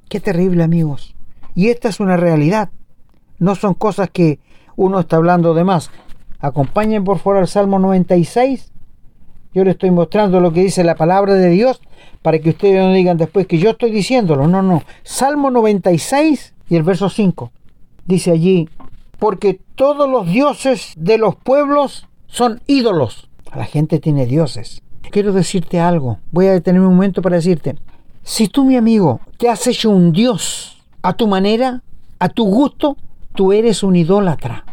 Qué 0.08 0.20
terrible 0.20 0.62
amigos. 0.62 1.14
Y 1.54 1.68
esta 1.68 1.88
es 1.88 2.00
una 2.00 2.16
realidad. 2.16 2.70
No 3.38 3.54
son 3.54 3.74
cosas 3.74 4.10
que 4.10 4.38
uno 4.76 5.00
está 5.00 5.16
hablando 5.16 5.54
de 5.54 5.64
más. 5.64 5.90
Acompañen 6.40 7.04
por 7.04 7.18
favor 7.18 7.38
al 7.38 7.48
Salmo 7.48 7.78
96. 7.78 8.72
Yo 9.54 9.64
le 9.64 9.70
estoy 9.70 9.90
mostrando 9.90 10.40
lo 10.40 10.52
que 10.52 10.62
dice 10.62 10.82
la 10.84 10.96
palabra 10.96 11.34
de 11.34 11.48
Dios 11.50 11.80
para 12.22 12.38
que 12.38 12.50
ustedes 12.50 12.80
no 12.80 12.92
digan 12.92 13.16
después 13.16 13.46
que 13.46 13.58
yo 13.58 13.70
estoy 13.70 13.90
diciéndolo. 13.90 14.48
No, 14.48 14.62
no. 14.62 14.82
Salmo 15.02 15.50
96 15.50 16.54
y 16.68 16.76
el 16.76 16.82
verso 16.82 17.08
5. 17.08 17.52
Dice 18.04 18.32
allí, 18.32 18.68
porque 19.18 19.60
todos 19.74 20.08
los 20.10 20.26
dioses 20.26 20.92
de 20.96 21.18
los 21.18 21.36
pueblos 21.36 22.08
son 22.26 22.60
ídolos. 22.66 23.28
La 23.54 23.64
gente 23.64 24.00
tiene 24.00 24.26
dioses 24.26 24.84
quiero 25.14 25.32
decirte 25.32 25.78
algo. 25.78 26.18
Voy 26.32 26.46
a 26.48 26.52
detenerme 26.52 26.88
un 26.88 26.94
momento 26.94 27.22
para 27.22 27.36
decirte, 27.36 27.76
si 28.24 28.48
tú, 28.48 28.64
mi 28.64 28.76
amigo, 28.76 29.20
te 29.36 29.50
has 29.50 29.66
hecho 29.66 29.90
un 29.90 30.10
Dios 30.10 30.82
a 31.02 31.12
tu 31.12 31.26
manera, 31.26 31.82
a 32.18 32.30
tu 32.30 32.46
gusto, 32.46 32.96
tú 33.34 33.52
eres 33.52 33.82
un 33.82 33.96
idólatra. 33.96 34.64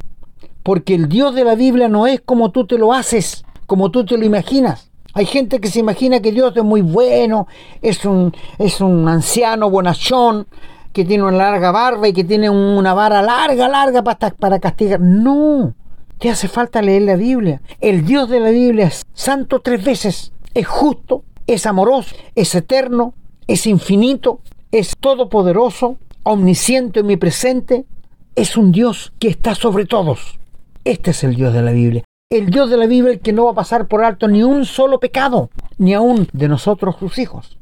Porque 0.64 0.96
el 0.96 1.10
Dios 1.10 1.36
de 1.36 1.44
la 1.44 1.56
Biblia 1.56 1.90
no 1.90 2.08
es 2.08 2.22
como 2.22 2.52
tú 2.52 2.66
te 2.66 2.78
lo 2.78 2.94
haces, 2.94 3.44
como 3.68 3.92
tú 3.92 4.06
te 4.06 4.18
lo 4.18 4.26
imaginas. 4.26 4.90
Hay 5.14 5.26
gente 5.26 5.60
que 5.60 5.68
se 5.68 5.80
imagina 5.80 6.22
que 6.22 6.32
Dios 6.32 6.56
es 6.56 6.64
muy 6.64 6.82
bueno, 6.82 7.48
es 7.82 8.06
un, 8.06 8.34
es 8.58 8.80
un 8.80 9.10
anciano 9.10 9.70
bonachón, 9.70 10.48
que 10.94 11.04
tiene 11.04 11.24
una 11.24 11.38
larga 11.38 11.72
barba 11.72 12.08
y 12.08 12.14
que 12.14 12.24
tiene 12.24 12.50
una 12.50 12.94
vara 12.94 13.22
larga, 13.22 13.68
larga 13.68 14.02
para, 14.02 14.30
para 14.30 14.60
castigar. 14.60 15.02
No, 15.02 15.74
te 16.20 16.30
hace 16.30 16.48
falta 16.48 16.82
leer 16.82 17.02
la 17.02 17.16
Biblia. 17.18 17.62
El 17.82 18.06
Dios 18.06 18.30
de 18.30 18.40
la 18.40 18.52
Biblia 18.52 18.88
es 18.88 19.06
santo 19.14 19.60
tres 19.60 19.84
veces. 19.84 20.32
Es 20.54 20.68
justo, 20.68 21.26
es 21.48 21.66
amoroso, 21.66 22.16
es 22.36 22.56
eterno, 22.56 23.14
es 23.52 23.68
infinito, 23.68 24.40
es 24.72 24.96
todopoderoso, 24.98 25.98
omnisciente, 26.24 27.04
presente. 27.18 27.86
Es 28.34 28.56
un 28.56 28.72
Dios 28.72 29.12
que 29.20 29.28
está 29.28 29.56
sobre 29.56 29.86
todos. 29.86 30.40
Este 30.86 31.12
es 31.12 31.26
el 31.26 31.36
Dios 31.36 31.54
de 31.54 31.62
la 31.62 31.74
Biblia. 31.74 32.04
El 32.30 32.50
Dios 32.50 32.70
de 32.70 32.78
la 32.78 32.86
Biblia 32.86 33.20
que 33.20 33.34
no 33.34 33.44
va 33.44 33.52
a 33.52 33.56
pasar 33.56 33.90
por 33.90 34.06
alto 34.06 34.30
ni 34.30 34.42
un 34.42 34.64
solo 34.64 35.02
pecado, 35.02 35.50
ni 35.78 35.94
aún 35.94 36.30
de 36.32 36.48
nosotros 36.48 36.96
sus 36.98 37.20
hijos. 37.20 37.58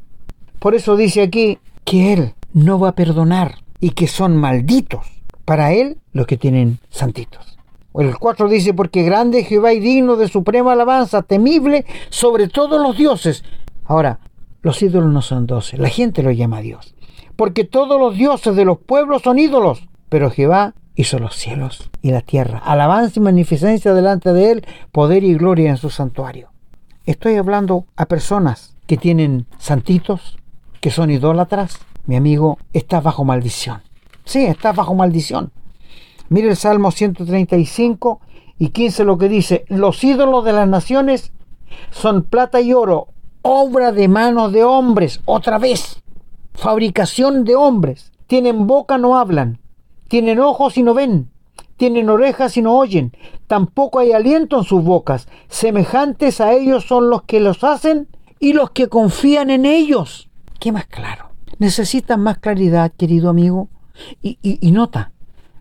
Por 0.59 0.75
eso 0.75 0.95
dice 0.95 1.23
aquí 1.23 1.57
que 1.85 2.13
Él 2.13 2.33
no 2.53 2.77
va 2.77 2.89
a 2.89 2.95
perdonar 2.95 3.55
y 3.79 3.91
que 3.91 4.05
son 4.05 4.37
malditos 4.37 5.07
para 5.43 5.73
Él 5.73 5.97
los 6.13 6.27
que 6.27 6.37
tienen 6.37 6.77
santitos. 6.91 7.57
El 7.95 8.15
4 8.15 8.47
dice, 8.47 8.75
porque 8.75 9.01
grande 9.01 9.43
Jehová 9.43 9.73
y 9.73 9.79
digno 9.79 10.17
de 10.17 10.27
suprema 10.27 10.73
alabanza, 10.73 11.23
temible 11.23 11.87
sobre 12.09 12.47
todos 12.47 12.79
los 12.79 12.95
dioses. 12.95 13.43
Ahora, 13.85 14.19
los 14.61 14.81
ídolos 14.81 15.11
no 15.11 15.21
son 15.21 15.47
doce, 15.47 15.77
la 15.77 15.89
gente 15.89 16.23
lo 16.23 16.31
llama 16.31 16.61
Dios. 16.61 16.95
Porque 17.35 17.63
todos 17.63 17.99
los 17.99 18.15
dioses 18.15 18.55
de 18.55 18.65
los 18.65 18.79
pueblos 18.79 19.21
son 19.21 19.39
ídolos, 19.39 19.87
pero 20.09 20.29
Jehová 20.29 20.73
hizo 20.95 21.17
los 21.19 21.35
cielos 21.35 21.89
y 22.01 22.11
la 22.11 22.21
tierra. 22.21 22.59
Alabanza 22.59 23.19
y 23.19 23.23
magnificencia 23.23 23.93
delante 23.93 24.33
de 24.33 24.51
Él, 24.51 24.65
poder 24.91 25.23
y 25.23 25.35
gloria 25.35 25.69
en 25.69 25.77
su 25.77 25.89
santuario. 25.89 26.49
Estoy 27.05 27.35
hablando 27.35 27.85
a 27.95 28.05
personas 28.05 28.75
que 28.85 28.97
tienen 28.97 29.45
santitos, 29.57 30.37
que 30.81 30.91
son 30.91 31.09
idólatras. 31.09 31.79
Mi 32.05 32.15
amigo, 32.15 32.57
está 32.73 32.99
bajo 32.99 33.23
maldición. 33.23 33.81
Sí, 34.25 34.45
está 34.45 34.73
bajo 34.73 34.93
maldición. 34.93 35.51
Mire 36.27 36.49
el 36.49 36.55
Salmo 36.55 36.91
135 36.91 38.19
y 38.59 38.69
15 38.69 39.05
lo 39.05 39.17
que 39.17 39.29
dice, 39.29 39.65
los 39.69 40.03
ídolos 40.03 40.43
de 40.43 40.53
las 40.53 40.67
naciones 40.67 41.31
son 41.91 42.23
plata 42.23 42.61
y 42.61 42.73
oro, 42.73 43.07
obra 43.41 43.91
de 43.91 44.07
manos 44.07 44.51
de 44.51 44.63
hombres, 44.63 45.21
otra 45.25 45.57
vez, 45.57 46.01
fabricación 46.53 47.45
de 47.45 47.55
hombres. 47.55 48.11
Tienen 48.27 48.67
boca, 48.67 48.97
no 48.97 49.17
hablan, 49.17 49.59
tienen 50.07 50.39
ojos 50.39 50.77
y 50.77 50.83
no 50.83 50.93
ven, 50.93 51.29
tienen 51.77 52.09
orejas 52.09 52.57
y 52.57 52.61
no 52.61 52.77
oyen, 52.77 53.11
tampoco 53.47 53.99
hay 53.99 54.11
aliento 54.11 54.59
en 54.59 54.63
sus 54.63 54.83
bocas. 54.83 55.27
Semejantes 55.47 56.41
a 56.41 56.53
ellos 56.53 56.85
son 56.85 57.09
los 57.09 57.23
que 57.23 57.39
los 57.39 57.63
hacen 57.63 58.07
y 58.39 58.53
los 58.53 58.71
que 58.71 58.87
confían 58.87 59.49
en 59.49 59.65
ellos. 59.65 60.29
¿Qué 60.59 60.71
más 60.71 60.85
claro? 60.85 61.29
Necesitan 61.57 62.21
más 62.21 62.37
claridad, 62.37 62.91
querido 62.95 63.29
amigo. 63.29 63.69
Y, 64.21 64.37
y 64.41 64.71
nota, 64.71 65.11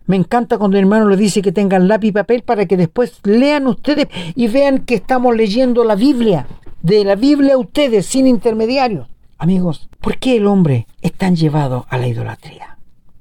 me 0.09 0.15
encanta 0.15 0.57
cuando 0.57 0.77
el 0.77 0.85
hermano 0.85 1.07
le 1.07 1.17
dice 1.17 1.41
que 1.41 1.51
tengan 1.51 1.87
lápiz 1.87 2.07
y 2.07 2.11
papel 2.11 2.41
para 2.41 2.65
que 2.65 2.77
después 2.77 3.19
lean 3.23 3.67
ustedes 3.67 4.07
y 4.33 4.47
vean 4.47 4.79
que 4.79 4.95
estamos 4.95 5.35
leyendo 5.35 5.83
la 5.83 5.93
Biblia. 5.93 6.47
De 6.81 7.03
la 7.03 7.15
Biblia 7.15 7.55
a 7.55 7.57
ustedes, 7.57 8.05
sin 8.05 8.27
intermediarios. 8.27 9.07
Amigos, 9.37 9.89
¿por 10.01 10.17
qué 10.17 10.37
el 10.37 10.47
hombre 10.47 10.87
es 11.01 11.13
tan 11.13 11.35
llevado 11.35 11.85
a 11.89 11.97
la 11.97 12.07
idolatría? 12.07 12.77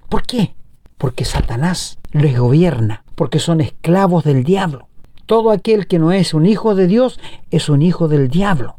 ¿Por 0.09 0.23
qué? 0.23 0.55
Porque 0.97 1.25
Satanás 1.25 1.99
les 2.13 2.39
gobierna, 2.39 3.05
porque 3.15 3.39
son 3.39 3.61
esclavos 3.61 4.25
del 4.25 4.45
diablo. 4.45 4.89
Todo 5.27 5.51
aquel 5.51 5.87
que 5.87 5.99
no 5.99 6.13
es 6.13 6.35
un 6.35 6.47
hijo 6.47 6.75
de 6.75 6.87
Dios 6.87 7.21
es 7.51 7.69
un 7.69 7.83
hijo 7.83 8.09
del 8.09 8.29
diablo, 8.29 8.77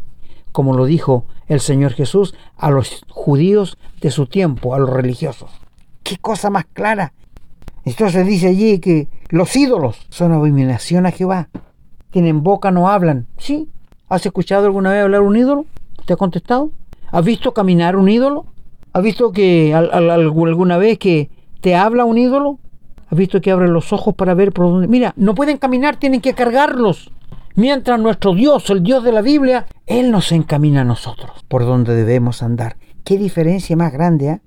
como 0.51 0.75
lo 0.75 0.85
dijo 0.85 1.25
el 1.47 1.59
Señor 1.59 1.93
Jesús 1.93 2.35
a 2.57 2.71
los 2.71 3.05
judíos 3.09 3.77
de 4.01 4.11
su 4.11 4.25
tiempo, 4.27 4.73
a 4.73 4.79
los 4.79 4.89
religiosos. 4.89 5.51
¿Qué 6.03 6.17
cosa 6.17 6.49
más 6.49 6.65
clara 6.65 7.13
entonces 7.85 8.25
dice 8.25 8.47
allí 8.47 8.79
que 8.79 9.07
los 9.29 9.55
ídolos 9.55 10.05
son 10.09 10.31
abominación 10.31 11.05
a 11.05 11.11
Jehová. 11.11 11.49
Tienen 12.11 12.43
boca, 12.43 12.71
no 12.71 12.89
hablan. 12.89 13.27
¿Sí? 13.37 13.69
¿Has 14.09 14.25
escuchado 14.25 14.65
alguna 14.65 14.91
vez 14.91 15.03
hablar 15.03 15.21
un 15.21 15.35
ídolo? 15.35 15.65
¿Te 16.05 16.13
ha 16.13 16.17
contestado? 16.17 16.71
¿Has 17.11 17.23
visto 17.23 17.53
caminar 17.53 17.95
un 17.95 18.09
ídolo? 18.09 18.47
¿Has 18.91 19.03
visto 19.03 19.31
que 19.31 19.73
alguna 19.75 20.77
vez 20.79 20.97
que 20.97 21.29
te 21.61 21.75
habla 21.75 22.05
un 22.05 22.17
ídolo? 22.17 22.57
¿Has 23.07 23.17
visto 23.17 23.39
que 23.39 23.51
abre 23.51 23.67
los 23.67 23.93
ojos 23.93 24.15
para 24.15 24.33
ver 24.33 24.51
por 24.51 24.65
dónde? 24.65 24.87
Mira, 24.87 25.13
no 25.15 25.35
pueden 25.35 25.57
caminar, 25.57 25.97
tienen 25.97 26.21
que 26.21 26.33
cargarlos. 26.33 27.11
Mientras 27.53 27.99
nuestro 27.99 28.33
Dios, 28.33 28.67
el 28.71 28.81
Dios 28.81 29.03
de 29.03 29.11
la 29.11 29.21
Biblia, 29.21 29.67
Él 29.85 30.09
nos 30.09 30.31
encamina 30.31 30.81
a 30.81 30.85
nosotros 30.85 31.45
por 31.47 31.63
donde 31.65 31.93
debemos 31.93 32.41
andar. 32.41 32.77
Qué 33.03 33.17
diferencia 33.17 33.75
más 33.75 33.93
grande, 33.93 34.27
¿eh? 34.27 34.41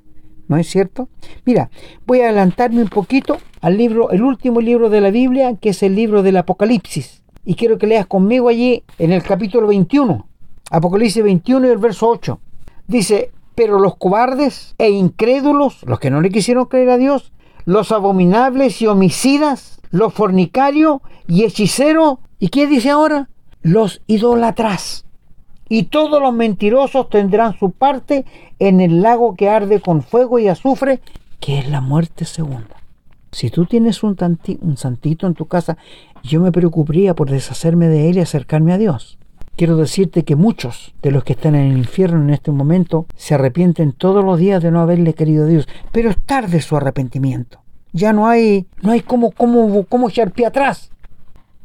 ¿no 0.48 0.56
es 0.56 0.68
cierto? 0.68 1.08
Mira, 1.44 1.70
voy 2.04 2.20
a 2.20 2.24
adelantarme 2.24 2.82
un 2.82 2.88
poquito 2.88 3.38
al 3.60 3.76
libro, 3.76 4.10
el 4.10 4.22
último 4.22 4.60
libro 4.60 4.90
de 4.90 5.00
la 5.00 5.10
Biblia, 5.10 5.54
que 5.56 5.70
es 5.70 5.84
el 5.84 5.94
libro 5.94 6.24
del 6.24 6.36
Apocalipsis. 6.36 7.21
Y 7.44 7.54
quiero 7.54 7.78
que 7.78 7.86
leas 7.86 8.06
conmigo 8.06 8.48
allí 8.48 8.84
en 8.98 9.12
el 9.12 9.22
capítulo 9.22 9.66
21, 9.68 10.26
Apocalipsis 10.70 11.22
21 11.22 11.66
y 11.66 11.70
el 11.70 11.78
verso 11.78 12.08
8. 12.08 12.38
Dice, 12.86 13.30
pero 13.54 13.78
los 13.78 13.96
cobardes 13.96 14.74
e 14.78 14.90
incrédulos, 14.90 15.82
los 15.84 15.98
que 15.98 16.10
no 16.10 16.20
le 16.20 16.30
quisieron 16.30 16.66
creer 16.66 16.90
a 16.90 16.98
Dios, 16.98 17.32
los 17.64 17.92
abominables 17.92 18.80
y 18.82 18.86
homicidas, 18.86 19.80
los 19.90 20.14
fornicarios 20.14 21.00
y 21.28 21.44
hechiceros, 21.44 22.18
¿y 22.38 22.48
qué 22.48 22.66
dice 22.66 22.90
ahora? 22.90 23.28
Los 23.62 24.02
idólatras 24.06 25.04
y 25.72 25.84
todos 25.84 26.20
los 26.20 26.34
mentirosos 26.34 27.08
tendrán 27.08 27.58
su 27.58 27.70
parte 27.70 28.26
en 28.58 28.82
el 28.82 29.00
lago 29.00 29.36
que 29.36 29.48
arde 29.48 29.80
con 29.80 30.02
fuego 30.02 30.38
y 30.38 30.46
azufre, 30.46 31.00
que 31.40 31.60
es 31.60 31.68
la 31.70 31.80
muerte 31.80 32.26
segunda. 32.26 32.81
Si 33.32 33.48
tú 33.48 33.64
tienes 33.64 34.02
un, 34.02 34.16
un 34.60 34.76
santito 34.76 35.26
en 35.26 35.34
tu 35.34 35.46
casa, 35.46 35.78
yo 36.22 36.40
me 36.40 36.52
preocuparía 36.52 37.14
por 37.14 37.30
deshacerme 37.30 37.88
de 37.88 38.10
él 38.10 38.18
y 38.18 38.20
acercarme 38.20 38.74
a 38.74 38.78
Dios. 38.78 39.18
Quiero 39.56 39.76
decirte 39.76 40.24
que 40.24 40.36
muchos 40.36 40.94
de 41.02 41.10
los 41.10 41.24
que 41.24 41.32
están 41.32 41.54
en 41.54 41.72
el 41.72 41.78
infierno 41.78 42.22
en 42.22 42.30
este 42.30 42.52
momento 42.52 43.06
se 43.16 43.34
arrepienten 43.34 43.92
todos 43.92 44.24
los 44.24 44.38
días 44.38 44.62
de 44.62 44.70
no 44.70 44.80
haberle 44.80 45.14
querido 45.14 45.44
a 45.44 45.48
Dios, 45.48 45.66
pero 45.92 46.10
es 46.10 46.18
tarde 46.18 46.60
su 46.60 46.76
arrepentimiento. 46.76 47.60
Ya 47.92 48.12
no 48.12 48.28
hay, 48.28 48.66
no 48.82 48.92
hay 48.92 49.00
cómo, 49.00 49.30
cómo, 49.30 49.84
cómo 49.84 50.08
echar 50.08 50.32
pie 50.32 50.46
atrás. 50.46 50.90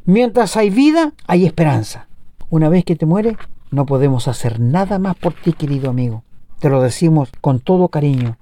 Mientras 0.06 0.56
hay 0.56 0.70
vida, 0.70 1.14
hay 1.28 1.46
esperanza. 1.46 2.08
Una 2.50 2.70
vez 2.70 2.86
que 2.86 2.96
te 2.96 3.06
mueres, 3.06 3.36
no 3.72 3.86
podemos 3.86 4.30
hacer 4.30 4.60
nada 4.60 5.00
más 5.00 5.16
por 5.18 5.34
ti, 5.34 5.52
querido 5.52 5.90
amigo. 5.90 6.24
Te 6.60 6.70
lo 6.70 6.82
decimos 6.82 7.30
con 7.42 7.60
todo 7.60 7.90
cariño. 7.90 8.38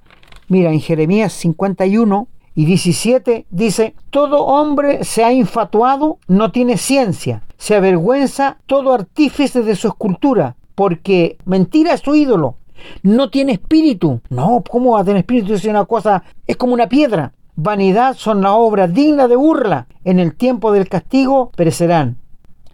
Mira, 0.47 0.71
en 0.71 0.79
Jeremías 0.79 1.33
51 1.33 2.27
y 2.55 2.65
17 2.65 3.45
dice, 3.49 3.95
todo 4.09 4.45
hombre 4.45 5.03
se 5.03 5.23
ha 5.23 5.33
infatuado, 5.33 6.19
no 6.27 6.51
tiene 6.51 6.77
ciencia, 6.77 7.43
se 7.57 7.75
avergüenza 7.75 8.57
todo 8.65 8.93
artífice 8.93 9.61
de 9.61 9.75
su 9.75 9.89
escultura, 9.89 10.55
porque 10.73 11.37
mentira 11.45 11.93
es 11.93 12.01
su 12.01 12.15
ídolo, 12.15 12.55
no 13.03 13.29
tiene 13.29 13.53
espíritu. 13.53 14.21
No, 14.29 14.63
¿cómo 14.69 14.91
va 14.91 15.01
a 15.01 15.03
tener 15.03 15.19
espíritu? 15.19 15.53
Es 15.53 15.65
una 15.65 15.85
cosa, 15.85 16.23
es 16.45 16.57
como 16.57 16.73
una 16.73 16.87
piedra. 16.87 17.33
Vanidad 17.55 18.15
son 18.15 18.41
la 18.41 18.53
obra 18.53 18.87
digna 18.87 19.27
de 19.27 19.35
burla. 19.35 19.87
En 20.03 20.19
el 20.19 20.35
tiempo 20.35 20.71
del 20.71 20.89
castigo 20.89 21.51
perecerán. 21.55 22.17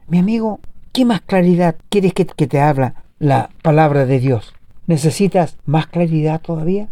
Mi 0.08 0.18
amigo, 0.18 0.60
¿Qué 0.92 1.06
más 1.06 1.22
claridad 1.22 1.78
quieres 1.88 2.14
que, 2.14 2.26
te 2.26 2.60
habla 2.60 2.96
la 3.18 3.50
palabra 3.62 4.06
de 4.06 4.20
Dios? 4.20 4.54
¿Necesitas 4.88 5.58
más 5.66 5.88
claridad 5.88 6.42
todavía? 6.42 6.90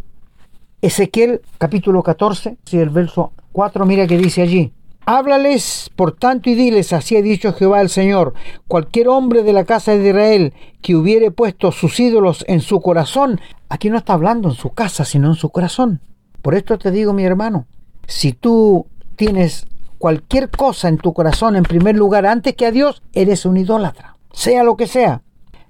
Ezequiel 0.81 1.41
capítulo 1.57 2.03
14, 2.03 2.57
si 2.63 2.77
el 2.77 2.89
verso 2.89 3.33
4, 3.51 3.85
mira 3.85 4.07
que 4.07 4.17
dice 4.17 4.41
allí. 4.41 4.71
Háblales, 5.05 5.89
por 5.95 6.13
tanto, 6.13 6.49
y 6.49 6.55
diles, 6.55 6.93
así 6.93 7.17
ha 7.17 7.21
dicho 7.21 7.51
Jehová 7.51 7.81
el 7.81 7.89
Señor, 7.89 8.33
cualquier 8.67 9.09
hombre 9.09 9.43
de 9.43 9.51
la 9.51 9.65
casa 9.65 9.91
de 9.91 10.07
Israel 10.07 10.53
que 10.81 10.95
hubiere 10.95 11.31
puesto 11.31 11.71
sus 11.73 11.99
ídolos 11.99 12.45
en 12.47 12.61
su 12.61 12.79
corazón, 12.79 13.41
aquí 13.67 13.89
no 13.89 13.97
está 13.97 14.13
hablando 14.13 14.49
en 14.49 14.55
su 14.55 14.69
casa, 14.69 15.03
sino 15.03 15.27
en 15.27 15.35
su 15.35 15.49
corazón. 15.49 15.99
Por 16.41 16.55
esto 16.55 16.77
te 16.77 16.91
digo, 16.91 17.11
mi 17.11 17.25
hermano, 17.25 17.65
si 18.07 18.31
tú 18.31 18.85
tienes 19.17 19.67
cualquier 19.97 20.49
cosa 20.49 20.87
en 20.87 20.97
tu 20.97 21.13
corazón 21.13 21.57
en 21.57 21.63
primer 21.63 21.95
lugar 21.95 22.25
antes 22.25 22.55
que 22.55 22.65
a 22.65 22.71
Dios, 22.71 23.01
eres 23.11 23.45
un 23.45 23.57
idólatra, 23.57 24.15
sea 24.31 24.63
lo 24.63 24.77
que 24.77 24.87
sea. 24.87 25.23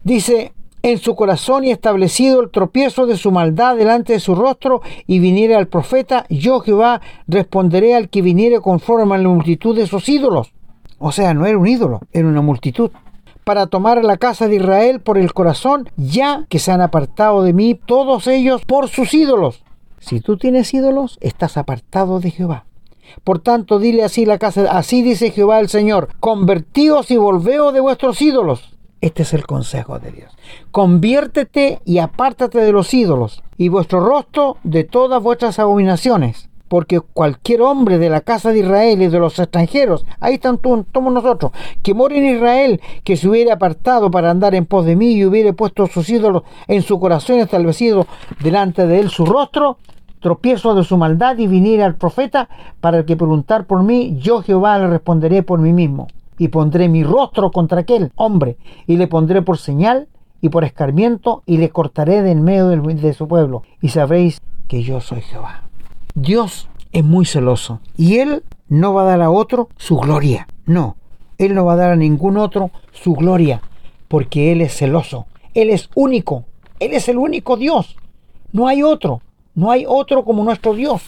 Dice, 0.03 0.53
en 0.83 0.97
su 0.97 1.15
corazón 1.15 1.63
y 1.63 1.71
establecido 1.71 2.41
el 2.41 2.49
tropiezo 2.49 3.05
de 3.05 3.17
su 3.17 3.31
maldad 3.31 3.75
delante 3.75 4.13
de 4.13 4.19
su 4.19 4.35
rostro, 4.35 4.81
y 5.07 5.19
viniere 5.19 5.55
al 5.55 5.67
profeta, 5.67 6.25
yo 6.29 6.59
Jehová 6.61 7.01
responderé 7.27 7.95
al 7.95 8.09
que 8.09 8.21
viniere 8.21 8.59
conforme 8.61 9.15
a 9.15 9.17
la 9.17 9.29
multitud 9.29 9.75
de 9.75 9.87
sus 9.87 10.07
ídolos. 10.09 10.51
O 10.97 11.11
sea, 11.11 11.33
no 11.33 11.45
era 11.45 11.57
un 11.57 11.67
ídolo, 11.67 12.01
era 12.11 12.27
una 12.27 12.41
multitud. 12.41 12.91
Para 13.43 13.67
tomar 13.67 13.97
a 13.97 14.03
la 14.03 14.17
casa 14.17 14.47
de 14.47 14.57
Israel 14.57 14.99
por 14.99 15.17
el 15.17 15.33
corazón, 15.33 15.89
ya 15.95 16.45
que 16.49 16.59
se 16.59 16.71
han 16.71 16.81
apartado 16.81 17.43
de 17.43 17.53
mí 17.53 17.73
todos 17.73 18.27
ellos 18.27 18.63
por 18.65 18.89
sus 18.89 19.13
ídolos. 19.13 19.63
Si 19.99 20.21
tú 20.21 20.37
tienes 20.37 20.73
ídolos, 20.73 21.17
estás 21.21 21.57
apartado 21.57 22.19
de 22.19 22.31
Jehová. 22.31 22.65
Por 23.23 23.39
tanto, 23.39 23.79
dile 23.79 24.03
así 24.03 24.25
la 24.25 24.37
casa, 24.37 24.71
así 24.71 25.01
dice 25.01 25.31
Jehová 25.31 25.59
el 25.59 25.69
Señor, 25.69 26.09
convertíos 26.19 27.09
y 27.11 27.17
volveos 27.17 27.73
de 27.73 27.79
vuestros 27.79 28.21
ídolos. 28.21 28.77
Este 29.01 29.23
es 29.23 29.33
el 29.33 29.45
consejo 29.45 29.97
de 29.99 30.11
Dios. 30.11 30.37
Conviértete 30.71 31.79
y 31.85 31.99
apártate 31.99 32.59
de 32.59 32.73
los 32.73 32.93
ídolos 32.93 33.41
y 33.57 33.69
vuestro 33.69 34.01
rostro 34.01 34.57
de 34.63 34.83
todas 34.83 35.23
vuestras 35.23 35.57
abominaciones. 35.57 36.49
Porque 36.67 36.99
cualquier 36.99 37.61
hombre 37.61 37.97
de 37.97 38.09
la 38.09 38.21
casa 38.21 38.51
de 38.51 38.59
Israel 38.59 39.01
y 39.01 39.07
de 39.07 39.17
los 39.17 39.39
extranjeros, 39.39 40.05
ahí 40.19 40.35
están 40.35 40.59
todos 40.59 40.85
nosotros, 40.93 41.51
que 41.81 41.95
mora 41.95 42.15
en 42.15 42.35
Israel, 42.35 42.81
que 43.03 43.17
se 43.17 43.27
hubiera 43.27 43.55
apartado 43.55 44.11
para 44.11 44.29
andar 44.29 44.53
en 44.53 44.67
pos 44.67 44.85
de 44.85 44.95
mí 44.95 45.13
y 45.13 45.25
hubiera 45.25 45.51
puesto 45.53 45.87
sus 45.87 46.07
ídolos 46.09 46.43
en 46.67 46.83
su 46.83 46.99
corazón 46.99 47.39
establecido 47.39 48.05
delante 48.43 48.85
de 48.85 48.99
él 48.99 49.09
su 49.09 49.25
rostro, 49.25 49.77
tropiezo 50.19 50.75
de 50.75 50.83
su 50.83 50.97
maldad 50.97 51.39
y 51.39 51.47
viniere 51.47 51.83
al 51.83 51.95
profeta 51.95 52.49
para 52.81 53.03
que 53.03 53.17
preguntar 53.17 53.65
por 53.65 53.81
mí, 53.81 54.17
yo 54.19 54.43
Jehová 54.43 54.77
le 54.77 54.87
responderé 54.87 55.41
por 55.41 55.59
mí 55.59 55.73
mismo 55.73 56.07
y 56.39 56.47
pondré 56.47 56.89
mi 56.89 57.03
rostro 57.03 57.51
contra 57.51 57.81
aquel 57.81 58.11
hombre 58.15 58.57
y 58.87 58.97
le 58.97 59.07
pondré 59.07 59.43
por 59.43 59.59
señal 59.59 60.07
y 60.41 60.49
por 60.49 60.63
escarmiento 60.63 61.43
y 61.45 61.57
le 61.57 61.69
cortaré 61.69 62.23
de 62.23 62.31
en 62.31 62.43
medio 62.43 62.69
de 62.69 63.13
su 63.13 63.27
pueblo 63.27 63.61
y 63.81 63.89
sabréis 63.89 64.41
que 64.67 64.81
yo 64.81 65.01
soy 65.01 65.21
Jehová. 65.21 65.63
Dios 66.15 66.69
es 66.91 67.03
muy 67.03 67.25
celoso 67.25 67.81
y 67.97 68.17
él 68.17 68.43
no 68.67 68.93
va 68.93 69.03
a 69.03 69.05
dar 69.05 69.21
a 69.21 69.29
otro 69.29 69.69
su 69.77 69.97
gloria. 69.97 70.47
No, 70.65 70.95
él 71.37 71.53
no 71.53 71.65
va 71.65 71.73
a 71.73 71.77
dar 71.77 71.91
a 71.91 71.95
ningún 71.95 72.37
otro 72.37 72.71
su 72.91 73.13
gloria 73.13 73.61
porque 74.07 74.51
él 74.51 74.61
es 74.61 74.75
celoso. 74.75 75.27
Él 75.53 75.69
es 75.69 75.89
único. 75.95 76.45
Él 76.79 76.93
es 76.93 77.09
el 77.09 77.17
único 77.17 77.57
Dios. 77.57 77.95
No 78.51 78.67
hay 78.67 78.81
otro. 78.81 79.21
No 79.55 79.71
hay 79.71 79.85
otro 79.87 80.23
como 80.23 80.43
nuestro 80.43 80.73
Dios. 80.73 81.01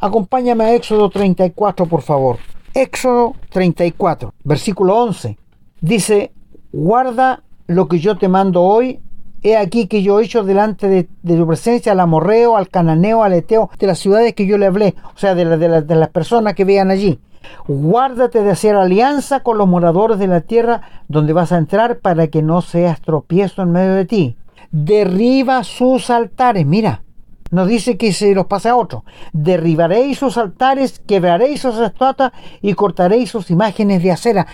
Acompáñame 0.00 0.64
a 0.64 0.74
Éxodo 0.74 1.10
34, 1.10 1.86
por 1.86 2.02
favor. 2.02 2.38
Éxodo 2.74 3.34
34, 3.50 4.34
versículo 4.44 4.96
11. 4.96 5.38
Dice, 5.80 6.32
guarda 6.72 7.42
lo 7.66 7.88
que 7.88 7.98
yo 7.98 8.16
te 8.16 8.28
mando 8.28 8.62
hoy. 8.62 9.00
He 9.42 9.56
aquí 9.56 9.86
que 9.86 10.02
yo 10.02 10.18
he 10.18 10.24
hecho 10.24 10.42
delante 10.42 10.88
de, 10.88 11.04
tu 11.04 11.46
presencia 11.46 11.92
al 11.92 12.00
amorreo, 12.00 12.56
al 12.56 12.68
cananeo, 12.68 13.22
al 13.22 13.34
eteo, 13.34 13.70
de 13.78 13.86
las 13.86 14.00
ciudades 14.00 14.34
que 14.34 14.46
yo 14.46 14.58
le 14.58 14.66
hablé, 14.66 14.96
o 15.14 15.18
sea, 15.18 15.36
de, 15.36 15.44
de 15.56 15.94
las 15.94 16.08
personas 16.08 16.54
que 16.54 16.64
vean 16.64 16.90
allí. 16.90 17.20
Guárdate 17.68 18.42
de 18.42 18.50
hacer 18.50 18.74
alianza 18.74 19.40
con 19.40 19.58
los 19.58 19.68
moradores 19.68 20.18
de 20.18 20.26
la 20.26 20.40
tierra 20.40 20.82
donde 21.08 21.32
vas 21.32 21.52
a 21.52 21.58
entrar 21.58 21.98
para 21.98 22.26
que 22.28 22.42
no 22.42 22.62
seas 22.62 23.00
tropiezo 23.00 23.62
en 23.62 23.72
medio 23.72 23.94
de 23.94 24.04
ti. 24.04 24.36
Derriba 24.70 25.62
sus 25.64 26.10
altares. 26.10 26.66
Mira, 26.66 27.02
nos 27.50 27.68
dice 27.68 27.96
que 27.96 28.12
se 28.12 28.34
los 28.34 28.46
pase 28.46 28.68
a 28.68 28.76
otro. 28.76 29.04
Derribaréis 29.32 30.18
sus 30.18 30.36
altares, 30.36 31.00
quebraréis 31.06 31.60
sus 31.60 31.78
estatuas 31.78 32.32
y 32.62 32.74
cortaréis 32.74 33.30
sus 33.30 33.50
imágenes 33.50 34.02
de 34.02 34.12
acera. 34.12 34.46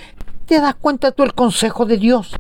¿Te 0.46 0.61
das 0.61 0.74
cuenta 0.74 1.12
tú 1.12 1.22
el 1.22 1.35
consejo 1.35 1.87
de 1.87 1.96
Dios? 1.96 2.37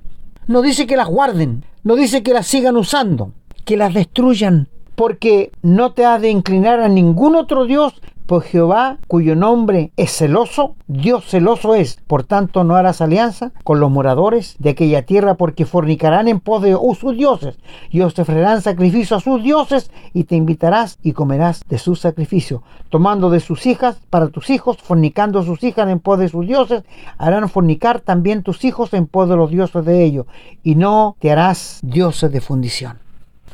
No 0.46 0.62
dice 0.62 0.86
que 0.86 0.96
las 0.96 1.08
guarden, 1.08 1.64
no 1.82 1.96
dice 1.96 2.22
que 2.22 2.34
las 2.34 2.46
sigan 2.46 2.76
usando, 2.76 3.32
que 3.64 3.76
las 3.76 3.94
destruyan, 3.94 4.68
porque 4.94 5.50
no 5.62 5.92
te 5.92 6.04
has 6.04 6.20
de 6.20 6.30
inclinar 6.30 6.80
a 6.80 6.88
ningún 6.88 7.34
otro 7.34 7.64
Dios, 7.64 7.94
pues 8.26 8.46
Jehová, 8.46 8.98
cuyo 9.06 9.36
nombre 9.36 9.92
es 9.96 10.16
celoso, 10.16 10.76
Dios 10.86 11.26
celoso 11.26 11.74
es. 11.74 11.98
Por 12.06 12.24
tanto, 12.24 12.64
no 12.64 12.74
harás 12.74 13.00
alianza 13.00 13.52
con 13.64 13.80
los 13.80 13.90
moradores 13.90 14.56
de 14.58 14.70
aquella 14.70 15.02
tierra, 15.02 15.34
porque 15.34 15.66
fornicarán 15.66 16.28
en 16.28 16.40
pos 16.40 16.62
de 16.62 16.76
sus 16.98 17.16
dioses, 17.16 17.58
y 17.90 18.00
os 18.00 18.18
ofrecerán 18.18 18.62
sacrificio 18.62 19.16
a 19.16 19.20
sus 19.20 19.42
dioses, 19.42 19.90
y 20.14 20.24
te 20.24 20.36
invitarás 20.36 20.98
y 21.02 21.12
comerás 21.12 21.64
de 21.68 21.78
su 21.78 21.96
sacrificio. 21.96 22.62
Tomando 22.88 23.28
de 23.28 23.40
sus 23.40 23.66
hijas 23.66 24.00
para 24.08 24.28
tus 24.28 24.48
hijos, 24.50 24.78
fornicando 24.78 25.42
sus 25.42 25.62
hijas 25.62 25.88
en 25.90 26.00
pos 26.00 26.18
de 26.18 26.28
sus 26.28 26.46
dioses, 26.46 26.82
harán 27.18 27.48
fornicar 27.48 28.00
también 28.00 28.42
tus 28.42 28.64
hijos 28.64 28.94
en 28.94 29.06
pos 29.06 29.28
de 29.28 29.36
los 29.36 29.50
dioses 29.50 29.84
de 29.84 30.02
ellos, 30.02 30.26
y 30.62 30.76
no 30.76 31.16
te 31.18 31.30
harás 31.30 31.80
dioses 31.82 32.32
de 32.32 32.40
fundición. 32.40 32.98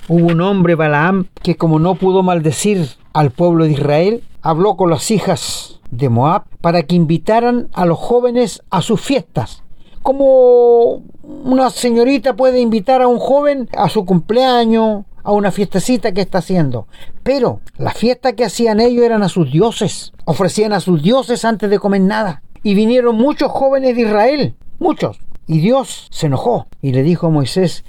Hubo 0.08 0.26
un 0.26 0.40
hombre, 0.40 0.74
Balaam, 0.74 1.26
que 1.42 1.56
como 1.56 1.78
no 1.78 1.94
pudo 1.94 2.22
maldecir 2.22 2.88
al 3.12 3.30
pueblo 3.30 3.64
de 3.64 3.72
Israel, 3.72 4.24
habló 4.42 4.76
con 4.76 4.90
las 4.90 5.10
hijas 5.10 5.80
de 5.90 6.08
Moab 6.08 6.44
para 6.60 6.82
que 6.82 6.94
invitaran 6.94 7.68
a 7.72 7.86
los 7.86 7.98
jóvenes 7.98 8.62
a 8.70 8.82
sus 8.82 9.00
fiestas. 9.00 9.62
Como 10.02 11.02
una 11.22 11.70
señorita 11.70 12.34
puede 12.34 12.60
invitar 12.60 13.02
a 13.02 13.08
un 13.08 13.18
joven 13.18 13.68
a 13.76 13.88
su 13.88 14.04
cumpleaños, 14.04 15.04
a 15.22 15.32
una 15.32 15.50
fiestecita 15.50 16.12
que 16.12 16.22
está 16.22 16.38
haciendo. 16.38 16.86
Pero 17.22 17.60
la 17.76 17.92
fiesta 17.92 18.32
que 18.32 18.44
hacían 18.44 18.80
ellos 18.80 19.04
eran 19.04 19.22
a 19.22 19.28
sus 19.28 19.50
dioses. 19.52 20.12
Ofrecían 20.24 20.72
a 20.72 20.80
sus 20.80 21.02
dioses 21.02 21.44
antes 21.44 21.68
de 21.68 21.78
comer 21.78 22.00
nada. 22.00 22.42
Y 22.62 22.74
vinieron 22.74 23.16
muchos 23.16 23.50
jóvenes 23.50 23.96
de 23.96 24.02
Israel, 24.02 24.54
muchos. 24.78 25.18
Y 25.46 25.60
Dios 25.60 26.06
se 26.10 26.26
enojó 26.26 26.66
y 26.80 26.92
le 26.92 27.02
dijo 27.02 27.26
a 27.26 27.30
Moisés, 27.30 27.84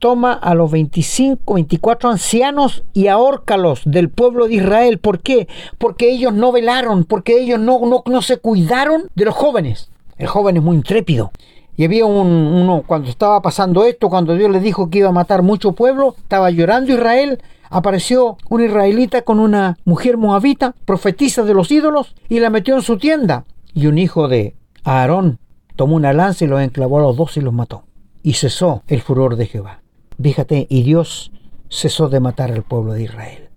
toma 0.00 0.32
a 0.32 0.56
los 0.56 0.70
25, 0.72 1.54
24 1.54 2.10
ancianos 2.10 2.82
y 2.92 3.06
ahórcalos 3.06 3.82
del 3.84 4.08
pueblo 4.08 4.48
de 4.48 4.54
Israel. 4.54 4.98
¿Por 4.98 5.20
qué? 5.20 5.46
Porque 5.78 6.10
ellos 6.10 6.34
no 6.34 6.50
velaron, 6.50 7.04
porque 7.04 7.40
ellos 7.40 7.60
no, 7.60 7.78
no, 7.86 8.02
no 8.04 8.22
se 8.22 8.38
cuidaron 8.38 9.04
de 9.14 9.26
los 9.26 9.34
jóvenes. 9.36 9.90
El 10.18 10.26
joven 10.26 10.56
es 10.56 10.62
muy 10.62 10.76
intrépido. 10.76 11.30
Y 11.76 11.84
había 11.84 12.04
un, 12.04 12.26
uno, 12.26 12.82
cuando 12.86 13.08
estaba 13.08 13.40
pasando 13.40 13.84
esto, 13.84 14.08
cuando 14.08 14.34
Dios 14.34 14.50
le 14.50 14.60
dijo 14.60 14.90
que 14.90 14.98
iba 14.98 15.08
a 15.08 15.12
matar 15.12 15.42
mucho 15.42 15.72
pueblo, 15.72 16.14
estaba 16.18 16.50
llorando 16.50 16.92
Israel, 16.92 17.40
apareció 17.70 18.36
un 18.48 18.62
israelita 18.62 19.22
con 19.22 19.40
una 19.40 19.78
mujer 19.84 20.16
moabita, 20.16 20.74
profetisa 20.84 21.42
de 21.44 21.54
los 21.54 21.70
ídolos, 21.70 22.14
y 22.28 22.40
la 22.40 22.50
metió 22.50 22.74
en 22.74 22.82
su 22.82 22.98
tienda. 22.98 23.44
Y 23.72 23.86
un 23.86 23.96
hijo 23.96 24.28
de 24.28 24.56
Aarón 24.84 25.38
tomó 25.76 25.96
una 25.96 26.12
lanza 26.12 26.44
y 26.44 26.48
los 26.48 26.60
enclavó 26.60 26.98
a 26.98 27.02
los 27.02 27.16
dos 27.16 27.36
y 27.36 27.40
los 27.40 27.54
mató. 27.54 27.84
Y 28.22 28.34
cesó 28.34 28.82
el 28.86 29.00
furor 29.00 29.36
de 29.36 29.46
Jehová. 29.46 29.79
Fíjate, 30.22 30.66
y 30.68 30.82
Dios 30.82 31.32
cesó 31.70 32.08
de 32.08 32.20
matar 32.20 32.52
al 32.52 32.62
pueblo 32.62 32.92
de 32.92 33.04
Israel. 33.04 33.48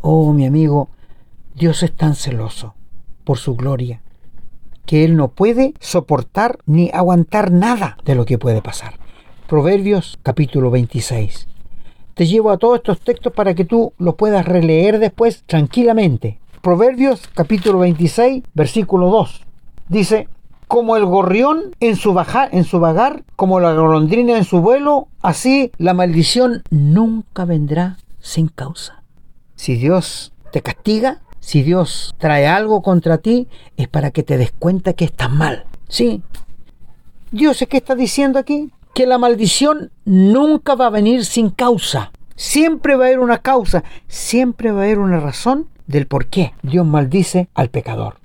Oh, 0.00 0.32
mi 0.32 0.44
amigo, 0.46 0.88
Dios 1.54 1.82
es 1.82 1.92
tan 1.92 2.14
celoso 2.14 2.74
por 3.24 3.38
su 3.38 3.54
gloria 3.54 4.02
que 4.86 5.04
Él 5.04 5.16
no 5.16 5.28
puede 5.28 5.74
soportar 5.80 6.58
ni 6.66 6.90
aguantar 6.92 7.50
nada 7.50 7.96
de 8.04 8.14
lo 8.14 8.24
que 8.24 8.38
puede 8.38 8.60
pasar. 8.60 8.94
Proverbios 9.46 10.18
capítulo 10.22 10.70
26. 10.70 11.48
Te 12.14 12.26
llevo 12.26 12.50
a 12.50 12.58
todos 12.58 12.76
estos 12.76 13.00
textos 13.00 13.32
para 13.32 13.54
que 13.54 13.64
tú 13.64 13.92
los 13.98 14.14
puedas 14.16 14.44
releer 14.44 14.98
después 14.98 15.44
tranquilamente. 15.46 16.38
Proverbios 16.60 17.28
capítulo 17.34 17.78
26, 17.78 18.42
versículo 18.54 19.10
2. 19.10 19.42
Dice, 19.88 20.28
como 20.68 20.96
el 20.96 21.04
gorrión 21.04 21.74
en 21.80 21.96
su, 21.96 22.14
bajar, 22.14 22.48
en 22.52 22.64
su 22.64 22.80
vagar, 22.80 23.24
como 23.36 23.60
la 23.60 23.72
golondrina 23.72 24.36
en 24.36 24.44
su 24.44 24.60
vuelo, 24.60 25.08
así 25.22 25.70
la 25.78 25.94
maldición 25.94 26.62
nunca 26.70 27.44
vendrá 27.44 27.98
sin 28.20 28.48
causa. 28.48 29.02
Si 29.56 29.76
Dios 29.76 30.32
te 30.52 30.62
castiga, 30.62 31.20
si 31.40 31.62
Dios 31.62 32.14
trae 32.18 32.46
algo 32.46 32.82
contra 32.82 33.18
ti, 33.18 33.48
es 33.76 33.88
para 33.88 34.10
que 34.10 34.22
te 34.22 34.38
des 34.38 34.52
cuenta 34.52 34.94
que 34.94 35.04
estás 35.04 35.30
mal. 35.30 35.64
Sí. 35.88 36.22
Dios 37.30 37.60
es 37.60 37.68
que 37.68 37.76
está 37.76 37.94
diciendo 37.94 38.38
aquí 38.38 38.70
que 38.94 39.06
la 39.06 39.18
maldición 39.18 39.90
nunca 40.04 40.74
va 40.74 40.86
a 40.86 40.90
venir 40.90 41.24
sin 41.24 41.50
causa. 41.50 42.12
Siempre 42.36 42.96
va 42.96 43.04
a 43.04 43.06
haber 43.08 43.20
una 43.20 43.38
causa, 43.38 43.84
siempre 44.08 44.72
va 44.72 44.80
a 44.80 44.84
haber 44.84 44.98
una 44.98 45.20
razón 45.20 45.68
del 45.86 46.06
por 46.06 46.26
qué 46.26 46.54
Dios 46.62 46.86
maldice 46.86 47.48
al 47.54 47.68
pecador 47.68 48.23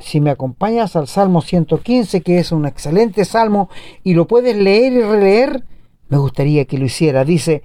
si 0.00 0.20
me 0.20 0.30
acompañas 0.30 0.96
al 0.96 1.08
Salmo 1.08 1.42
115, 1.42 2.20
que 2.22 2.38
es 2.38 2.52
un 2.52 2.66
excelente 2.66 3.24
salmo, 3.24 3.68
y 4.04 4.14
lo 4.14 4.26
puedes 4.26 4.56
leer 4.56 4.92
y 4.92 5.02
releer, 5.02 5.64
me 6.08 6.18
gustaría 6.18 6.64
que 6.64 6.78
lo 6.78 6.86
hiciera. 6.86 7.24
Dice, 7.24 7.62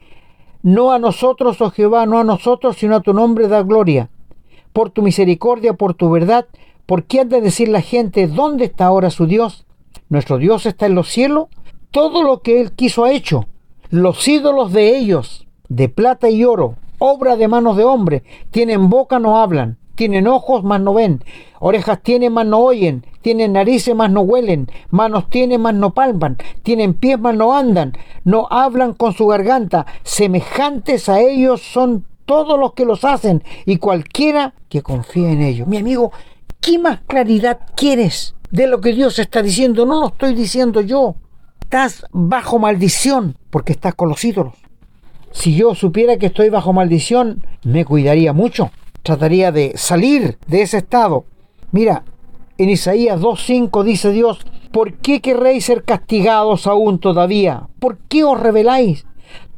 no 0.62 0.92
a 0.92 1.00
nosotros, 1.00 1.62
oh 1.62 1.72
Jehová, 1.72 2.06
no 2.06 2.20
a 2.20 2.24
nosotros, 2.24 2.78
sino 2.78 2.96
a 2.96 3.02
tu 3.02 3.14
nombre 3.14 3.48
da 3.48 3.64
gloria. 3.64 4.10
Por 4.72 4.90
tu 4.90 5.02
misericordia, 5.02 5.74
por 5.74 5.94
tu 5.94 6.10
verdad, 6.10 6.48
¿por 6.86 7.04
qué 7.04 7.22
han 7.22 7.30
de 7.30 7.42
decir 7.42 7.70
la 7.70 7.82
gente, 7.82 8.28
¿dónde 8.28 8.66
está 8.66 8.86
ahora 8.86 9.10
su 9.10 9.28
Dios? 9.28 9.66
Nuestro 10.10 10.38
Dios 10.38 10.66
está 10.66 10.86
en 10.86 10.96
los 10.96 11.10
cielos. 11.10 11.48
Todo 11.92 12.24
lo 12.24 12.42
que 12.42 12.62
Él 12.62 12.72
quiso 12.72 13.04
ha 13.04 13.12
hecho. 13.12 13.46
Los 13.90 14.28
ídolos 14.28 14.74
de 14.74 14.98
ellos, 14.98 15.48
de 15.70 15.90
plata 15.90 16.30
y 16.30 16.44
oro, 16.44 16.76
obra 16.98 17.36
de 17.36 17.48
manos 17.48 17.78
de 17.78 17.84
hombre, 17.84 18.24
tienen 18.50 18.90
boca, 18.90 19.20
no 19.20 19.38
hablan 19.38 19.78
tienen 19.96 20.28
ojos, 20.28 20.64
mas 20.64 20.82
no 20.82 20.94
ven. 20.94 21.24
Orejas 21.60 22.02
tienen, 22.02 22.34
mas 22.34 22.46
no 22.46 22.60
oyen. 22.60 23.06
Tienen 23.22 23.54
narices, 23.54 23.96
mas 23.96 24.12
no 24.12 24.22
huelen. 24.22 24.70
Manos 24.90 25.30
tienen, 25.30 25.62
mas 25.62 25.76
no 25.76 25.94
palpan. 25.94 26.38
Tienen 26.64 26.94
pies, 26.94 27.20
mas 27.20 27.36
no 27.36 27.56
andan. 27.56 27.94
No 28.24 28.48
hablan 28.50 28.94
con 28.94 29.14
su 29.14 29.28
garganta. 29.28 29.86
Semejantes 30.04 31.10
a 31.10 31.20
ellos 31.20 31.62
son 31.62 32.06
todos 32.26 32.60
los 32.60 32.74
que 32.74 32.86
los 32.86 33.04
hacen 33.04 33.44
y 33.66 33.78
cualquiera 33.78 34.54
que 34.70 34.82
confía 34.82 35.30
en 35.30 35.42
ellos. 35.42 35.68
Mi 35.68 35.78
amigo, 35.78 36.12
¿qué 36.60 36.80
más 36.80 37.02
claridad 37.06 37.60
quieres 37.76 38.36
de 38.50 38.68
lo 38.68 38.82
que 38.82 38.94
Dios 38.94 39.20
está 39.20 39.42
diciendo? 39.42 39.86
No 39.86 40.02
lo 40.02 40.08
estoy 40.08 40.34
diciendo 40.34 40.82
yo. 40.82 41.16
Estás 41.62 42.06
bajo 42.12 42.60
maldición 42.60 43.38
porque 43.50 43.74
estás 43.74 43.94
con 43.94 44.10
los 44.10 44.24
ídolos. 44.24 44.54
Si 45.32 45.56
yo 45.56 45.76
supiera 45.76 46.18
que 46.18 46.28
estoy 46.28 46.50
bajo 46.50 46.74
maldición, 46.74 47.46
me 47.64 47.86
cuidaría 47.86 48.34
mucho 48.34 48.72
trataría 49.04 49.52
de 49.52 49.74
salir 49.76 50.38
de 50.48 50.62
ese 50.62 50.78
estado. 50.78 51.26
Mira, 51.72 52.04
en 52.58 52.70
Isaías 52.70 53.20
2.5 53.20 53.84
dice 53.84 54.12
Dios, 54.12 54.40
¿por 54.72 54.94
qué 54.96 55.22
querréis 55.22 55.66
ser 55.66 55.84
castigados 55.84 56.66
aún 56.66 57.00
todavía? 57.00 57.68
¿Por 57.80 57.98
qué 58.08 58.24
os 58.24 58.40
rebeláis? 58.40 59.06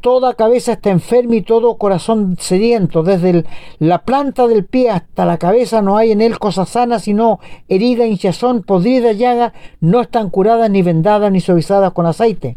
Toda 0.02 0.36
cabeza 0.36 0.74
está 0.74 0.92
enferma 0.92 1.36
y 1.36 1.42
todo 1.42 1.78
corazón 1.78 2.38
sediento. 2.40 3.02
Desde 3.02 3.44
la 3.80 4.04
planta 4.04 4.48
del 4.48 4.66
pie 4.66 4.92
hasta 4.92 5.26
la 5.26 5.38
cabeza 5.38 5.82
no 5.82 5.98
hay 5.98 6.12
en 6.12 6.22
él 6.22 6.38
cosa 6.38 6.66
sana, 6.66 7.00
sino 7.00 7.40
herida, 7.68 8.06
hinchazón, 8.06 8.62
podrida, 8.62 9.14
llaga, 9.14 9.54
no 9.80 10.02
están 10.02 10.30
curadas 10.30 10.70
ni 10.70 10.84
vendadas 10.84 11.32
ni 11.32 11.42
suavizadas 11.42 11.92
con 11.94 12.06
aceite. 12.06 12.56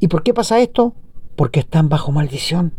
¿Y 0.00 0.08
por 0.08 0.24
qué 0.24 0.34
pasa 0.34 0.58
esto? 0.60 0.94
Porque 1.36 1.60
están 1.60 1.88
bajo 1.88 2.10
maldición. 2.10 2.72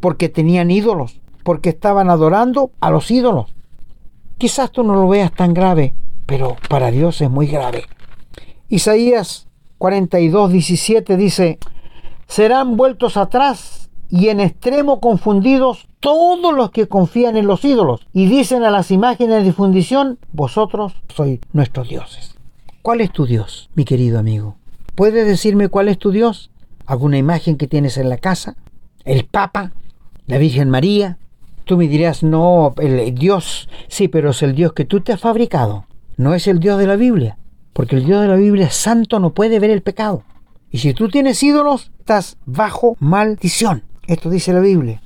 Porque 0.00 0.30
tenían 0.30 0.70
ídolos 0.70 1.20
porque 1.50 1.70
estaban 1.70 2.10
adorando 2.10 2.70
a 2.78 2.92
los 2.92 3.10
ídolos. 3.10 3.46
Quizás 4.38 4.70
tú 4.70 4.84
no 4.84 4.94
lo 4.94 5.08
veas 5.08 5.32
tan 5.32 5.52
grave, 5.52 5.96
pero 6.24 6.56
para 6.68 6.92
Dios 6.92 7.20
es 7.22 7.28
muy 7.28 7.48
grave. 7.48 7.86
Isaías 8.68 9.48
42, 9.78 10.52
17 10.52 11.16
dice, 11.16 11.58
serán 12.28 12.76
vueltos 12.76 13.16
atrás 13.16 13.90
y 14.08 14.28
en 14.28 14.38
extremo 14.38 15.00
confundidos 15.00 15.88
todos 15.98 16.54
los 16.54 16.70
que 16.70 16.86
confían 16.86 17.36
en 17.36 17.48
los 17.48 17.64
ídolos 17.64 18.06
y 18.12 18.26
dicen 18.26 18.62
a 18.62 18.70
las 18.70 18.92
imágenes 18.92 19.44
de 19.44 19.52
fundición, 19.52 20.20
vosotros 20.32 20.92
sois 21.12 21.40
nuestros 21.52 21.88
dioses. 21.88 22.36
¿Cuál 22.80 23.00
es 23.00 23.10
tu 23.10 23.26
Dios, 23.26 23.70
mi 23.74 23.84
querido 23.84 24.20
amigo? 24.20 24.54
¿Puedes 24.94 25.26
decirme 25.26 25.66
cuál 25.66 25.88
es 25.88 25.98
tu 25.98 26.12
Dios? 26.12 26.52
¿Alguna 26.86 27.18
imagen 27.18 27.56
que 27.56 27.66
tienes 27.66 27.96
en 27.96 28.08
la 28.08 28.18
casa? 28.18 28.54
¿El 29.04 29.24
Papa? 29.24 29.72
¿La 30.28 30.38
Virgen 30.38 30.70
María? 30.70 31.18
Tú 31.70 31.76
me 31.76 31.86
dirás, 31.86 32.24
no, 32.24 32.74
el 32.78 33.14
Dios, 33.14 33.68
sí, 33.86 34.08
pero 34.08 34.30
es 34.30 34.42
el 34.42 34.56
Dios 34.56 34.72
que 34.72 34.84
tú 34.84 35.02
te 35.02 35.12
has 35.12 35.20
fabricado. 35.20 35.84
No 36.16 36.34
es 36.34 36.48
el 36.48 36.58
Dios 36.58 36.80
de 36.80 36.88
la 36.88 36.96
Biblia, 36.96 37.38
porque 37.72 37.94
el 37.94 38.04
Dios 38.04 38.22
de 38.22 38.26
la 38.26 38.34
Biblia 38.34 38.66
es 38.66 38.74
santo, 38.74 39.20
no 39.20 39.34
puede 39.34 39.60
ver 39.60 39.70
el 39.70 39.80
pecado. 39.80 40.24
Y 40.72 40.78
si 40.78 40.94
tú 40.94 41.08
tienes 41.08 41.40
ídolos, 41.44 41.92
estás 42.00 42.38
bajo 42.44 42.96
maldición. 42.98 43.84
Esto 44.08 44.30
dice 44.30 44.52
la 44.52 44.58
Biblia. 44.58 45.00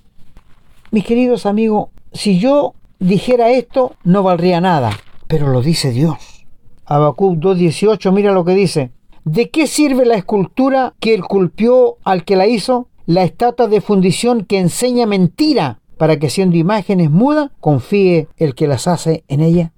Mis 0.91 1.05
queridos 1.05 1.45
amigos, 1.45 1.91
si 2.15 2.39
yo 2.39 2.73
dijera 2.99 3.51
esto, 3.51 3.93
no 4.03 4.23
valdría 4.23 4.63
nada, 4.63 4.99
pero 5.27 5.49
lo 5.49 5.61
dice 5.61 5.91
Dios. 5.91 6.47
Habacuc 6.87 7.41
2.18, 7.41 8.11
mira 8.11 8.33
lo 8.33 8.47
que 8.47 8.55
dice. 8.55 8.91
¿De 9.27 9.51
qué 9.51 9.67
sirve 9.67 10.07
la 10.07 10.15
escultura 10.15 10.95
que 10.99 11.13
él 11.13 11.25
culpió 11.25 11.99
al 12.05 12.25
que 12.25 12.37
la 12.37 12.47
hizo? 12.47 12.89
La 13.05 13.23
estatua 13.23 13.67
de 13.67 13.83
fundición 13.83 14.47
que 14.47 14.59
enseña 14.59 15.05
mentira 15.05 15.83
para 15.97 16.19
que 16.19 16.31
siendo 16.31 16.57
imágenes 16.57 17.11
mudas 17.11 17.51
confíe 17.61 18.29
el 18.37 18.55
que 18.55 18.67
las 18.67 18.87
hace 18.87 19.25
en 19.29 19.41
ella. 19.41 19.73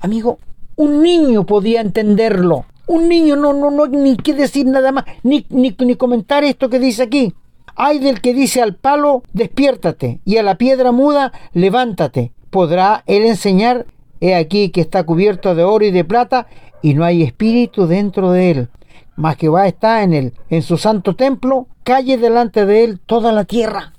Amigo, 0.00 0.38
un 0.76 1.02
niño 1.02 1.44
podía 1.44 1.80
entenderlo. 1.80 2.64
Un 2.86 3.08
niño 3.08 3.36
no, 3.36 3.52
no, 3.52 3.70
no, 3.70 3.86
ni 3.86 4.16
que 4.16 4.32
decir 4.32 4.66
nada 4.66 4.92
más, 4.92 5.04
ni, 5.22 5.44
ni, 5.50 5.76
ni 5.78 5.96
comentar 5.96 6.42
esto 6.44 6.70
que 6.70 6.78
dice 6.78 7.02
aquí. 7.02 7.34
Hay 7.76 7.98
del 7.98 8.20
que 8.20 8.32
dice 8.32 8.62
al 8.62 8.74
palo, 8.74 9.22
despiértate, 9.32 10.20
y 10.24 10.38
a 10.38 10.42
la 10.42 10.56
piedra 10.56 10.90
muda, 10.90 11.32
levántate. 11.52 12.32
¿Podrá 12.50 13.04
él 13.06 13.24
enseñar? 13.26 13.86
He 14.20 14.34
aquí 14.34 14.70
que 14.70 14.80
está 14.80 15.04
cubierto 15.04 15.54
de 15.54 15.64
oro 15.64 15.84
y 15.84 15.90
de 15.90 16.04
plata, 16.04 16.46
y 16.82 16.94
no 16.94 17.04
hay 17.04 17.22
espíritu 17.22 17.86
dentro 17.86 18.32
de 18.32 18.50
él. 18.50 18.68
Mas 19.16 19.36
Jehová 19.36 19.68
está 19.68 20.02
en 20.02 20.14
él, 20.14 20.32
en 20.48 20.62
su 20.62 20.78
santo 20.78 21.14
templo, 21.14 21.66
calle 21.84 22.18
delante 22.18 22.66
de 22.66 22.84
él 22.84 23.00
toda 23.04 23.32
la 23.32 23.44
tierra. 23.44 23.92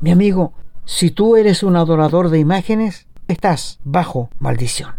Mi 0.00 0.10
amigo, 0.10 0.52
si 0.84 1.10
tú 1.10 1.36
eres 1.36 1.62
un 1.62 1.76
adorador 1.76 2.28
de 2.28 2.38
imágenes, 2.38 3.06
estás 3.28 3.78
bajo 3.84 4.30
maldición. 4.38 4.90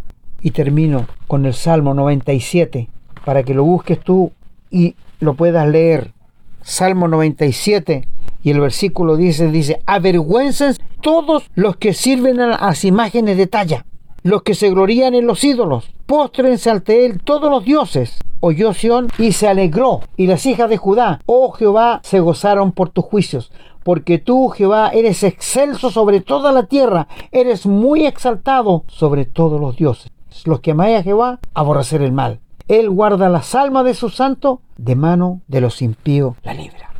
Y 0.41 0.51
termino 0.51 1.07
con 1.27 1.45
el 1.45 1.53
Salmo 1.53 1.93
97, 1.93 2.89
para 3.25 3.43
que 3.43 3.53
lo 3.53 3.63
busques 3.63 3.99
tú 3.99 4.31
y 4.69 4.95
lo 5.19 5.33
puedas 5.35 5.67
leer. 5.67 6.13
Salmo 6.61 7.07
97 7.07 8.07
y 8.43 8.51
el 8.51 8.59
versículo 8.59 9.15
dice, 9.15 9.49
dice, 9.49 9.81
avergüencen 9.85 10.75
todos 11.01 11.49
los 11.55 11.77
que 11.77 11.93
sirven 11.93 12.41
a 12.41 12.47
las 12.47 12.83
imágenes 12.83 13.37
de 13.37 13.47
talla, 13.47 13.85
los 14.21 14.43
que 14.43 14.53
se 14.53 14.69
glorían 14.69 15.15
en 15.15 15.25
los 15.25 15.43
ídolos, 15.43 15.89
póstrense 16.05 16.69
ante 16.69 17.05
él 17.05 17.21
todos 17.23 17.49
los 17.49 17.63
dioses. 17.63 18.19
Oyó 18.41 18.73
Sión 18.73 19.07
y 19.17 19.31
se 19.31 19.47
alegró, 19.47 20.01
y 20.17 20.27
las 20.27 20.45
hijas 20.45 20.69
de 20.69 20.75
Judá, 20.75 21.21
oh 21.25 21.51
Jehová, 21.51 22.01
se 22.03 22.19
gozaron 22.19 22.73
por 22.73 22.89
tus 22.89 23.05
juicios, 23.05 23.53
porque 23.83 24.17
tú, 24.17 24.49
Jehová, 24.49 24.89
eres 24.89 25.23
excelso 25.23 25.91
sobre 25.91 26.21
toda 26.21 26.51
la 26.51 26.63
tierra, 26.63 27.07
eres 27.31 27.65
muy 27.65 28.05
exaltado 28.05 28.83
sobre 28.87 29.25
todos 29.25 29.59
los 29.59 29.75
dioses. 29.75 30.11
Los 30.45 30.61
que 30.61 30.71
amáis 30.71 30.99
a 30.99 31.03
Jehová, 31.03 31.39
aborrecer 31.53 32.01
el 32.01 32.11
mal. 32.11 32.39
Él 32.67 32.89
guarda 32.89 33.29
las 33.29 33.55
almas 33.55 33.85
de 33.85 33.93
sus 33.93 34.15
santos, 34.15 34.59
de 34.77 34.95
mano 34.95 35.41
de 35.47 35.61
los 35.61 35.81
impíos 35.81 36.35
la 36.43 36.53
libra. 36.53 36.91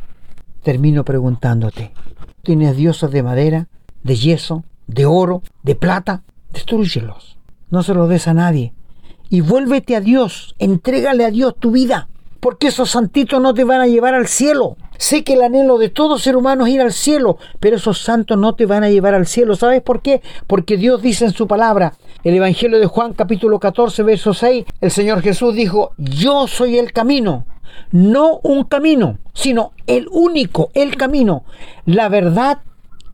Termino 0.62 1.04
preguntándote, 1.04 1.92
¿tienes 2.42 2.76
dioses 2.76 3.10
de 3.10 3.22
madera, 3.22 3.68
de 4.02 4.16
yeso, 4.16 4.64
de 4.86 5.06
oro, 5.06 5.42
de 5.62 5.74
plata? 5.74 6.22
Destruyelos. 6.52 7.38
No 7.70 7.82
se 7.82 7.94
los 7.94 8.08
des 8.08 8.28
a 8.28 8.34
nadie. 8.34 8.72
Y 9.30 9.40
vuélvete 9.40 9.96
a 9.96 10.00
Dios, 10.00 10.54
entrégale 10.58 11.24
a 11.24 11.30
Dios 11.30 11.56
tu 11.58 11.72
vida, 11.72 12.08
porque 12.44 12.66
esos 12.66 12.90
santitos 12.90 13.40
no 13.40 13.54
te 13.54 13.64
van 13.64 13.80
a 13.80 13.86
llevar 13.86 14.12
al 14.12 14.26
cielo. 14.26 14.76
Sé 14.98 15.24
que 15.24 15.32
el 15.32 15.40
anhelo 15.40 15.78
de 15.78 15.88
todo 15.88 16.18
ser 16.18 16.36
humano 16.36 16.66
es 16.66 16.74
ir 16.74 16.82
al 16.82 16.92
cielo, 16.92 17.38
pero 17.58 17.76
esos 17.76 18.02
santos 18.02 18.36
no 18.36 18.54
te 18.54 18.66
van 18.66 18.84
a 18.84 18.90
llevar 18.90 19.14
al 19.14 19.26
cielo. 19.26 19.56
¿Sabes 19.56 19.80
por 19.80 20.02
qué? 20.02 20.20
Porque 20.46 20.76
Dios 20.76 21.00
dice 21.00 21.24
en 21.24 21.32
su 21.32 21.46
palabra, 21.46 21.94
el 22.22 22.34
Evangelio 22.34 22.78
de 22.78 22.84
Juan 22.84 23.14
capítulo 23.14 23.58
14, 23.58 24.02
verso 24.02 24.34
6, 24.34 24.66
el 24.82 24.90
Señor 24.90 25.22
Jesús 25.22 25.54
dijo, 25.54 25.92
yo 25.96 26.46
soy 26.46 26.76
el 26.76 26.92
camino, 26.92 27.46
no 27.92 28.40
un 28.42 28.64
camino, 28.64 29.16
sino 29.32 29.72
el 29.86 30.06
único, 30.10 30.68
el 30.74 30.98
camino, 30.98 31.44
la 31.86 32.10
verdad 32.10 32.58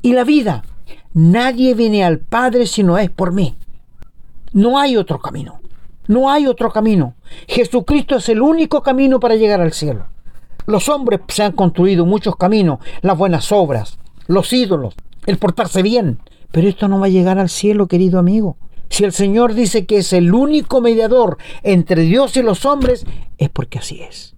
y 0.02 0.12
la 0.12 0.24
vida. 0.24 0.64
Nadie 1.14 1.74
viene 1.74 2.02
al 2.02 2.18
Padre 2.18 2.66
si 2.66 2.82
no 2.82 2.98
es 2.98 3.10
por 3.10 3.32
mí. 3.32 3.54
No 4.52 4.80
hay 4.80 4.96
otro 4.96 5.20
camino. 5.20 5.59
No 6.10 6.28
hay 6.28 6.48
otro 6.48 6.72
camino. 6.72 7.14
Jesucristo 7.46 8.16
es 8.16 8.28
el 8.30 8.42
único 8.42 8.82
camino 8.82 9.20
para 9.20 9.36
llegar 9.36 9.60
al 9.60 9.72
cielo. 9.72 10.06
Los 10.66 10.88
hombres 10.88 11.20
se 11.28 11.44
han 11.44 11.52
construido 11.52 12.04
muchos 12.04 12.34
caminos, 12.34 12.80
las 13.00 13.16
buenas 13.16 13.52
obras, 13.52 13.96
los 14.26 14.52
ídolos, 14.52 14.96
el 15.26 15.38
portarse 15.38 15.84
bien. 15.84 16.18
Pero 16.50 16.66
esto 16.66 16.88
no 16.88 16.98
va 16.98 17.06
a 17.06 17.10
llegar 17.10 17.38
al 17.38 17.48
cielo, 17.48 17.86
querido 17.86 18.18
amigo. 18.18 18.56
Si 18.88 19.04
el 19.04 19.12
Señor 19.12 19.54
dice 19.54 19.86
que 19.86 19.98
es 19.98 20.12
el 20.12 20.34
único 20.34 20.80
mediador 20.80 21.38
entre 21.62 22.02
Dios 22.02 22.36
y 22.36 22.42
los 22.42 22.64
hombres, 22.64 23.06
es 23.38 23.48
porque 23.48 23.78
así 23.78 24.02
es. 24.02 24.34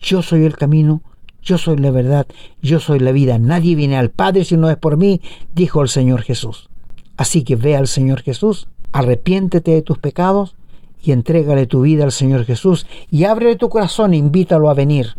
Yo 0.00 0.22
soy 0.22 0.46
el 0.46 0.56
camino, 0.56 1.02
yo 1.42 1.58
soy 1.58 1.76
la 1.76 1.90
verdad, 1.90 2.26
yo 2.62 2.80
soy 2.80 3.00
la 3.00 3.12
vida. 3.12 3.38
Nadie 3.38 3.76
viene 3.76 3.98
al 3.98 4.08
Padre 4.08 4.46
si 4.46 4.56
no 4.56 4.70
es 4.70 4.78
por 4.78 4.96
mí, 4.96 5.20
dijo 5.54 5.82
el 5.82 5.90
Señor 5.90 6.22
Jesús. 6.22 6.70
Así 7.18 7.44
que 7.44 7.54
ve 7.54 7.76
al 7.76 7.86
Señor 7.86 8.22
Jesús, 8.22 8.66
arrepiéntete 8.94 9.72
de 9.72 9.82
tus 9.82 9.98
pecados 9.98 10.54
y 11.02 11.10
entrégale 11.10 11.66
tu 11.66 11.82
vida 11.82 12.04
al 12.04 12.12
Señor 12.12 12.44
Jesús 12.44 12.86
y 13.10 13.24
ábrele 13.24 13.56
tu 13.56 13.68
corazón 13.68 14.14
e 14.14 14.16
invítalo 14.16 14.70
a 14.70 14.74
venir 14.74 15.16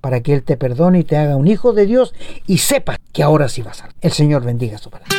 para 0.00 0.22
que 0.22 0.32
Él 0.32 0.42
te 0.42 0.56
perdone 0.56 1.00
y 1.00 1.04
te 1.04 1.18
haga 1.18 1.36
un 1.36 1.46
hijo 1.46 1.74
de 1.74 1.84
Dios 1.84 2.14
y 2.46 2.58
sepa 2.58 2.96
que 3.12 3.22
ahora 3.22 3.50
sí 3.50 3.60
vas 3.60 3.82
a. 3.82 3.90
El 4.00 4.12
Señor 4.12 4.42
bendiga 4.42 4.78
su 4.78 4.88
palabra. 4.88 5.14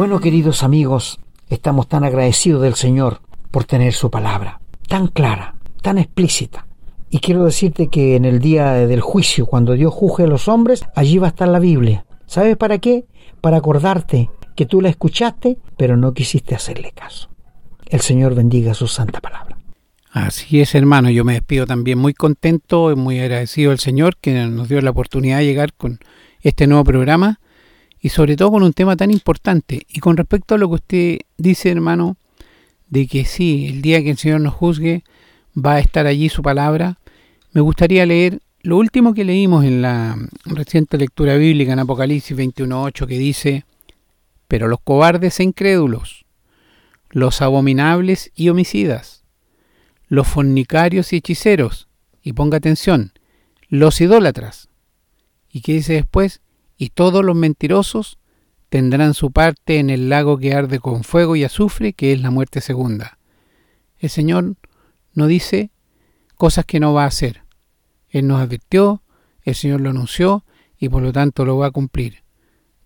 Bueno, 0.00 0.18
queridos 0.18 0.62
amigos, 0.62 1.20
estamos 1.50 1.86
tan 1.86 2.04
agradecidos 2.04 2.62
del 2.62 2.74
Señor 2.74 3.20
por 3.50 3.64
tener 3.64 3.92
su 3.92 4.10
palabra, 4.10 4.62
tan 4.88 5.08
clara, 5.08 5.56
tan 5.82 5.98
explícita. 5.98 6.66
Y 7.10 7.18
quiero 7.18 7.44
decirte 7.44 7.88
que 7.88 8.16
en 8.16 8.24
el 8.24 8.38
día 8.38 8.72
del 8.72 9.02
juicio, 9.02 9.44
cuando 9.44 9.74
Dios 9.74 9.92
juzgue 9.92 10.24
a 10.24 10.26
los 10.26 10.48
hombres, 10.48 10.86
allí 10.96 11.18
va 11.18 11.26
a 11.26 11.28
estar 11.28 11.48
la 11.48 11.58
Biblia. 11.58 12.06
¿Sabes 12.24 12.56
para 12.56 12.78
qué? 12.78 13.04
Para 13.42 13.58
acordarte 13.58 14.30
que 14.56 14.64
tú 14.64 14.80
la 14.80 14.88
escuchaste, 14.88 15.58
pero 15.76 15.98
no 15.98 16.14
quisiste 16.14 16.54
hacerle 16.54 16.92
caso. 16.92 17.28
El 17.84 18.00
Señor 18.00 18.34
bendiga 18.34 18.72
su 18.72 18.86
santa 18.86 19.20
palabra. 19.20 19.58
Así 20.12 20.62
es, 20.62 20.74
hermano. 20.74 21.10
Yo 21.10 21.26
me 21.26 21.34
despido 21.34 21.66
también 21.66 21.98
muy 21.98 22.14
contento 22.14 22.90
y 22.90 22.96
muy 22.96 23.20
agradecido 23.20 23.70
al 23.70 23.78
Señor 23.78 24.16
que 24.16 24.32
nos 24.46 24.70
dio 24.70 24.80
la 24.80 24.92
oportunidad 24.92 25.40
de 25.40 25.44
llegar 25.44 25.74
con 25.74 25.98
este 26.40 26.66
nuevo 26.66 26.84
programa 26.84 27.38
y 28.00 28.08
sobre 28.08 28.36
todo 28.36 28.52
con 28.52 28.62
un 28.62 28.72
tema 28.72 28.96
tan 28.96 29.10
importante. 29.10 29.86
Y 29.88 30.00
con 30.00 30.16
respecto 30.16 30.54
a 30.54 30.58
lo 30.58 30.68
que 30.68 30.74
usted 30.74 31.18
dice, 31.36 31.70
hermano, 31.70 32.16
de 32.88 33.06
que 33.06 33.24
sí, 33.24 33.68
el 33.68 33.82
día 33.82 34.02
que 34.02 34.10
el 34.10 34.18
Señor 34.18 34.40
nos 34.40 34.54
juzgue, 34.54 35.04
va 35.56 35.74
a 35.74 35.80
estar 35.80 36.06
allí 36.06 36.28
su 36.28 36.42
palabra, 36.42 36.98
me 37.52 37.60
gustaría 37.60 38.06
leer 38.06 38.40
lo 38.62 38.76
último 38.76 39.14
que 39.14 39.24
leímos 39.24 39.64
en 39.64 39.82
la 39.82 40.16
reciente 40.44 40.98
lectura 40.98 41.36
bíblica 41.36 41.72
en 41.72 41.78
Apocalipsis 41.78 42.36
21.8 42.36 43.06
que 43.06 43.18
dice, 43.18 43.64
pero 44.48 44.68
los 44.68 44.80
cobardes 44.80 45.40
e 45.40 45.44
incrédulos, 45.44 46.26
los 47.10 47.40
abominables 47.42 48.30
y 48.34 48.48
homicidas, 48.48 49.24
los 50.08 50.26
fornicarios 50.28 51.12
y 51.12 51.16
hechiceros, 51.16 51.88
y 52.22 52.32
ponga 52.34 52.58
atención, 52.58 53.12
los 53.68 54.00
idólatras. 54.00 54.68
¿Y 55.50 55.62
qué 55.62 55.74
dice 55.74 55.94
después? 55.94 56.40
Y 56.80 56.88
todos 56.88 57.22
los 57.22 57.36
mentirosos 57.36 58.18
tendrán 58.70 59.12
su 59.12 59.32
parte 59.32 59.80
en 59.80 59.90
el 59.90 60.08
lago 60.08 60.38
que 60.38 60.54
arde 60.54 60.78
con 60.78 61.04
fuego 61.04 61.36
y 61.36 61.44
azufre, 61.44 61.92
que 61.92 62.14
es 62.14 62.22
la 62.22 62.30
muerte 62.30 62.62
segunda. 62.62 63.18
El 63.98 64.08
Señor 64.08 64.54
no 65.12 65.26
dice 65.26 65.72
cosas 66.36 66.64
que 66.64 66.80
no 66.80 66.94
va 66.94 67.04
a 67.04 67.08
hacer. 67.08 67.42
Él 68.08 68.26
nos 68.26 68.40
advirtió, 68.40 69.02
el 69.42 69.54
Señor 69.56 69.82
lo 69.82 69.90
anunció 69.90 70.46
y 70.78 70.88
por 70.88 71.02
lo 71.02 71.12
tanto 71.12 71.44
lo 71.44 71.58
va 71.58 71.66
a 71.66 71.70
cumplir. 71.70 72.22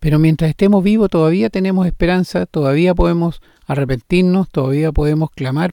Pero 0.00 0.18
mientras 0.18 0.50
estemos 0.50 0.82
vivos 0.82 1.08
todavía 1.08 1.48
tenemos 1.48 1.86
esperanza, 1.86 2.46
todavía 2.46 2.96
podemos 2.96 3.42
arrepentirnos, 3.64 4.48
todavía 4.48 4.90
podemos 4.90 5.30
clamar 5.30 5.72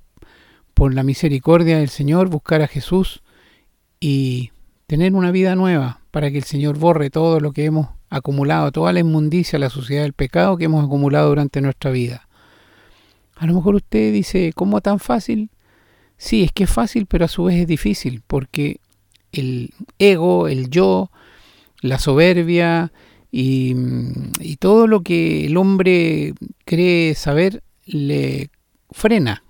por 0.75 0.93
la 0.93 1.01
misericordia 1.01 1.79
del 1.79 1.89
Señor, 1.89 2.29
buscar 2.29 2.61
a 2.61 2.67
Jesús 2.67 3.23
y 3.99 4.51
tener 4.85 5.15
una 5.15 5.31
vida 5.31 5.55
nueva 5.55 6.01
para 6.11 6.29
que 6.29 6.37
el 6.37 6.43
Señor 6.43 6.77
borre 6.77 7.09
todo 7.09 7.39
lo 7.39 7.51
que 7.51 7.65
hemos 7.65 7.89
acumulado, 8.11 8.71
toda 8.71 8.93
la 8.93 8.99
inmundicia, 8.99 9.57
la 9.57 9.71
suciedad 9.71 10.03
del 10.03 10.13
pecado 10.13 10.57
que 10.57 10.65
hemos 10.65 10.85
acumulado 10.85 11.29
durante 11.29 11.61
nuestra 11.61 11.89
vida. 11.89 12.27
A 13.35 13.47
lo 13.47 13.55
mejor 13.55 13.75
usted 13.75 14.13
dice, 14.13 14.51
¿cómo 14.53 14.81
tan 14.81 14.99
fácil? 14.99 15.49
Sí, 16.17 16.43
es 16.43 16.51
que 16.51 16.65
es 16.65 16.69
fácil, 16.69 17.07
pero 17.07 17.25
a 17.25 17.29
su 17.29 17.45
vez 17.45 17.61
es 17.61 17.67
difícil, 17.67 18.21
porque 18.27 18.79
el 19.31 19.73
ego, 19.97 20.47
el 20.47 20.69
yo, 20.69 21.09
la 21.79 21.97
soberbia 21.97 22.91
y, 23.31 23.75
y 24.39 24.57
todo 24.57 24.85
lo 24.85 25.01
que 25.01 25.47
el 25.47 25.57
hombre 25.57 26.33
cree 26.65 27.15
saber 27.15 27.63
le 27.85 28.51
frena, 28.91 29.43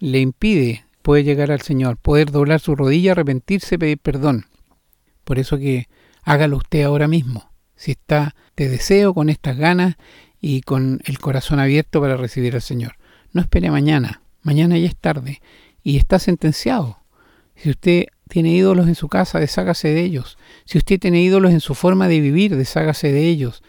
le 0.00 0.18
impide 0.20 0.84
poder 1.02 1.24
llegar 1.24 1.50
al 1.50 1.62
Señor, 1.62 1.96
poder 1.96 2.30
doblar 2.32 2.60
su 2.60 2.74
rodilla, 2.74 3.12
arrepentirse, 3.12 3.78
pedir 3.78 3.98
perdón. 3.98 4.46
Por 5.24 5.38
eso 5.38 5.58
que 5.58 5.88
hágalo 6.22 6.56
usted 6.56 6.82
ahora 6.82 7.08
mismo, 7.08 7.49
si 7.80 7.92
está 7.92 8.34
de 8.56 8.68
deseo, 8.68 9.14
con 9.14 9.30
estas 9.30 9.56
ganas 9.56 9.96
y 10.38 10.60
con 10.60 11.00
el 11.06 11.18
corazón 11.18 11.60
abierto 11.60 12.02
para 12.02 12.18
recibir 12.18 12.54
al 12.54 12.60
Señor. 12.60 12.96
No 13.32 13.40
espere 13.40 13.70
mañana, 13.70 14.20
mañana 14.42 14.76
ya 14.76 14.86
es 14.86 14.96
tarde 14.96 15.40
y 15.82 15.96
está 15.96 16.18
sentenciado. 16.18 16.98
Si 17.56 17.70
usted 17.70 18.04
tiene 18.28 18.52
ídolos 18.52 18.86
en 18.86 18.94
su 18.94 19.08
casa, 19.08 19.40
deshágase 19.40 19.88
de 19.88 20.02
ellos. 20.02 20.36
Si 20.66 20.76
usted 20.76 21.00
tiene 21.00 21.22
ídolos 21.22 21.52
en 21.52 21.60
su 21.60 21.74
forma 21.74 22.06
de 22.06 22.20
vivir, 22.20 22.54
deshágase 22.54 23.12
de 23.12 23.26
ellos. 23.26 23.62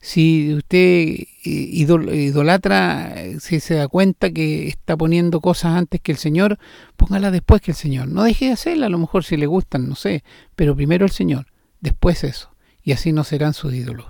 Si 0.00 0.52
usted 0.54 1.18
idolatra, 1.44 3.14
si 3.38 3.60
se 3.60 3.74
da 3.74 3.86
cuenta 3.86 4.32
que 4.32 4.66
está 4.66 4.96
poniendo 4.96 5.40
cosas 5.40 5.76
antes 5.76 6.00
que 6.00 6.10
el 6.10 6.18
Señor, 6.18 6.58
póngala 6.96 7.30
después 7.30 7.62
que 7.62 7.70
el 7.70 7.76
Señor. 7.76 8.08
No 8.08 8.24
deje 8.24 8.46
de 8.46 8.52
hacerla, 8.52 8.86
a 8.86 8.90
lo 8.90 8.98
mejor 8.98 9.22
si 9.22 9.36
le 9.36 9.46
gustan, 9.46 9.88
no 9.88 9.94
sé, 9.94 10.24
pero 10.56 10.74
primero 10.74 11.04
el 11.04 11.12
Señor, 11.12 11.46
después 11.80 12.24
eso, 12.24 12.51
y 12.82 12.92
así 12.92 13.12
no 13.12 13.24
serán 13.24 13.54
sus 13.54 13.74
ídolos. 13.74 14.06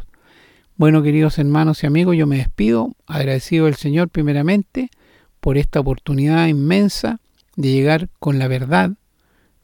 Bueno, 0.76 1.02
queridos 1.02 1.38
hermanos 1.38 1.82
y 1.82 1.86
amigos, 1.86 2.16
yo 2.16 2.26
me 2.26 2.38
despido, 2.38 2.96
agradecido 3.06 3.66
al 3.66 3.74
Señor 3.74 4.08
primeramente 4.08 4.90
por 5.40 5.58
esta 5.58 5.80
oportunidad 5.80 6.46
inmensa 6.46 7.20
de 7.56 7.72
llegar 7.72 8.08
con 8.18 8.38
la 8.38 8.48
verdad. 8.48 8.92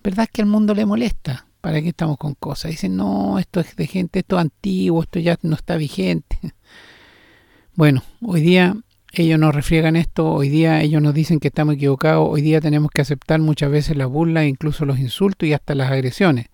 ¿Verdad 0.03 0.29
que 0.33 0.43
al 0.43 0.49
mundo 0.49 0.75
le 0.75 0.87
molesta? 0.87 1.47
¿Para 1.61 1.81
qué 1.81 1.89
estamos 1.89 2.19
con 2.19 2.35
cosas? 2.35 2.71
Dicen, 2.71 2.97
no, 2.97 3.39
esto 3.39 3.61
es 3.61 3.75
de 3.75 3.87
gente, 3.87 4.21
esto 4.21 4.37
es 4.37 4.43
antiguo, 4.43 5.03
esto 5.03 5.19
ya 5.19 5.39
no 5.43 5.55
está 5.55 5.77
vigente. 5.77 6.39
Bueno, 7.75 8.03
hoy 8.23 8.41
día 8.41 8.77
ellos 9.13 9.39
nos 9.39 9.55
refriegan 9.55 9.95
esto, 9.95 10.33
hoy 10.33 10.49
día 10.49 10.83
ellos 10.83 11.01
nos 11.01 11.15
dicen 11.15 11.39
que 11.39 11.47
estamos 11.47 11.77
equivocados, 11.77 12.29
hoy 12.29 12.43
día 12.43 12.61
tenemos 12.61 12.91
que 12.91 13.03
aceptar 13.03 13.39
muchas 13.41 13.71
veces 13.71 13.97
las 13.97 14.09
burlas, 14.09 14.47
incluso 14.47 14.85
los 14.85 14.99
insultos 14.99 15.49
y 15.49 15.53
hasta 15.53 15.77
las 15.77 15.93
agresiones. 15.93 16.49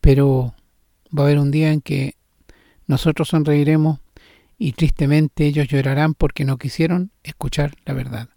Pero 0.00 0.54
va 1.16 1.22
a 1.22 1.26
haber 1.26 1.38
un 1.38 1.50
día 1.50 1.72
en 1.72 1.80
que 1.80 2.14
nosotros 2.86 3.28
sonreiremos 3.28 4.00
y 4.58 4.72
tristemente 4.72 5.46
ellos 5.46 5.68
llorarán 5.68 6.14
porque 6.14 6.44
no 6.44 6.58
quisieron 6.58 7.12
escuchar 7.22 7.76
la 7.84 7.94
verdad. 7.94 8.28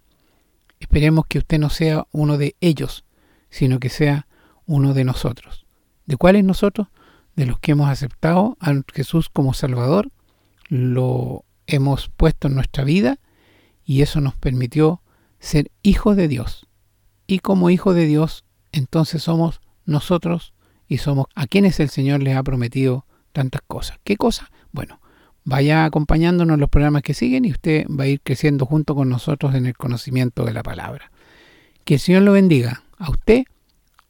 Esperemos 0.79 1.25
que 1.27 1.39
usted 1.39 1.59
no 1.59 1.69
sea 1.69 2.05
uno 2.11 2.37
de 2.37 2.55
ellos, 2.61 3.05
sino 3.49 3.79
que 3.79 3.89
sea 3.89 4.27
uno 4.65 4.93
de 4.93 5.03
nosotros. 5.03 5.65
¿De 6.05 6.17
cuáles 6.17 6.43
nosotros? 6.43 6.87
De 7.35 7.45
los 7.45 7.59
que 7.59 7.71
hemos 7.71 7.89
aceptado 7.89 8.57
a 8.59 8.73
Jesús 8.93 9.29
como 9.29 9.53
Salvador, 9.53 10.11
lo 10.67 11.45
hemos 11.67 12.09
puesto 12.09 12.47
en 12.47 12.55
nuestra 12.55 12.83
vida 12.83 13.19
y 13.85 14.01
eso 14.01 14.21
nos 14.21 14.35
permitió 14.35 15.01
ser 15.39 15.71
hijos 15.83 16.15
de 16.15 16.27
Dios. 16.27 16.67
Y 17.27 17.39
como 17.39 17.69
hijos 17.69 17.95
de 17.95 18.05
Dios, 18.05 18.45
entonces 18.71 19.23
somos 19.23 19.61
nosotros 19.85 20.53
y 20.91 20.97
somos 20.97 21.27
a 21.35 21.47
quienes 21.47 21.79
el 21.79 21.89
Señor 21.89 22.21
les 22.21 22.35
ha 22.35 22.43
prometido 22.43 23.05
tantas 23.31 23.61
cosas. 23.65 23.97
¿Qué 24.03 24.17
cosas? 24.17 24.49
Bueno, 24.73 24.99
vaya 25.45 25.85
acompañándonos 25.85 26.55
en 26.55 26.59
los 26.59 26.69
programas 26.69 27.01
que 27.01 27.13
siguen 27.13 27.45
y 27.45 27.51
usted 27.51 27.85
va 27.87 28.03
a 28.03 28.07
ir 28.07 28.19
creciendo 28.19 28.65
junto 28.65 28.93
con 28.93 29.07
nosotros 29.07 29.55
en 29.55 29.67
el 29.67 29.77
conocimiento 29.77 30.43
de 30.43 30.51
la 30.51 30.63
palabra. 30.63 31.09
Que 31.85 31.93
el 31.93 31.99
Señor 32.01 32.23
lo 32.23 32.33
bendiga 32.33 32.83
a 32.97 33.09
usted, 33.09 33.43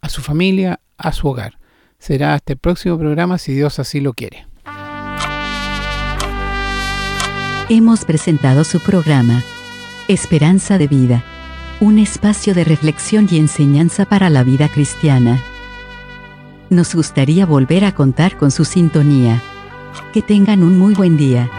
a 0.01 0.09
su 0.09 0.21
familia, 0.23 0.79
a 0.97 1.11
su 1.11 1.27
hogar. 1.27 1.59
Será 1.99 2.33
hasta 2.33 2.53
el 2.53 2.57
próximo 2.57 2.97
programa 2.97 3.37
si 3.37 3.53
Dios 3.53 3.77
así 3.77 3.99
lo 3.99 4.13
quiere. 4.13 4.47
Hemos 7.69 8.05
presentado 8.05 8.63
su 8.63 8.79
programa, 8.79 9.43
Esperanza 10.07 10.79
de 10.79 10.87
Vida, 10.87 11.23
un 11.79 11.99
espacio 11.99 12.55
de 12.55 12.63
reflexión 12.63 13.27
y 13.29 13.37
enseñanza 13.37 14.05
para 14.05 14.31
la 14.31 14.43
vida 14.43 14.67
cristiana. 14.67 15.43
Nos 16.71 16.95
gustaría 16.95 17.45
volver 17.45 17.83
a 17.83 17.93
contar 17.93 18.37
con 18.37 18.49
su 18.49 18.63
sintonía. 18.63 19.43
Que 20.13 20.21
tengan 20.21 20.63
un 20.63 20.79
muy 20.79 20.93
buen 20.93 21.17
día. 21.17 21.49